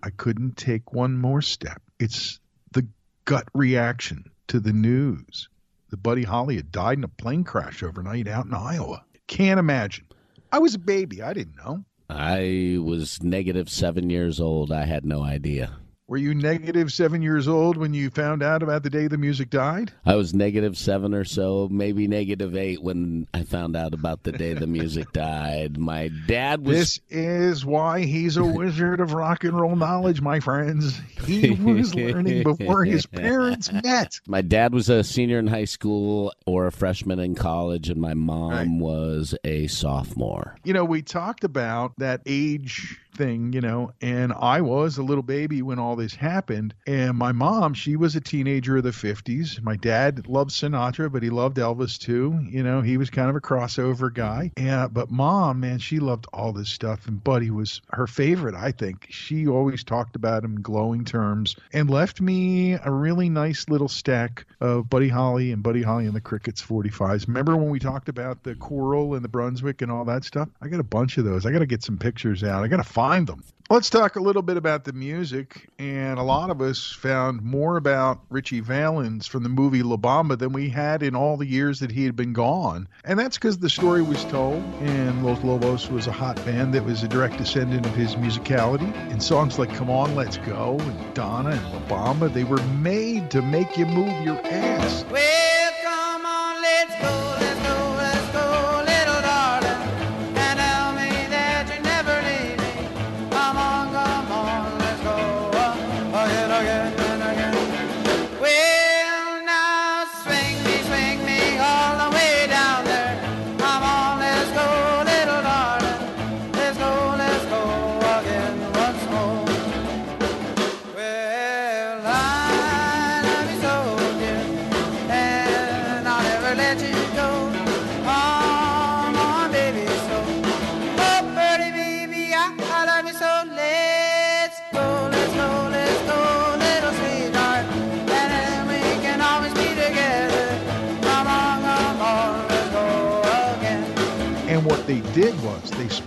I 0.01 0.09
couldn't 0.09 0.57
take 0.57 0.91
one 0.93 1.17
more 1.17 1.41
step. 1.41 1.81
It's 1.99 2.39
the 2.71 2.87
gut 3.25 3.47
reaction 3.53 4.25
to 4.47 4.59
the 4.59 4.73
news. 4.73 5.47
that 5.91 5.97
Buddy 6.01 6.23
Holly 6.23 6.55
had 6.55 6.71
died 6.71 6.97
in 6.97 7.03
a 7.03 7.07
plane 7.07 7.43
crash 7.43 7.83
overnight 7.83 8.27
out 8.27 8.45
in 8.45 8.53
Iowa. 8.53 9.03
Can't 9.27 9.59
imagine. 9.59 10.05
I 10.51 10.59
was 10.59 10.73
a 10.75 10.79
baby. 10.79 11.21
I 11.21 11.33
didn't 11.33 11.57
know. 11.57 11.83
I 12.09 12.77
was 12.81 13.21
negative 13.23 13.69
seven 13.69 14.09
years 14.09 14.39
old. 14.41 14.71
I 14.71 14.85
had 14.85 15.05
no 15.05 15.21
idea. 15.23 15.77
Were 16.11 16.17
you 16.17 16.33
negative 16.33 16.91
seven 16.91 17.21
years 17.21 17.47
old 17.47 17.77
when 17.77 17.93
you 17.93 18.09
found 18.09 18.43
out 18.43 18.61
about 18.61 18.83
the 18.83 18.89
day 18.89 19.07
the 19.07 19.17
music 19.17 19.49
died? 19.49 19.93
I 20.05 20.15
was 20.15 20.33
negative 20.33 20.77
seven 20.77 21.13
or 21.13 21.23
so, 21.23 21.69
maybe 21.71 22.05
negative 22.05 22.53
eight 22.53 22.83
when 22.83 23.27
I 23.33 23.43
found 23.43 23.77
out 23.77 23.93
about 23.93 24.23
the 24.23 24.33
day 24.33 24.53
the 24.53 24.67
music 24.67 25.09
died. 25.13 25.77
My 25.77 26.09
dad 26.27 26.65
was. 26.65 26.75
This 26.75 26.99
is 27.09 27.65
why 27.65 28.01
he's 28.01 28.35
a 28.35 28.43
wizard 28.43 28.99
of 28.99 29.13
rock 29.13 29.45
and 29.45 29.57
roll 29.57 29.77
knowledge, 29.77 30.19
my 30.19 30.41
friends. 30.41 30.99
He 31.23 31.51
was 31.51 31.95
learning 31.95 32.43
before 32.43 32.83
his 32.83 33.05
parents 33.05 33.71
met. 33.85 34.19
My 34.27 34.41
dad 34.41 34.73
was 34.73 34.89
a 34.89 35.05
senior 35.05 35.39
in 35.39 35.47
high 35.47 35.63
school 35.63 36.33
or 36.45 36.67
a 36.67 36.73
freshman 36.73 37.19
in 37.19 37.35
college, 37.35 37.89
and 37.89 38.01
my 38.01 38.15
mom 38.15 38.51
Right. 38.51 38.67
was 38.69 39.33
a 39.45 39.67
sophomore. 39.67 40.57
You 40.65 40.73
know, 40.73 40.83
we 40.83 41.03
talked 41.03 41.45
about 41.45 41.93
that 41.99 42.19
age 42.25 42.99
thing, 43.13 43.53
you 43.53 43.61
know, 43.61 43.91
and 44.01 44.33
I 44.33 44.61
was 44.61 44.97
a 44.97 45.03
little 45.03 45.23
baby 45.23 45.61
when 45.61 45.79
all 45.79 45.95
this 45.95 46.15
happened. 46.15 46.73
And 46.87 47.17
my 47.17 47.31
mom, 47.31 47.73
she 47.73 47.95
was 47.95 48.15
a 48.15 48.21
teenager 48.21 48.77
of 48.77 48.83
the 48.83 48.91
50s. 48.91 49.61
My 49.61 49.75
dad 49.75 50.27
loved 50.27 50.51
Sinatra, 50.51 51.11
but 51.11 51.23
he 51.23 51.29
loved 51.29 51.57
Elvis 51.57 51.97
too. 51.97 52.39
You 52.49 52.63
know, 52.63 52.81
he 52.81 52.97
was 52.97 53.09
kind 53.09 53.29
of 53.29 53.35
a 53.35 53.41
crossover 53.41 54.13
guy. 54.13 54.51
Yeah, 54.57 54.87
but 54.87 55.11
mom, 55.11 55.59
man, 55.59 55.79
she 55.79 55.99
loved 55.99 56.27
all 56.33 56.53
this 56.53 56.69
stuff. 56.69 57.07
And 57.07 57.23
Buddy 57.23 57.49
was 57.49 57.81
her 57.91 58.07
favorite, 58.07 58.55
I 58.55 58.71
think. 58.71 59.07
She 59.09 59.47
always 59.47 59.83
talked 59.83 60.15
about 60.15 60.43
him 60.43 60.55
in 60.55 60.61
glowing 60.61 61.05
terms 61.05 61.55
and 61.73 61.89
left 61.89 62.21
me 62.21 62.73
a 62.73 62.91
really 62.91 63.29
nice 63.29 63.67
little 63.69 63.87
stack 63.87 64.45
of 64.59 64.89
Buddy 64.89 65.09
Holly 65.09 65.51
and 65.51 65.63
Buddy 65.63 65.81
Holly 65.81 66.05
and 66.05 66.15
the 66.15 66.21
Crickets 66.21 66.61
45s. 66.61 67.27
Remember 67.27 67.55
when 67.57 67.69
we 67.69 67.79
talked 67.79 68.09
about 68.09 68.43
the 68.43 68.55
Coral 68.55 69.15
and 69.15 69.23
the 69.23 69.29
Brunswick 69.29 69.81
and 69.81 69.91
all 69.91 70.05
that 70.05 70.23
stuff? 70.23 70.49
I 70.61 70.67
got 70.67 70.79
a 70.79 70.83
bunch 70.83 71.17
of 71.17 71.25
those. 71.25 71.45
I 71.45 71.51
got 71.51 71.59
to 71.59 71.65
get 71.65 71.83
some 71.83 71.97
pictures 71.97 72.43
out. 72.43 72.63
I 72.63 72.67
got 72.67 72.77
to 72.77 72.83
find 73.01 73.25
them. 73.25 73.43
Let's 73.71 73.89
talk 73.89 74.15
a 74.15 74.19
little 74.19 74.43
bit 74.43 74.57
about 74.57 74.83
the 74.83 74.93
music. 74.93 75.69
And 75.79 76.19
a 76.19 76.23
lot 76.23 76.51
of 76.51 76.61
us 76.61 76.91
found 76.91 77.41
more 77.41 77.75
about 77.77 78.19
Ritchie 78.29 78.59
Valens 78.59 79.25
from 79.25 79.41
the 79.41 79.49
movie 79.49 79.81
La 79.81 79.97
Bamba 79.97 80.37
than 80.37 80.53
we 80.53 80.69
had 80.69 81.01
in 81.01 81.15
all 81.15 81.35
the 81.35 81.47
years 81.47 81.79
that 81.79 81.91
he 81.91 82.05
had 82.05 82.15
been 82.15 82.31
gone. 82.31 82.87
And 83.03 83.17
that's 83.17 83.39
because 83.39 83.57
the 83.57 83.71
story 83.71 84.03
was 84.03 84.23
told, 84.25 84.61
and 84.81 85.25
Los 85.25 85.43
Lobos 85.43 85.89
was 85.89 86.05
a 86.05 86.11
hot 86.11 86.35
band 86.45 86.75
that 86.75 86.85
was 86.85 87.01
a 87.01 87.07
direct 87.07 87.39
descendant 87.39 87.87
of 87.87 87.95
his 87.95 88.15
musicality. 88.17 88.93
And 89.09 89.23
songs 89.23 89.57
like 89.57 89.73
Come 89.73 89.89
On, 89.89 90.13
Let's 90.13 90.37
Go, 90.37 90.77
and 90.79 91.13
Donna 91.15 91.51
and 91.51 91.73
La 91.73 91.81
Bamba, 91.87 92.31
they 92.31 92.43
were 92.43 92.61
made 92.83 93.31
to 93.31 93.41
make 93.41 93.79
you 93.79 93.87
move 93.87 94.23
your 94.23 94.39
ass. 94.45 95.05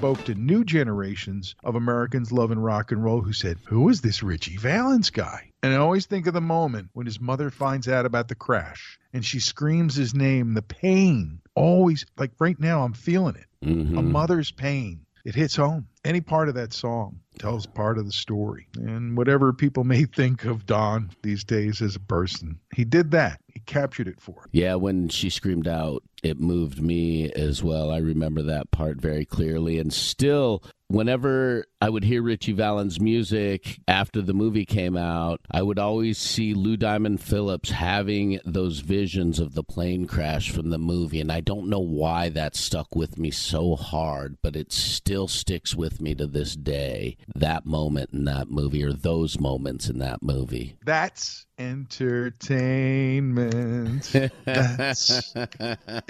Spoke 0.04 0.24
to 0.24 0.34
new 0.34 0.64
generations 0.64 1.54
of 1.64 1.76
Americans 1.76 2.30
loving 2.30 2.58
rock 2.58 2.92
and 2.92 3.02
roll 3.02 3.22
who 3.22 3.32
said, 3.32 3.56
Who 3.68 3.88
is 3.88 4.02
this 4.02 4.22
Ritchie 4.22 4.58
Valens 4.58 5.08
guy? 5.08 5.50
And 5.62 5.72
I 5.72 5.76
always 5.78 6.04
think 6.04 6.26
of 6.26 6.34
the 6.34 6.42
moment 6.42 6.90
when 6.92 7.06
his 7.06 7.22
mother 7.22 7.48
finds 7.48 7.88
out 7.88 8.04
about 8.04 8.28
the 8.28 8.34
crash 8.34 8.98
and 9.14 9.24
she 9.24 9.40
screams 9.40 9.94
his 9.94 10.14
name, 10.14 10.52
the 10.52 10.60
pain. 10.60 11.40
Always, 11.54 12.04
like 12.18 12.32
right 12.38 12.60
now, 12.60 12.84
I'm 12.84 12.92
feeling 12.92 13.36
it. 13.36 13.66
Mhm. 13.66 13.98
A 13.98 14.02
mother's 14.02 14.50
pain. 14.50 15.06
It 15.24 15.34
hits 15.34 15.56
home. 15.56 15.86
Any 16.04 16.20
part 16.20 16.50
of 16.50 16.54
that 16.56 16.74
song 16.74 17.20
tells 17.38 17.64
part 17.64 17.96
of 17.96 18.04
the 18.04 18.12
story. 18.12 18.68
And 18.76 19.16
whatever 19.16 19.54
people 19.54 19.84
may 19.84 20.04
think 20.04 20.44
of 20.44 20.66
Don 20.66 21.12
these 21.22 21.44
days 21.44 21.80
as 21.80 21.96
a 21.96 22.00
person, 22.00 22.58
he 22.76 22.84
did 22.84 23.10
that. 23.12 23.40
He 23.54 23.60
captured 23.60 24.08
it 24.08 24.20
for 24.20 24.40
us. 24.40 24.48
Yeah, 24.52 24.74
when 24.74 25.08
she 25.08 25.30
screamed 25.30 25.66
out, 25.66 26.02
it 26.24 26.40
moved 26.40 26.82
me 26.82 27.30
as 27.32 27.62
well. 27.62 27.90
I 27.90 27.98
remember 27.98 28.42
that 28.42 28.70
part 28.70 28.98
very 28.98 29.26
clearly. 29.26 29.78
And 29.78 29.92
still, 29.92 30.64
whenever 30.88 31.66
I 31.80 31.90
would 31.90 32.04
hear 32.04 32.22
Ritchie 32.22 32.52
Valens' 32.52 32.98
music 32.98 33.78
after 33.86 34.22
the 34.22 34.32
movie 34.32 34.64
came 34.64 34.96
out, 34.96 35.42
I 35.50 35.60
would 35.60 35.78
always 35.78 36.16
see 36.16 36.54
Lou 36.54 36.78
Diamond 36.78 37.20
Phillips 37.20 37.70
having 37.70 38.40
those 38.46 38.80
visions 38.80 39.38
of 39.38 39.54
the 39.54 39.62
plane 39.62 40.06
crash 40.06 40.50
from 40.50 40.70
the 40.70 40.78
movie. 40.78 41.20
And 41.20 41.30
I 41.30 41.40
don't 41.40 41.68
know 41.68 41.80
why 41.80 42.30
that 42.30 42.56
stuck 42.56 42.96
with 42.96 43.18
me 43.18 43.30
so 43.30 43.76
hard, 43.76 44.38
but 44.42 44.56
it 44.56 44.72
still 44.72 45.28
sticks 45.28 45.74
with 45.74 46.00
me 46.00 46.14
to 46.14 46.26
this 46.26 46.56
day. 46.56 47.18
That 47.34 47.66
moment 47.66 48.14
in 48.14 48.24
that 48.24 48.50
movie, 48.50 48.82
or 48.82 48.94
those 48.94 49.38
moments 49.38 49.90
in 49.90 49.98
that 49.98 50.22
movie. 50.22 50.76
That's 50.84 51.44
entertainment. 51.58 54.12
That's 54.44 55.34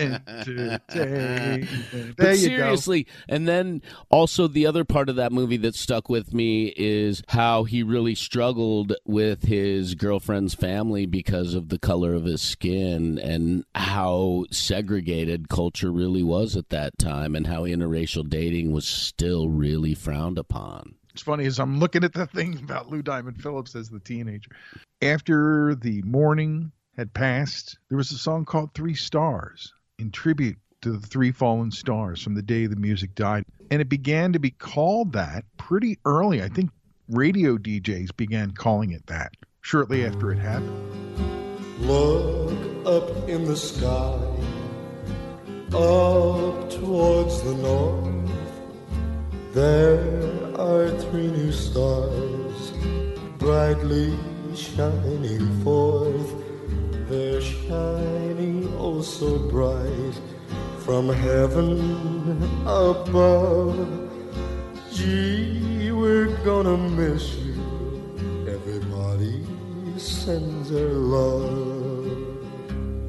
entertainment. 0.04 0.82
There 0.88 2.14
But 2.16 2.36
seriously, 2.36 3.06
and 3.28 3.48
then 3.48 3.82
also 4.10 4.46
the 4.46 4.66
other 4.66 4.84
part 4.84 5.08
of 5.08 5.16
that 5.16 5.32
movie 5.32 5.56
that 5.58 5.74
stuck 5.74 6.08
with 6.08 6.32
me 6.32 6.72
is 6.76 7.22
how 7.28 7.64
he 7.64 7.82
really 7.82 8.14
struggled 8.14 8.94
with 9.04 9.44
his 9.44 9.94
girlfriend's 9.94 10.54
family 10.54 11.06
because 11.06 11.54
of 11.54 11.68
the 11.68 11.78
color 11.78 12.14
of 12.14 12.24
his 12.24 12.42
skin 12.42 13.18
and 13.18 13.64
how 13.74 14.44
segregated 14.50 15.48
culture 15.48 15.90
really 15.90 16.22
was 16.22 16.56
at 16.56 16.70
that 16.70 16.98
time 16.98 17.34
and 17.34 17.46
how 17.46 17.62
interracial 17.62 18.28
dating 18.28 18.72
was 18.72 18.86
still 18.86 19.48
really 19.48 19.94
frowned 19.94 20.38
upon. 20.38 20.94
It's 21.12 21.22
funny 21.22 21.46
as 21.46 21.60
I'm 21.60 21.78
looking 21.78 22.02
at 22.02 22.12
the 22.12 22.26
thing 22.26 22.58
about 22.58 22.90
Lou 22.90 23.00
Diamond 23.00 23.40
Phillips 23.40 23.76
as 23.76 23.88
the 23.88 24.00
teenager. 24.00 24.50
After 25.00 25.76
the 25.76 26.02
morning 26.02 26.72
had 26.96 27.14
passed, 27.14 27.78
there 27.88 27.98
was 27.98 28.10
a 28.10 28.18
song 28.18 28.44
called 28.44 28.74
Three 28.74 28.94
Stars 28.94 29.72
in 29.98 30.10
tribute 30.10 30.58
to 30.82 30.92
the 30.92 31.06
three 31.06 31.32
fallen 31.32 31.70
stars 31.70 32.22
from 32.22 32.34
the 32.34 32.42
day 32.42 32.66
the 32.66 32.76
music 32.76 33.14
died. 33.14 33.44
And 33.70 33.80
it 33.80 33.88
began 33.88 34.32
to 34.34 34.38
be 34.38 34.50
called 34.50 35.12
that 35.12 35.44
pretty 35.56 35.98
early. 36.04 36.42
I 36.42 36.48
think 36.48 36.70
radio 37.08 37.56
DJs 37.56 38.16
began 38.16 38.50
calling 38.52 38.90
it 38.90 39.06
that. 39.06 39.32
shortly 39.62 40.04
after 40.04 40.30
it 40.30 40.38
happened. 40.38 40.70
Look 41.80 42.86
up 42.86 43.28
in 43.28 43.46
the 43.46 43.56
sky, 43.56 44.18
up 45.72 46.70
towards 46.70 47.42
the 47.42 47.54
north. 47.54 48.30
There 49.52 50.00
are 50.58 50.90
three 50.90 51.28
new 51.28 51.50
stars, 51.50 52.72
brightly 53.38 54.14
shining 54.54 55.62
forth. 55.64 56.34
They're 57.08 57.42
shining 57.42 58.74
oh 58.78 59.02
so 59.02 59.38
bright 59.50 60.20
from 60.78 61.10
heaven 61.10 62.42
above. 62.62 64.10
Gee, 64.90 65.92
we're 65.92 66.34
gonna 66.44 66.78
miss 66.78 67.36
you. 67.36 68.46
Everybody 68.48 69.44
sends 69.98 70.70
their 70.70 70.88
love. 70.88 72.34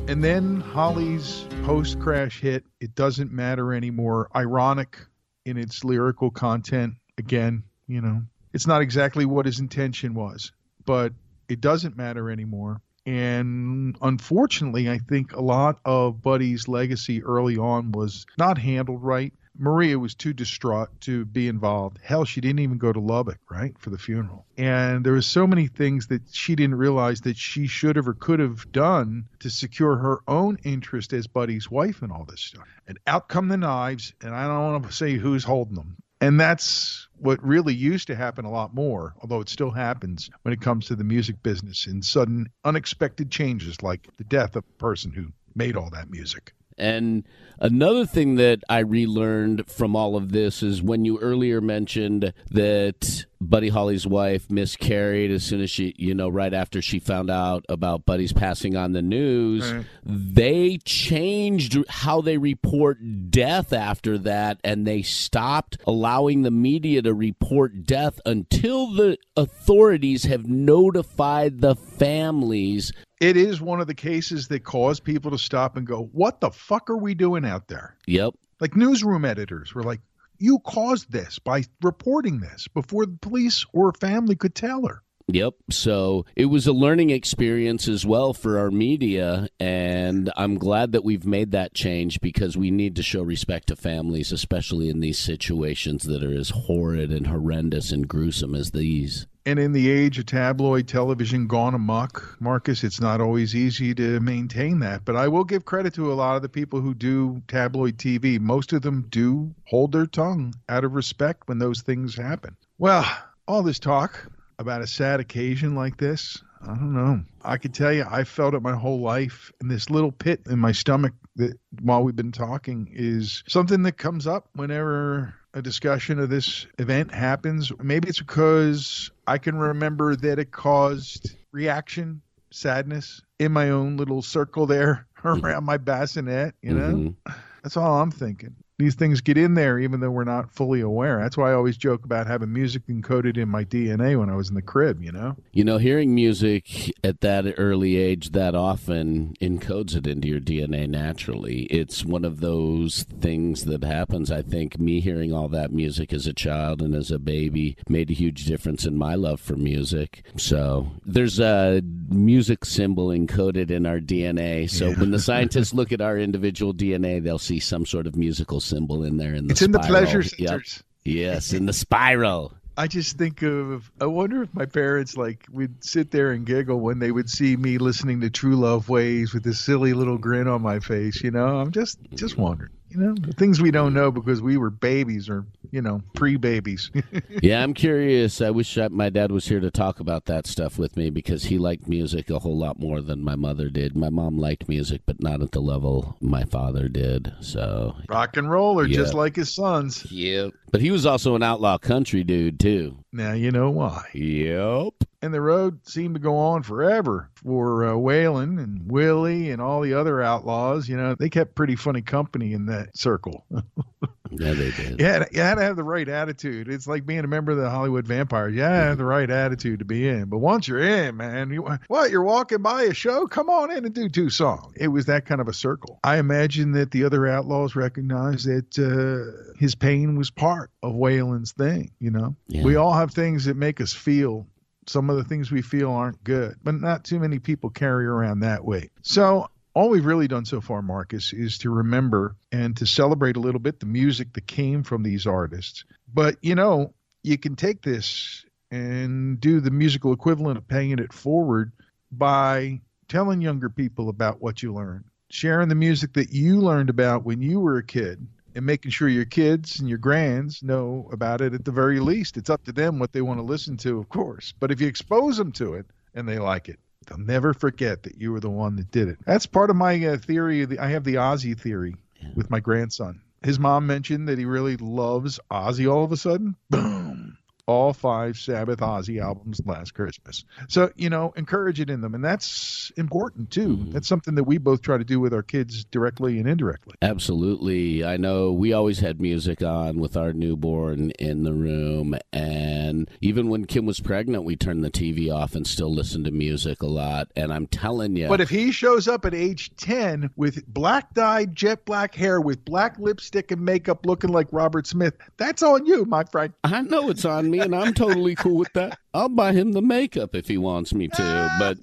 And 0.10 0.22
then 0.22 0.60
Holly's 0.60 1.48
post 1.64 2.00
crash 2.00 2.41
hit, 2.41 2.66
It 2.82 2.96
Doesn't 2.96 3.32
Matter 3.32 3.74
Anymore, 3.74 4.30
ironic 4.36 5.00
in 5.46 5.58
its 5.58 5.86
lyrical 5.86 6.32
content. 6.32 6.96
Again, 7.18 7.64
you 7.88 8.02
know, 8.02 8.24
it's 8.54 8.68
not 8.68 8.82
exactly 8.82 9.26
what 9.26 9.46
his 9.46 9.62
intention 9.62 10.14
was, 10.14 10.52
but 10.86 11.14
it 11.48 11.62
doesn't 11.62 11.96
matter 11.96 12.30
anymore. 12.30 12.82
And 13.06 13.95
unfortunately, 14.01 14.89
I 14.89 14.97
think 14.97 15.34
a 15.34 15.41
lot 15.41 15.80
of 15.86 16.22
Buddy's 16.22 16.68
legacy 16.68 17.24
early 17.24 17.58
on 17.58 17.91
was 17.91 18.26
not 18.38 18.58
handled 18.58 19.03
right. 19.03 19.34
Maria 19.58 19.97
was 19.97 20.16
too 20.16 20.34
distraught 20.34 20.89
to 21.01 21.24
be 21.26 21.47
involved. 21.47 21.99
Hell, 22.03 22.26
she 22.26 22.41
didn't 22.41 22.60
even 22.60 22.78
go 22.78 22.91
to 22.91 22.99
Lubbock, 22.99 23.39
right, 23.49 23.78
for 23.80 23.89
the 23.89 23.97
funeral. 23.97 24.45
And 24.58 25.06
there 25.06 25.14
was 25.14 25.26
so 25.26 25.47
many 25.47 25.68
things 25.68 26.08
that 26.08 26.24
she 26.32 26.56
didn't 26.56 26.76
realize 26.76 27.22
that 27.22 27.38
she 27.38 27.68
should 27.68 27.95
have 27.95 28.08
or 28.08 28.14
could 28.14 28.39
have 28.39 28.70
done 28.72 29.30
to 29.39 29.49
secure 29.49 29.95
her 29.95 30.20
own 30.28 30.58
interest 30.64 31.14
as 31.14 31.28
Buddy's 31.28 31.72
wife 31.72 32.01
and 32.01 32.12
all 32.12 32.26
this 32.26 32.41
stuff. 32.41 32.68
And 32.88 32.99
out 33.08 33.30
come 33.30 33.47
the 33.47 33.58
knives, 33.58 34.14
and 34.22 34.36
I 34.36 34.47
don't 34.47 34.74
want 34.74 34.88
to 34.88 34.91
say 34.91 35.14
who's 35.14 35.43
holding 35.43 35.76
them. 35.76 35.97
And 36.22 36.39
that's 36.39 37.07
what 37.20 37.43
really 37.43 37.74
used 37.74 38.07
to 38.07 38.16
happen 38.16 38.45
a 38.45 38.51
lot 38.51 38.74
more, 38.74 39.13
although 39.22 39.41
it 39.41 39.49
still 39.49 39.72
happens 39.72 40.30
when 40.43 40.53
it 40.53 40.61
comes 40.61 40.88
to 40.88 40.95
the 40.95 41.03
music 41.03 41.41
business 41.43 41.88
in 41.88 42.01
sudden, 42.01 42.47
unexpected 42.63 43.32
changes 43.32 43.82
like 43.82 44.07
the 44.18 44.24
death 44.24 44.55
of 44.55 44.63
a 44.70 44.80
person 44.80 45.11
who 45.11 45.28
made 45.55 45.76
all 45.76 45.89
that 45.89 46.09
music. 46.09 46.53
And 46.78 47.24
another 47.59 48.05
thing 48.05 48.36
that 48.36 48.59
I 48.68 48.80
relearned 48.80 49.70
from 49.72 49.95
all 49.95 50.18
of 50.18 50.32
this 50.32 50.61
is 50.61 50.82
when 50.82 51.05
you 51.05 51.20
earlier 51.20 51.61
mentioned 51.61 52.34
that 52.51 53.26
Buddy 53.41 53.69
Holly's 53.69 54.07
wife 54.07 54.49
miscarried 54.49 55.29
as 55.31 55.43
soon 55.43 55.61
as 55.61 55.69
she, 55.69 55.93
you 55.97 56.15
know, 56.15 56.29
right 56.29 56.53
after 56.53 56.81
she 56.81 56.99
found 56.99 57.29
out 57.29 57.65
about 57.69 58.05
Buddy's 58.05 58.33
passing 58.33 58.75
on 58.77 58.93
the 58.93 59.01
news, 59.01 59.71
Right. 59.71 59.86
they 60.05 60.77
changed 60.86 61.77
how 61.89 62.21
they 62.21 62.38
report 62.38 62.97
death 63.29 63.73
after 63.73 64.17
that 64.19 64.59
and 64.63 64.88
they 64.88 65.01
stopped 65.01 65.77
allowing 65.86 66.41
the 66.43 66.51
media 66.51 67.01
to 67.01 67.13
report 67.13 67.86
death 67.86 68.19
until 68.25 68.91
the 68.93 69.17
authorities 69.36 70.23
have 70.23 70.45
notified 70.47 71.59
the 71.61 71.75
families 71.75 72.91
It 73.21 73.38
is 73.38 73.61
one 73.61 73.79
of 73.79 73.88
the 73.88 73.93
cases 73.95 74.47
that 74.49 74.63
cause 74.63 74.99
people 74.99 75.31
to 75.31 75.38
stop 75.38 75.77
and 75.77 75.86
go, 75.88 76.09
What 76.11 76.41
the 76.41 76.51
fuck 76.51 76.89
are 76.89 76.97
we 76.97 77.13
doing 77.13 77.45
out 77.45 77.67
there? 77.67 77.95
Yep. 78.07 78.33
Like 78.59 78.75
newsroom 78.75 79.25
editors 79.25 79.73
were 79.75 79.83
like, 79.83 79.99
You 80.38 80.59
caused 80.59 81.11
this 81.11 81.39
by 81.39 81.63
reporting 81.81 82.39
this 82.39 82.67
before 82.67 83.05
the 83.05 83.17
police 83.21 83.65
or 83.73 83.93
family 83.93 84.36
could 84.36 84.55
tell 84.55 84.86
her. 84.88 85.01
Yep. 85.27 85.55
So 85.71 86.25
it 86.36 86.45
was 86.45 86.67
a 86.67 86.73
learning 86.73 87.09
experience 87.09 87.88
as 87.88 88.05
well 88.05 88.33
for 88.33 88.59
our 88.59 88.69
media. 88.69 89.47
And 89.59 90.31
I'm 90.38 90.57
glad 90.57 90.91
that 90.91 91.03
we've 91.03 91.25
made 91.25 91.51
that 91.51 91.73
change 91.73 92.21
because 92.21 92.55
we 92.55 92.69
need 92.69 92.95
to 92.97 93.03
show 93.03 93.23
respect 93.23 93.67
to 93.67 93.75
families, 93.75 94.31
especially 94.31 94.89
in 94.89 94.99
these 94.99 95.17
situations 95.17 96.03
that 96.03 96.23
are 96.23 96.38
as 96.38 96.51
horrid 96.51 97.11
and 97.11 97.27
horrendous 97.27 97.91
and 97.91 98.07
gruesome 98.07 98.53
as 98.53 98.71
these. 98.71 99.25
And 99.48 99.60
in 99.60 99.74
the 99.74 99.91
age 99.91 100.18
of 100.18 100.26
tabloid 100.26 100.88
television 100.88 101.46
gone 101.46 101.76
amok, 101.76 102.36
Marcus, 102.39 102.84
it's 102.84 103.00
not 103.00 103.22
always 103.22 103.56
easy 103.56 103.93
to 103.93 104.20
maintain 104.20 104.80
that. 104.80 105.06
But 105.06 105.16
I 105.16 105.28
will 105.28 105.43
give 105.43 105.66
credit 105.66 105.93
to 105.96 106.12
a 106.12 106.16
lot 106.16 106.36
of 106.36 106.41
the 106.41 106.50
people 106.50 106.82
who 106.82 106.96
do 106.96 107.43
tabloid 107.48 107.98
TV. 107.98 108.39
Most 108.39 108.74
of 108.74 108.82
them 108.82 109.06
do 109.10 109.54
hold 109.66 109.91
their 109.91 110.08
tongue 110.08 110.56
out 110.68 110.84
of 110.84 110.96
respect 110.96 111.48
when 111.48 111.60
those 111.60 111.82
things 111.82 112.16
happen. 112.16 112.58
Well, 112.80 113.06
all 113.48 113.62
this 113.62 113.78
talk 113.78 114.32
about 114.58 114.82
a 114.82 114.88
sad 114.88 115.20
occasion 115.20 115.76
like 115.76 115.98
this, 115.98 116.41
I 116.64 116.68
don't 116.68 116.93
know. 116.93 117.22
I 117.43 117.58
could 117.58 117.76
tell 117.76 117.93
you, 117.93 118.06
I 118.10 118.24
felt 118.24 118.56
it 118.56 118.64
my 118.64 118.76
whole 118.76 119.00
life. 119.00 119.52
And 119.62 119.70
this 119.70 119.91
little 119.91 120.12
pit 120.12 120.41
in 120.50 120.58
my 120.58 120.72
stomach 120.72 121.14
that 121.36 121.60
while 121.82 122.04
we've 122.04 122.16
been 122.16 122.32
talking 122.32 122.89
is 122.91 123.43
something 123.48 123.84
that 123.84 123.98
comes 123.98 124.26
up 124.26 124.50
whenever 124.56 125.36
a 125.56 125.62
discussion 125.62 126.20
of 126.20 126.30
this 126.30 126.68
event 126.78 127.12
happens. 127.14 127.72
Maybe 127.82 128.10
it's 128.10 128.20
because 128.20 129.10
I 129.26 129.38
can 129.38 129.56
remember 129.58 130.16
that 130.18 130.38
it 130.38 130.51
caused 130.51 131.32
reaction, 131.53 132.22
sadness 132.51 133.22
in 133.39 133.53
my 133.53 133.70
own 133.70 133.95
little 133.97 134.22
circle 134.22 134.66
there 134.66 135.08
around 135.24 135.64
my 135.64 135.78
bassinet, 135.78 136.56
you 136.62 136.74
know? 136.74 137.16
Mhm. 137.28 137.36
That's 137.64 137.78
all 137.78 137.99
I'm 138.01 138.12
thinking. 138.12 138.56
These 138.78 138.95
things 138.95 139.21
get 139.21 139.38
in 139.38 139.53
there 139.53 139.80
even 139.80 140.01
though 140.01 140.11
we're 140.11 140.26
not 140.26 140.51
fully 140.51 140.82
aware. 140.82 141.19
That's 141.19 141.38
why 141.38 141.51
I 141.51 141.53
always 141.53 141.78
joke 141.78 142.03
about 142.03 142.28
having 142.28 142.51
music 142.51 142.88
encoded 142.88 143.38
in 143.38 143.47
my 143.47 143.63
DNA 143.63 144.19
when 144.19 144.30
I 144.30 144.36
was 144.36 144.49
in 144.49 144.55
the 144.55 144.61
crib, 144.61 145.01
you 145.01 145.13
know? 145.13 145.38
You 145.53 145.63
know, 145.63 145.78
hearing 145.78 146.13
music 146.13 146.91
at 147.03 147.21
that 147.21 147.55
early 147.57 147.95
age 147.95 148.32
that 148.32 148.53
often 148.53 149.34
encodes 149.41 149.95
it 149.95 150.05
into 150.05 150.28
your 150.28 150.41
DNA 150.41 150.89
naturally. 150.89 151.63
It's 151.63 152.03
one 152.03 152.26
of 152.26 152.41
those 152.41 153.03
things 153.03 153.63
that 153.65 153.84
happens. 153.84 154.30
I 154.30 154.41
think 154.41 154.78
me 154.78 154.99
hearing 154.99 155.32
all 155.32 155.47
that 155.49 155.71
music 155.71 156.11
as 156.11 156.28
a 156.28 156.34
child 156.34 156.82
and 156.82 156.93
as 156.95 157.11
a 157.11 157.19
baby 157.19 157.78
made 157.88 158.09
a 158.09 158.13
huge 158.13 158.45
difference 158.45 158.86
in 158.86 158.97
my 158.97 159.15
love 159.15 159.39
for 159.39 159.55
music. 159.55 160.26
So 160.36 160.91
there's 161.05 161.39
a 161.39 161.82
music 162.09 162.65
symbol 162.65 163.07
encoded 163.07 163.71
in 163.71 163.86
our 163.86 163.99
DNA. 163.99 164.69
So 164.69 164.91
when 164.93 165.11
the 165.11 165.19
scientists 165.19 165.73
look 165.73 165.93
at 165.93 166.01
our 166.01 166.17
individual 166.17 166.73
DNA, 166.73 167.23
they'll 167.23 167.39
see 167.39 167.59
some 167.59 167.86
sort 167.86 168.05
of 168.05 168.17
musical 168.17 168.59
symbol 168.66 169.03
in 169.03 169.18
there. 169.18 169.34
In 169.34 169.47
the 169.47 169.51
It's 169.51 169.61
in 169.61 169.72
the 169.72 169.82
spiral. 169.84 170.01
pleasure 170.05 170.22
Yep. 170.38 170.49
centers. 170.49 170.84
Yes, 171.03 171.53
in 171.53 171.66
the 171.66 171.74
spiral. 171.74 172.53
I 172.78 172.88
just 172.88 173.18
think 173.18 173.41
of 173.41 173.89
I 174.01 174.05
wonder 174.05 174.43
if 174.43 174.53
my 174.53 174.66
parents 174.66 175.16
like 175.16 175.45
would 175.49 175.82
sit 175.82 176.11
there 176.11 176.32
and 176.32 176.45
giggle 176.45 176.82
when 176.82 176.99
they 176.99 177.09
would 177.11 177.30
see 177.30 177.55
me 177.55 177.78
listening 177.78 178.20
to 178.22 178.30
True 178.30 178.55
Love 178.57 178.89
Ways 178.89 179.34
with 179.34 179.43
this 179.43 179.59
silly 179.61 179.93
little 179.93 180.18
grin 180.18 180.49
on 180.49 180.61
my 180.61 180.80
face, 180.80 181.24
you 181.24 181.32
know? 181.32 181.57
I'm 181.57 181.72
just 181.72 181.97
just 182.16 182.38
wondering. 182.38 182.72
You 182.96 183.02
know, 183.02 183.16
the 183.16 183.34
things 183.34 183.62
we 183.62 183.72
don't 183.72 183.93
know 183.93 184.10
because 184.12 184.41
we 184.41 184.56
were 184.58 184.70
babies 184.70 185.28
or, 185.30 185.46
you 185.72 185.82
know, 185.82 186.02
pre-babies. 186.14 186.91
yeah, 187.43 187.62
I'm 187.62 187.74
curious. 187.74 188.41
I 188.41 188.52
wish 188.52 188.78
I, 188.78 188.88
my 188.88 189.10
dad 189.10 189.32
was 189.32 189.48
here 189.48 189.60
to 189.60 189.70
talk 189.70 190.00
about 190.00 190.26
that 190.26 190.48
stuff 190.48 190.78
with 190.80 190.96
me 190.96 191.10
because 191.10 191.46
he 191.46 191.58
liked 191.58 191.88
music 191.89 192.30
a 192.30 192.39
whole 192.39 192.58
lot 192.58 192.80
more 192.80 193.02
than 193.02 193.22
my 193.24 193.36
mother 193.36 193.70
did. 193.70 193.96
My 193.98 194.10
mom 194.10 194.38
liked 194.38 194.70
music, 194.70 195.02
but 195.06 195.22
not 195.22 195.41
at 195.41 195.52
the 195.52 195.60
level 195.62 196.16
my 196.22 196.46
father 196.46 196.88
did. 196.88 197.34
So, 197.41 197.96
Rock 198.08 198.38
and 198.38 198.50
roller 198.50 198.86
Yeah. 198.86 198.96
just 198.98 199.14
like 199.14 199.36
his 199.36 199.54
sons. 199.54 200.10
yep. 200.12 200.54
But 200.72 200.82
he 200.82 200.91
was 200.91 201.06
also 201.06 201.36
an 201.36 201.43
outlaw 201.43 201.78
country 201.78 202.24
dude 202.24 202.60
too. 202.60 202.98
Now 203.16 203.32
you 203.32 203.49
know 203.51 203.70
why. 203.70 204.03
Yep. 204.13 204.93
and 205.22 205.34
the 205.34 205.39
road 205.39 205.88
seemed 205.88 206.16
to 206.16 206.20
go 206.20 206.36
on 206.36 206.63
forever 206.63 207.30
for 207.36 207.86
uh, 207.86 207.93
Waylon 207.93 208.61
and 208.61 208.91
Willie 208.91 209.51
and 209.51 209.61
all 209.61 209.80
the 209.80 209.93
other 209.93 210.22
outlaws. 210.22 210.89
You 210.89 210.97
know, 210.97 211.16
they 211.16 211.30
kept 211.30 211.55
pretty 211.55 211.78
funny 211.78 212.01
company 212.01 212.51
in 212.51 212.66
that 212.66 212.97
circle. 212.97 213.45
Yeah, 214.32 214.53
they 214.53 214.71
did. 214.71 214.99
you, 214.99 215.05
had 215.05 215.19
to, 215.19 215.28
you 215.36 215.41
had 215.41 215.55
to 215.55 215.61
have 215.61 215.76
the 215.76 215.84
right 215.84 216.07
attitude. 216.07 216.67
It's 216.67 216.88
like 216.88 217.05
being 217.05 217.19
a 217.23 217.28
member 217.28 217.51
of 217.51 217.57
the 217.57 217.69
Hollywood 217.69 218.07
Vampires. 218.07 218.53
Yeah, 218.55 218.69
to 218.69 218.76
have 218.76 218.97
the 218.97 219.05
right 219.05 219.30
attitude 219.30 219.80
to 219.80 219.86
be 219.86 220.07
in. 220.07 220.26
But 220.26 220.39
once 220.39 220.67
you're 220.67 220.80
in, 220.82 221.17
man, 221.17 221.51
you 221.51 221.67
what? 221.88 222.11
You're 222.11 222.23
walking 222.23 222.61
by 222.61 222.84
a 222.84 222.93
show? 222.93 223.28
Come 223.28 223.49
on 223.49 223.71
in 223.71 223.86
and 223.86 223.93
do 223.93 224.09
two 224.09 224.30
songs. 224.30 224.73
It 224.76 224.88
was 224.89 225.05
that 225.05 225.26
kind 225.26 225.41
of 225.41 225.47
a 225.47 225.53
circle. 225.53 225.99
I 226.03 226.17
imagine 226.17 226.71
that 226.73 226.91
the 226.91 227.03
other 227.03 227.28
outlaws 227.28 227.76
recognized 227.76 228.47
that 228.47 228.80
uh, 228.80 229.53
his 229.59 229.76
pain 229.76 230.17
was 230.17 230.30
part 230.32 230.71
of 230.84 230.93
Waylon's 230.93 231.51
thing. 231.51 231.91
You 231.99 232.11
know, 232.11 232.36
Yeah. 232.47 232.63
we 232.63 232.76
all 232.76 232.93
have 232.93 233.11
things 233.11 233.45
that 233.45 233.55
make 233.57 233.80
us 233.82 233.93
feel 233.93 234.47
some 234.88 235.09
of 235.09 235.15
the 235.17 235.23
things 235.23 235.51
we 235.51 235.63
feel 235.63 235.89
aren't 235.91 236.23
good, 236.23 236.55
but 236.63 236.76
not 236.76 237.03
too 237.03 237.19
many 237.19 237.39
people 237.39 237.71
carry 237.71 238.05
around 238.05 238.41
that 238.41 238.63
weight. 238.63 238.91
So, 239.01 239.49
all 239.76 239.89
we've 239.89 240.05
really 240.05 240.30
done 240.30 240.45
so 240.45 240.61
far, 240.61 240.82
Marcus, 240.82 241.34
is 241.34 241.59
to 241.59 241.69
remember 241.69 242.38
and 242.51 242.78
to 242.78 242.86
celebrate 242.86 243.36
a 243.36 243.41
little 243.41 243.59
bit 243.59 243.80
the 243.80 243.86
music 243.86 244.34
that 244.34 244.47
came 244.47 244.84
from 244.84 245.03
these 245.03 245.28
artists. 245.28 245.84
But, 246.11 246.38
you 246.41 246.55
know, 246.55 246.93
you 247.23 247.38
can 247.38 247.57
take 247.57 247.82
this 247.82 248.45
and 248.71 249.39
do 249.39 249.59
the 249.59 249.71
musical 249.71 250.13
equivalent 250.13 250.57
of 250.57 250.67
paying 250.67 250.97
it 250.99 251.11
forward 251.11 251.73
by 252.09 252.82
telling 253.09 253.41
younger 253.41 253.69
people 253.69 254.07
about 254.07 254.41
what 254.41 254.63
you 254.63 254.73
learned, 254.73 255.03
sharing 255.30 255.67
the 255.67 255.76
music 255.76 256.13
that 256.13 256.32
you 256.32 256.61
learned 256.61 256.89
about 256.89 257.26
when 257.26 257.41
you 257.41 257.59
were 257.59 257.78
a 257.78 257.84
kid, 257.84 258.26
and 258.55 258.65
making 258.65 258.91
sure 258.91 259.09
your 259.09 259.26
kids 259.26 259.82
and 259.82 259.89
your 259.89 259.97
grands 259.97 260.63
know 260.63 261.09
about 261.11 261.41
it 261.41 261.53
at 261.53 261.65
the 261.65 261.71
very 261.71 261.99
least. 261.99 262.38
It's 262.38 262.49
up 262.49 262.63
to 262.63 262.71
them 262.71 262.99
what 262.99 263.11
they 263.11 263.21
want 263.21 263.39
to 263.39 263.43
listen 263.43 263.76
to, 263.78 263.99
of 263.99 264.07
course. 264.07 264.53
But 264.57 264.71
if 264.71 264.80
you 264.80 264.88
expose 264.88 265.36
them 265.36 265.51
to 265.53 265.73
it 265.73 265.86
and 266.13 266.28
they 266.28 266.39
like 266.39 266.69
it. 266.69 266.80
They'll 267.08 267.18
never 267.18 267.54
forget 267.54 268.04
that 268.04 268.20
you 268.20 268.32
were 268.32 268.39
the 268.39 268.50
one 268.50 268.76
that 268.78 268.91
did 268.91 269.08
it. 269.08 269.20
That's 269.26 269.46
part 269.46 269.70
of 269.70 269.76
my 269.76 270.04
uh, 270.06 270.18
theory. 270.18 270.66
I 270.78 270.88
have 270.88 271.04
the 271.04 271.16
Ozzy 271.16 271.60
theory 271.60 271.96
with 272.36 272.50
my 272.50 272.60
grandson. 272.60 273.22
His 273.43 273.60
mom 273.60 273.86
mentioned 273.86 274.28
that 274.28 274.39
he 274.39 274.46
really 274.46 274.78
loves 274.78 275.39
Ozzy 275.52 275.91
all 275.91 276.04
of 276.04 276.12
a 276.12 276.18
sudden. 276.18 276.56
Boom. 276.70 277.24
All 277.68 277.93
five 277.93 278.38
Sabbath 278.38 278.80
Ozzy 278.80 279.22
albums 279.22 279.61
last 279.66 279.93
Christmas. 279.93 280.43
So, 280.68 280.91
you 280.95 281.09
know, 281.09 281.34
encourage 281.36 281.80
it 281.80 281.89
in 281.89 282.01
them. 282.01 282.13
And 282.13 282.24
that's 282.24 282.91
important 282.97 283.49
too. 283.49 283.78
Mm-hmm. 283.78 283.91
That's 283.91 284.07
something 284.07 284.36
that 284.36 284.43
we 284.43 284.57
both 284.57 284.82
try 284.82 284.97
to 284.97 285.03
do 285.03 285.20
with 285.20 285.34
our 285.34 285.43
kids 285.43 285.86
directly 285.86 286.38
and 286.38 286.47
indirectly. 286.47 286.95
Absolutely. 287.01 288.05
I 288.05 288.18
know 288.18 288.51
we 288.51 288.74
always 288.74 288.99
had 288.99 289.20
music 289.20 289.63
on 289.63 289.99
with 289.99 290.16
our 290.16 290.34
newborn 290.34 291.11
in 291.11 291.43
the 291.43 291.53
room. 291.53 292.16
And 292.32 293.09
even 293.22 293.49
when 293.49 293.66
Kim 293.66 293.86
was 293.86 293.99
pregnant, 293.99 294.43
we 294.43 294.55
turned 294.55 294.84
the 294.84 294.91
TV 294.91 295.34
off 295.34 295.55
and 295.55 295.66
still 295.66 295.93
listened 295.93 296.26
to 296.26 296.32
music 296.32 296.82
a 296.84 296.88
lot. 296.88 297.30
And 297.36 297.51
I'm 297.51 297.68
telling 297.68 298.16
you. 298.16 298.28
But 298.28 298.41
if 298.41 298.49
he 298.49 298.72
shows 298.72 299.07
up 299.07 299.26
at 299.26 299.34
age 299.34 299.76
10 299.78 300.30
with 300.36 300.66
black 300.68 301.13
dyed, 301.13 301.55
jet 301.55 301.86
black 301.86 302.13
hair, 302.16 302.39
with 302.39 302.63
black 302.66 302.99
lipstick 302.99 303.51
and 303.51 303.61
makeup 303.61 304.05
looking 304.05 304.32
like 304.32 304.47
Robert 304.51 304.88
Smith, 304.88 305.16
that's 305.38 305.63
on 305.63 305.86
you, 305.86 306.05
my 306.05 306.24
friend. 306.26 306.53
I 306.63 306.82
know 306.82 307.09
it's 307.09 307.26
on 307.26 307.49
me, 307.49 307.55
and 307.60 307.76
I'm 307.76 307.93
totally 307.93 308.36
cool 308.36 308.58
with 308.58 308.74
that. 308.74 308.99
I'll 309.16 309.30
buy 309.30 309.53
him 309.53 309.72
the 309.72 309.82
makeup 309.82 310.36
if 310.36 310.49
he 310.49 310.58
wants 310.58 310.93
me 310.93 311.08
to, 311.08 311.56
but 311.58 311.78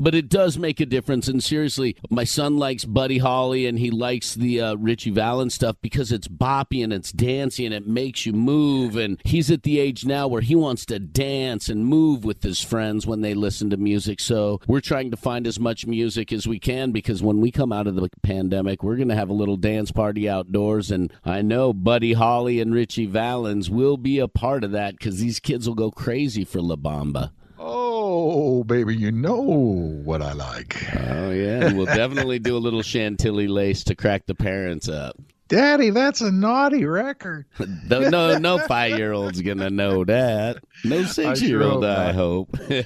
but 0.00 0.14
it 0.14 0.28
does 0.28 0.56
make 0.56 0.78
a 0.78 0.86
difference. 0.86 1.26
And 1.26 1.42
seriously, 1.42 1.96
my 2.10 2.22
son 2.22 2.56
likes 2.56 2.84
Buddy 2.84 3.18
Holly, 3.18 3.66
and 3.66 3.78
he 3.78 3.90
likes 3.90 4.34
the 4.34 4.60
uh, 4.60 4.74
Ritchie 4.76 5.10
Valens 5.10 5.54
stuff 5.54 5.76
because 5.82 6.12
it's 6.12 6.28
boppy 6.28 6.84
and 6.84 6.92
it's 6.92 7.10
dancey 7.10 7.66
and 7.66 7.74
it 7.74 7.88
makes 7.88 8.24
you 8.24 8.32
move. 8.32 8.96
And 8.96 9.20
he's 9.24 9.50
at 9.50 9.64
the 9.64 9.80
age 9.80 10.04
now 10.04 10.28
where 10.28 10.40
he 10.40 10.54
wants 10.54 10.86
to 10.86 11.00
dance 11.00 11.68
and 11.68 11.84
move 11.84 12.24
with 12.24 12.44
his 12.44 12.62
friends 12.62 13.04
when 13.04 13.20
they 13.20 13.34
listen 13.34 13.70
to 13.70 13.76
music. 13.76 14.20
So 14.20 14.60
we're 14.68 14.80
trying 14.80 15.10
to 15.10 15.16
find 15.16 15.44
as 15.44 15.58
much 15.58 15.86
music 15.86 16.32
as 16.32 16.46
we 16.46 16.60
can 16.60 16.92
because 16.92 17.20
when 17.20 17.40
we 17.40 17.50
come 17.50 17.72
out 17.72 17.88
of 17.88 17.96
the 17.96 18.08
pandemic, 18.22 18.84
we're 18.84 18.96
going 18.96 19.08
to 19.08 19.16
have 19.16 19.30
a 19.30 19.34
little 19.34 19.56
dance 19.56 19.90
party 19.90 20.28
outdoors. 20.28 20.92
And 20.92 21.12
I 21.24 21.42
know 21.42 21.72
Buddy 21.72 22.12
Holly 22.12 22.60
and 22.60 22.72
Ritchie 22.72 23.06
Valens 23.06 23.68
will 23.68 23.96
be 23.96 24.20
a 24.20 24.28
part 24.28 24.62
of 24.62 24.67
that 24.68 24.96
because 24.98 25.18
these 25.18 25.40
kids 25.40 25.66
will 25.66 25.74
go 25.74 25.90
crazy 25.90 26.44
for 26.44 26.60
La 26.60 26.76
Bamba. 26.76 27.30
Oh, 27.58 28.64
baby, 28.64 28.96
you 28.96 29.10
know 29.10 29.40
what 29.40 30.22
I 30.22 30.32
like. 30.32 30.76
Oh, 30.94 31.30
yeah. 31.30 31.66
And 31.66 31.76
we'll 31.76 31.86
definitely 31.94 32.38
do 32.38 32.56
a 32.56 32.58
little 32.58 32.82
Chantilly 32.82 33.48
lace 33.48 33.84
to 33.84 33.94
crack 33.94 34.26
the 34.26 34.34
parents 34.34 34.88
up. 34.88 35.16
Daddy, 35.48 35.90
that's 35.90 36.20
a 36.20 36.30
naughty 36.30 36.84
record. 36.84 37.46
no, 37.88 38.08
no, 38.08 38.38
no 38.38 38.58
five 38.68 38.98
year 38.98 39.12
old's 39.12 39.40
going 39.40 39.58
to 39.58 39.70
know 39.70 40.04
that. 40.04 40.58
No 40.84 41.04
six 41.04 41.40
year 41.42 41.62
old, 41.62 41.84
I, 41.84 42.12
hope. 42.12 42.56
hey, 42.68 42.84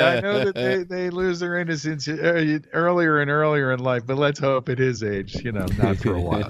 I 0.00 0.20
know 0.20 0.44
that 0.44 0.54
they, 0.54 0.82
they 0.88 1.10
lose 1.10 1.40
their 1.40 1.58
innocence 1.58 2.06
uh, 2.06 2.58
earlier 2.72 3.20
and 3.20 3.30
earlier 3.30 3.72
in 3.72 3.80
life, 3.80 4.06
but 4.06 4.18
let's 4.18 4.38
hope 4.38 4.68
at 4.68 4.78
his 4.78 5.02
age, 5.02 5.36
you 5.42 5.52
know, 5.52 5.66
not 5.78 5.96
for 5.96 6.14
a 6.14 6.20
while. 6.20 6.48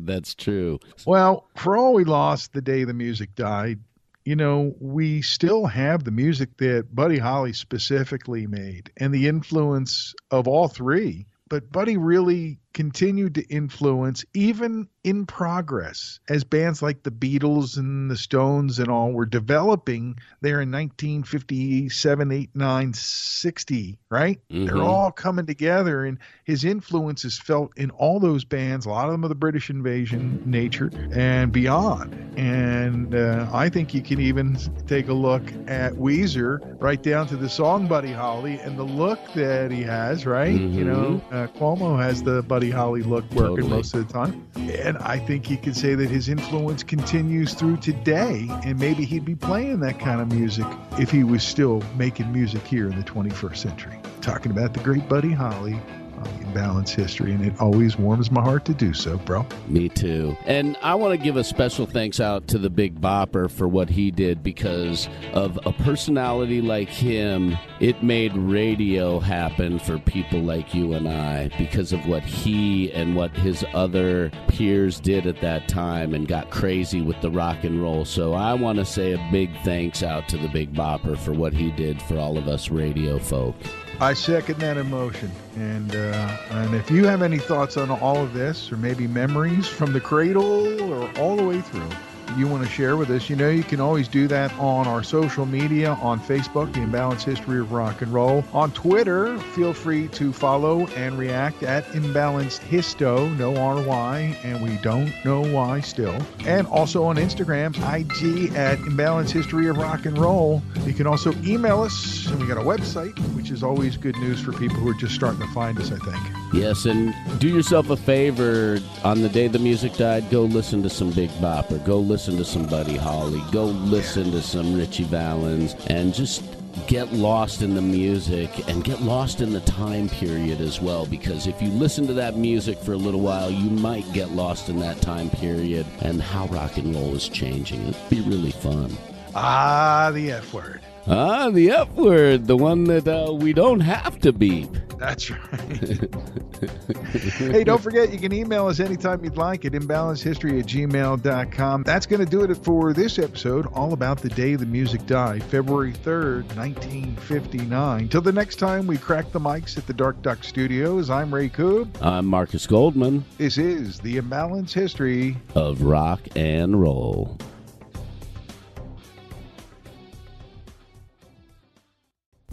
That's 0.00 0.34
true. 0.34 0.78
Well, 1.04 1.48
for 1.56 1.76
all 1.76 1.92
we 1.92 2.04
lost 2.04 2.52
the 2.52 2.62
day 2.62 2.84
the 2.84 2.94
music 2.94 3.34
died, 3.34 3.80
you 4.24 4.36
know, 4.36 4.74
we 4.80 5.22
still 5.22 5.66
have 5.66 6.04
the 6.04 6.10
music 6.10 6.56
that 6.58 6.94
Buddy 6.94 7.18
Holly 7.18 7.52
specifically 7.52 8.46
made 8.46 8.90
and 8.96 9.14
the 9.14 9.28
influence 9.28 10.14
of 10.30 10.48
all 10.48 10.68
three. 10.68 11.26
But 11.48 11.70
Buddy 11.70 11.96
really 11.96 12.58
continued 12.76 13.34
to 13.36 13.42
influence, 13.46 14.22
even 14.34 14.86
in 15.02 15.24
progress, 15.24 16.20
as 16.28 16.44
bands 16.44 16.82
like 16.82 17.02
the 17.02 17.10
Beatles 17.10 17.78
and 17.78 18.10
the 18.10 18.18
Stones 18.18 18.78
and 18.78 18.88
all 18.88 19.12
were 19.12 19.24
developing 19.24 20.14
there 20.42 20.60
in 20.60 20.70
1957, 20.70 22.30
8, 22.30 22.50
9, 22.54 22.92
60, 22.92 23.98
right? 24.10 24.38
They're 24.50 24.74
Mhm. 24.74 24.86
all 24.86 25.10
coming 25.10 25.46
together, 25.46 26.04
and 26.04 26.18
his 26.44 26.64
influence 26.64 27.24
is 27.24 27.38
felt 27.38 27.72
in 27.78 27.90
all 27.92 28.20
those 28.20 28.44
bands. 28.44 28.84
A 28.84 28.90
lot 28.90 29.06
of 29.06 29.12
them 29.12 29.24
of 29.24 29.30
the 29.30 29.34
British 29.34 29.70
invasion 29.70 30.38
nature 30.44 30.92
and 31.14 31.50
beyond. 31.52 32.14
And 32.36 33.14
uh, 33.14 33.48
I 33.54 33.70
think 33.70 33.94
you 33.94 34.02
can 34.02 34.20
even 34.20 34.58
take 34.86 35.08
a 35.08 35.14
look 35.14 35.50
at 35.66 35.94
Weezer, 35.94 36.60
right 36.80 37.02
down 37.02 37.26
to 37.28 37.36
the 37.36 37.48
song 37.48 37.86
Buddy 37.86 38.12
Holly 38.12 38.60
and 38.62 38.78
the 38.78 38.84
look 38.84 39.18
that 39.32 39.70
he 39.70 39.82
has, 39.84 40.26
right? 40.26 40.60
You 40.76 40.84
know, 40.84 41.22
uh, 41.32 41.46
Cuomo 41.58 41.98
has 41.98 42.22
the 42.22 42.42
Buddy 42.42 42.65
Holly 42.70 43.02
look 43.02 43.24
working 43.32 43.56
Totally. 43.56 43.68
most 43.68 43.94
of 43.94 44.06
the 44.06 44.12
time. 44.12 44.46
And 44.56 44.98
I 44.98 45.18
think 45.18 45.50
you 45.50 45.56
could 45.56 45.76
say 45.76 45.94
that 45.94 46.08
his 46.08 46.28
influence 46.28 46.82
continues 46.82 47.54
through 47.54 47.78
today. 47.78 48.46
And 48.64 48.78
maybe 48.78 49.04
he'd 49.04 49.24
be 49.24 49.34
playing 49.34 49.80
that 49.80 49.98
kind 49.98 50.20
of 50.20 50.32
music 50.32 50.66
if 50.98 51.10
he 51.10 51.24
was 51.24 51.42
still 51.42 51.82
making 51.96 52.32
music 52.32 52.62
here 52.62 52.88
in 52.90 52.96
the 52.96 53.04
21st 53.04 53.56
century. 53.56 53.98
Talking 54.20 54.52
about 54.52 54.74
the 54.74 54.80
great 54.80 55.08
Buddy 55.08 55.32
Holly 55.32 55.78
Uh, 56.16 56.20
on 56.20 56.38
the 56.38 56.46
Imbalance 56.46 56.92
History. 56.92 57.32
And 57.32 57.44
it 57.44 57.60
always 57.60 57.98
warms 57.98 58.30
my 58.30 58.42
heart 58.42 58.64
to 58.66 58.74
do 58.74 58.94
so, 58.94 59.18
bro. 59.18 59.46
Me 59.68 59.88
too. 59.88 60.36
And 60.46 60.76
I 60.82 60.94
want 60.94 61.12
to 61.12 61.22
give 61.22 61.36
a 61.36 61.44
special 61.44 61.86
thanks 61.86 62.20
out 62.20 62.46
to 62.48 62.58
the 62.58 62.70
Big 62.70 63.00
Bopper 63.00 63.50
for 63.50 63.68
what 63.68 63.90
he 63.90 64.10
did 64.10 64.42
because 64.42 65.08
of 65.32 65.58
a 65.66 65.72
personality 65.72 66.60
like 66.60 66.88
him. 66.88 67.56
It 67.80 68.02
made 68.02 68.34
radio 68.36 69.20
happen 69.20 69.78
for 69.78 69.98
people 69.98 70.40
like 70.40 70.74
you 70.74 70.94
and 70.94 71.08
I 71.08 71.50
because 71.58 71.92
of 71.92 72.06
what 72.06 72.22
he 72.22 72.92
and 72.92 73.14
what 73.14 73.30
his 73.36 73.64
other 73.74 74.30
peers 74.48 75.00
did 75.00 75.26
at 75.26 75.40
that 75.40 75.68
time 75.68 76.14
and 76.14 76.26
got 76.26 76.50
crazy 76.50 77.02
with 77.02 77.20
the 77.20 77.30
rock 77.30 77.64
and 77.64 77.82
roll. 77.82 78.04
So 78.04 78.32
I 78.32 78.54
want 78.54 78.78
to 78.78 78.84
say 78.84 79.12
a 79.12 79.28
big 79.30 79.50
thanks 79.62 80.02
out 80.02 80.28
to 80.30 80.38
the 80.38 80.48
Big 80.48 80.72
Bopper 80.72 81.18
for 81.18 81.32
what 81.32 81.52
he 81.52 81.70
did 81.72 82.00
for 82.02 82.18
all 82.18 82.38
of 82.38 82.48
us 82.48 82.70
radio 82.70 83.18
folk. 83.18 83.54
I 83.98 84.12
second 84.12 84.58
that 84.58 84.76
emotion. 84.76 85.30
And 85.54 85.94
uh, 85.94 86.36
and 86.50 86.74
if 86.74 86.90
you 86.90 87.06
have 87.06 87.22
any 87.22 87.38
thoughts 87.38 87.78
on 87.78 87.90
all 87.90 88.22
of 88.22 88.34
this, 88.34 88.70
or 88.70 88.76
maybe 88.76 89.06
memories 89.06 89.66
from 89.66 89.92
the 89.94 90.00
cradle 90.00 90.92
or 90.92 91.10
all 91.18 91.36
the 91.36 91.44
way 91.44 91.62
through, 91.62 91.88
you 92.36 92.46
want 92.46 92.62
to 92.64 92.68
share 92.68 92.96
with 92.96 93.10
us, 93.10 93.30
you 93.30 93.36
know, 93.36 93.48
you 93.48 93.62
can 93.62 93.80
always 93.80 94.08
do 94.08 94.26
that 94.28 94.52
on 94.58 94.86
our 94.86 95.02
social 95.02 95.46
media 95.46 95.92
on 96.02 96.20
Facebook, 96.20 96.72
The 96.72 96.80
Imbalanced 96.80 97.22
History 97.22 97.60
of 97.60 97.72
Rock 97.72 98.02
and 98.02 98.12
Roll. 98.12 98.44
On 98.52 98.70
Twitter, 98.72 99.38
feel 99.38 99.72
free 99.72 100.08
to 100.08 100.32
follow 100.32 100.86
and 100.88 101.18
react 101.18 101.62
at 101.62 101.84
Imbalanced 101.92 102.60
Histo, 102.60 103.34
no 103.38 103.52
RY, 103.52 104.36
and 104.42 104.62
we 104.62 104.76
don't 104.78 105.12
know 105.24 105.42
why 105.42 105.80
still. 105.80 106.20
And 106.44 106.66
also 106.66 107.04
on 107.04 107.16
Instagram, 107.16 107.76
IG 107.76 108.54
at 108.54 108.78
Imbalanced 108.78 109.30
History 109.30 109.68
of 109.68 109.78
Rock 109.78 110.04
and 110.04 110.18
Roll. 110.18 110.62
You 110.84 110.92
can 110.92 111.06
also 111.06 111.32
email 111.44 111.82
us, 111.82 112.26
and 112.26 112.40
we 112.40 112.46
got 112.46 112.58
a 112.58 112.66
website, 112.66 113.16
which 113.34 113.50
is 113.50 113.62
always 113.62 113.96
good 113.96 114.16
news 114.16 114.40
for 114.40 114.52
people 114.52 114.76
who 114.76 114.90
are 114.90 114.94
just 114.94 115.14
starting 115.14 115.40
to 115.40 115.48
find 115.54 115.78
us, 115.78 115.92
I 115.92 115.98
think. 115.98 116.18
Yes, 116.52 116.84
and 116.86 117.14
do 117.38 117.48
yourself 117.48 117.90
a 117.90 117.96
favor. 117.96 118.78
On 119.04 119.22
the 119.22 119.28
day 119.28 119.48
the 119.48 119.58
music 119.58 119.94
died, 119.94 120.28
go 120.30 120.42
listen 120.42 120.82
to 120.82 120.90
some 120.90 121.10
Big 121.12 121.30
Bopper. 121.40 121.84
Go 121.84 121.98
listen 121.98 122.15
to 122.16 122.44
some 122.46 122.64
Buddy 122.66 122.96
Holly. 122.96 123.42
Go 123.52 123.66
listen 123.66 124.30
to 124.32 124.40
some 124.40 124.74
Ritchie 124.74 125.04
Valens. 125.04 125.76
And 125.88 126.14
just 126.14 126.42
get 126.86 127.12
lost 127.12 127.60
in 127.60 127.74
the 127.74 127.82
music 127.82 128.50
and 128.68 128.82
get 128.82 129.02
lost 129.02 129.42
in 129.42 129.52
the 129.52 129.60
time 129.60 130.08
period 130.08 130.62
as 130.62 130.80
well. 130.80 131.04
Because 131.04 131.46
if 131.46 131.60
you 131.60 131.68
listen 131.68 132.06
to 132.06 132.14
that 132.14 132.36
music 132.36 132.78
for 132.78 132.94
a 132.94 132.96
little 132.96 133.20
while, 133.20 133.50
you 133.50 133.68
might 133.68 134.10
get 134.14 134.30
lost 134.30 134.70
in 134.70 134.78
that 134.80 135.02
time 135.02 135.28
period 135.28 135.84
and 136.00 136.22
how 136.22 136.46
rock 136.46 136.78
and 136.78 136.94
roll 136.94 137.14
is 137.14 137.28
changing. 137.28 137.86
It'd 137.86 138.08
be 138.08 138.22
really 138.22 138.50
fun. 138.50 138.96
Ah, 139.34 140.10
the 140.14 140.32
F 140.32 140.54
word. 140.54 140.80
Ah, 141.06 141.50
the 141.50 141.70
F 141.70 141.90
word, 141.92 142.46
the 142.46 142.56
one 142.56 142.84
that 142.84 143.06
uh, 143.06 143.30
we 143.30 143.52
don't 143.52 143.80
have 143.80 144.18
to 144.20 144.32
beep. 144.32 144.70
That's 144.98 145.30
right. 145.30 145.40
hey, 147.38 147.64
don't 147.64 147.82
forget, 147.82 148.12
you 148.12 148.18
can 148.18 148.32
email 148.32 148.66
us 148.66 148.80
anytime 148.80 149.22
you'd 149.22 149.36
like 149.36 149.64
at 149.64 149.72
imbalancedhistory 149.72 150.58
at 150.60 150.66
gmail.com. 150.66 151.82
That's 151.82 152.06
going 152.06 152.24
to 152.24 152.30
do 152.30 152.42
it 152.42 152.54
for 152.56 152.92
this 152.92 153.18
episode, 153.18 153.66
all 153.74 153.92
about 153.92 154.22
the 154.22 154.30
day 154.30 154.54
the 154.54 154.64
music 154.66 155.04
died, 155.06 155.42
February 155.44 155.92
3rd, 155.92 156.44
1959. 156.56 158.08
Till 158.08 158.20
the 158.22 158.32
next 158.32 158.56
time 158.56 158.86
we 158.86 158.96
crack 158.96 159.30
the 159.32 159.40
mics 159.40 159.76
at 159.76 159.86
the 159.86 159.92
Dark 159.92 160.20
Duck 160.22 160.42
Studios, 160.42 161.10
I'm 161.10 161.32
Ray 161.34 161.48
Coob. 161.50 161.88
I'm 162.00 162.26
Marcus 162.26 162.66
Goldman 162.66 163.24
This 163.38 163.58
is 163.58 163.98
the 164.00 164.16
Imbalanced 164.16 164.72
History. 164.72 165.36
of 165.54 165.82
Rock 165.82 166.20
and 166.36 166.80
Roll. 166.80 167.36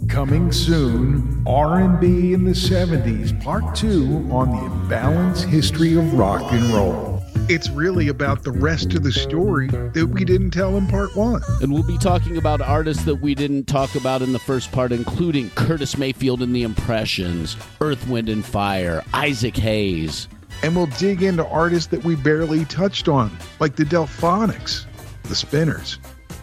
Coming 0.08 0.52
soon, 0.52 1.42
R&B 1.46 2.32
in 2.32 2.44
the 2.44 2.52
70s, 2.52 3.42
Part 3.42 3.74
2 3.74 4.28
on 4.30 4.50
the 4.50 4.56
imbalanced 4.56 5.44
history 5.48 5.96
of 5.96 6.14
rock 6.14 6.52
and 6.52 6.64
roll. 6.72 7.22
It's 7.48 7.68
really 7.70 8.08
about 8.08 8.42
the 8.42 8.52
rest 8.52 8.94
of 8.94 9.02
the 9.02 9.12
story 9.12 9.68
that 9.68 10.10
we 10.12 10.24
didn't 10.24 10.52
tell 10.52 10.76
in 10.76 10.86
Part 10.86 11.16
1. 11.16 11.42
And 11.60 11.72
we'll 11.72 11.82
be 11.82 11.98
talking 11.98 12.36
about 12.36 12.60
artists 12.60 13.04
that 13.04 13.16
we 13.16 13.34
didn't 13.34 13.64
talk 13.64 13.94
about 13.94 14.22
in 14.22 14.32
the 14.32 14.38
first 14.38 14.72
part, 14.72 14.92
including 14.92 15.50
Curtis 15.50 15.98
Mayfield 15.98 16.42
and 16.42 16.54
the 16.54 16.62
Impressions, 16.62 17.56
Earth, 17.80 18.06
Wind, 18.08 18.28
and 18.28 18.44
Fire, 18.44 19.02
Isaac 19.12 19.56
Hayes. 19.56 20.28
And 20.62 20.74
we'll 20.76 20.86
dig 20.86 21.22
into 21.22 21.46
artists 21.46 21.88
that 21.90 22.04
we 22.04 22.14
barely 22.14 22.64
touched 22.66 23.08
on, 23.08 23.36
like 23.60 23.76
the 23.76 23.84
Delfonics, 23.84 24.86
the 25.24 25.34
Spinners, 25.34 25.98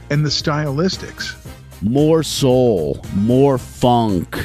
and 0.09 0.26
the 0.26 0.30
Stylistics. 0.30 1.41
More 1.82 2.24
soul, 2.24 3.04
more 3.16 3.58
funk, 3.58 4.38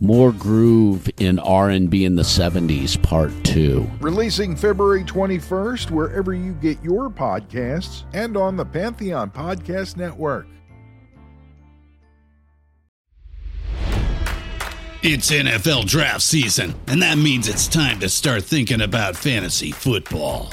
more 0.00 0.32
groove 0.32 1.08
in 1.18 1.38
R&B 1.38 2.04
in 2.04 2.16
the 2.16 2.22
70s 2.22 3.00
part 3.02 3.32
2. 3.44 3.88
Releasing 4.00 4.56
February 4.56 5.04
21st, 5.04 5.90
wherever 5.90 6.32
you 6.32 6.52
get 6.54 6.82
your 6.82 7.10
podcasts 7.10 8.04
and 8.14 8.36
on 8.36 8.56
the 8.56 8.64
Pantheon 8.64 9.30
Podcast 9.30 9.96
Network. 9.96 10.46
It's 15.02 15.30
NFL 15.30 15.86
draft 15.86 16.20
season, 16.20 16.74
and 16.86 17.00
that 17.00 17.16
means 17.16 17.48
it's 17.48 17.66
time 17.66 18.00
to 18.00 18.08
start 18.10 18.44
thinking 18.44 18.82
about 18.82 19.16
fantasy 19.16 19.72
football. 19.72 20.52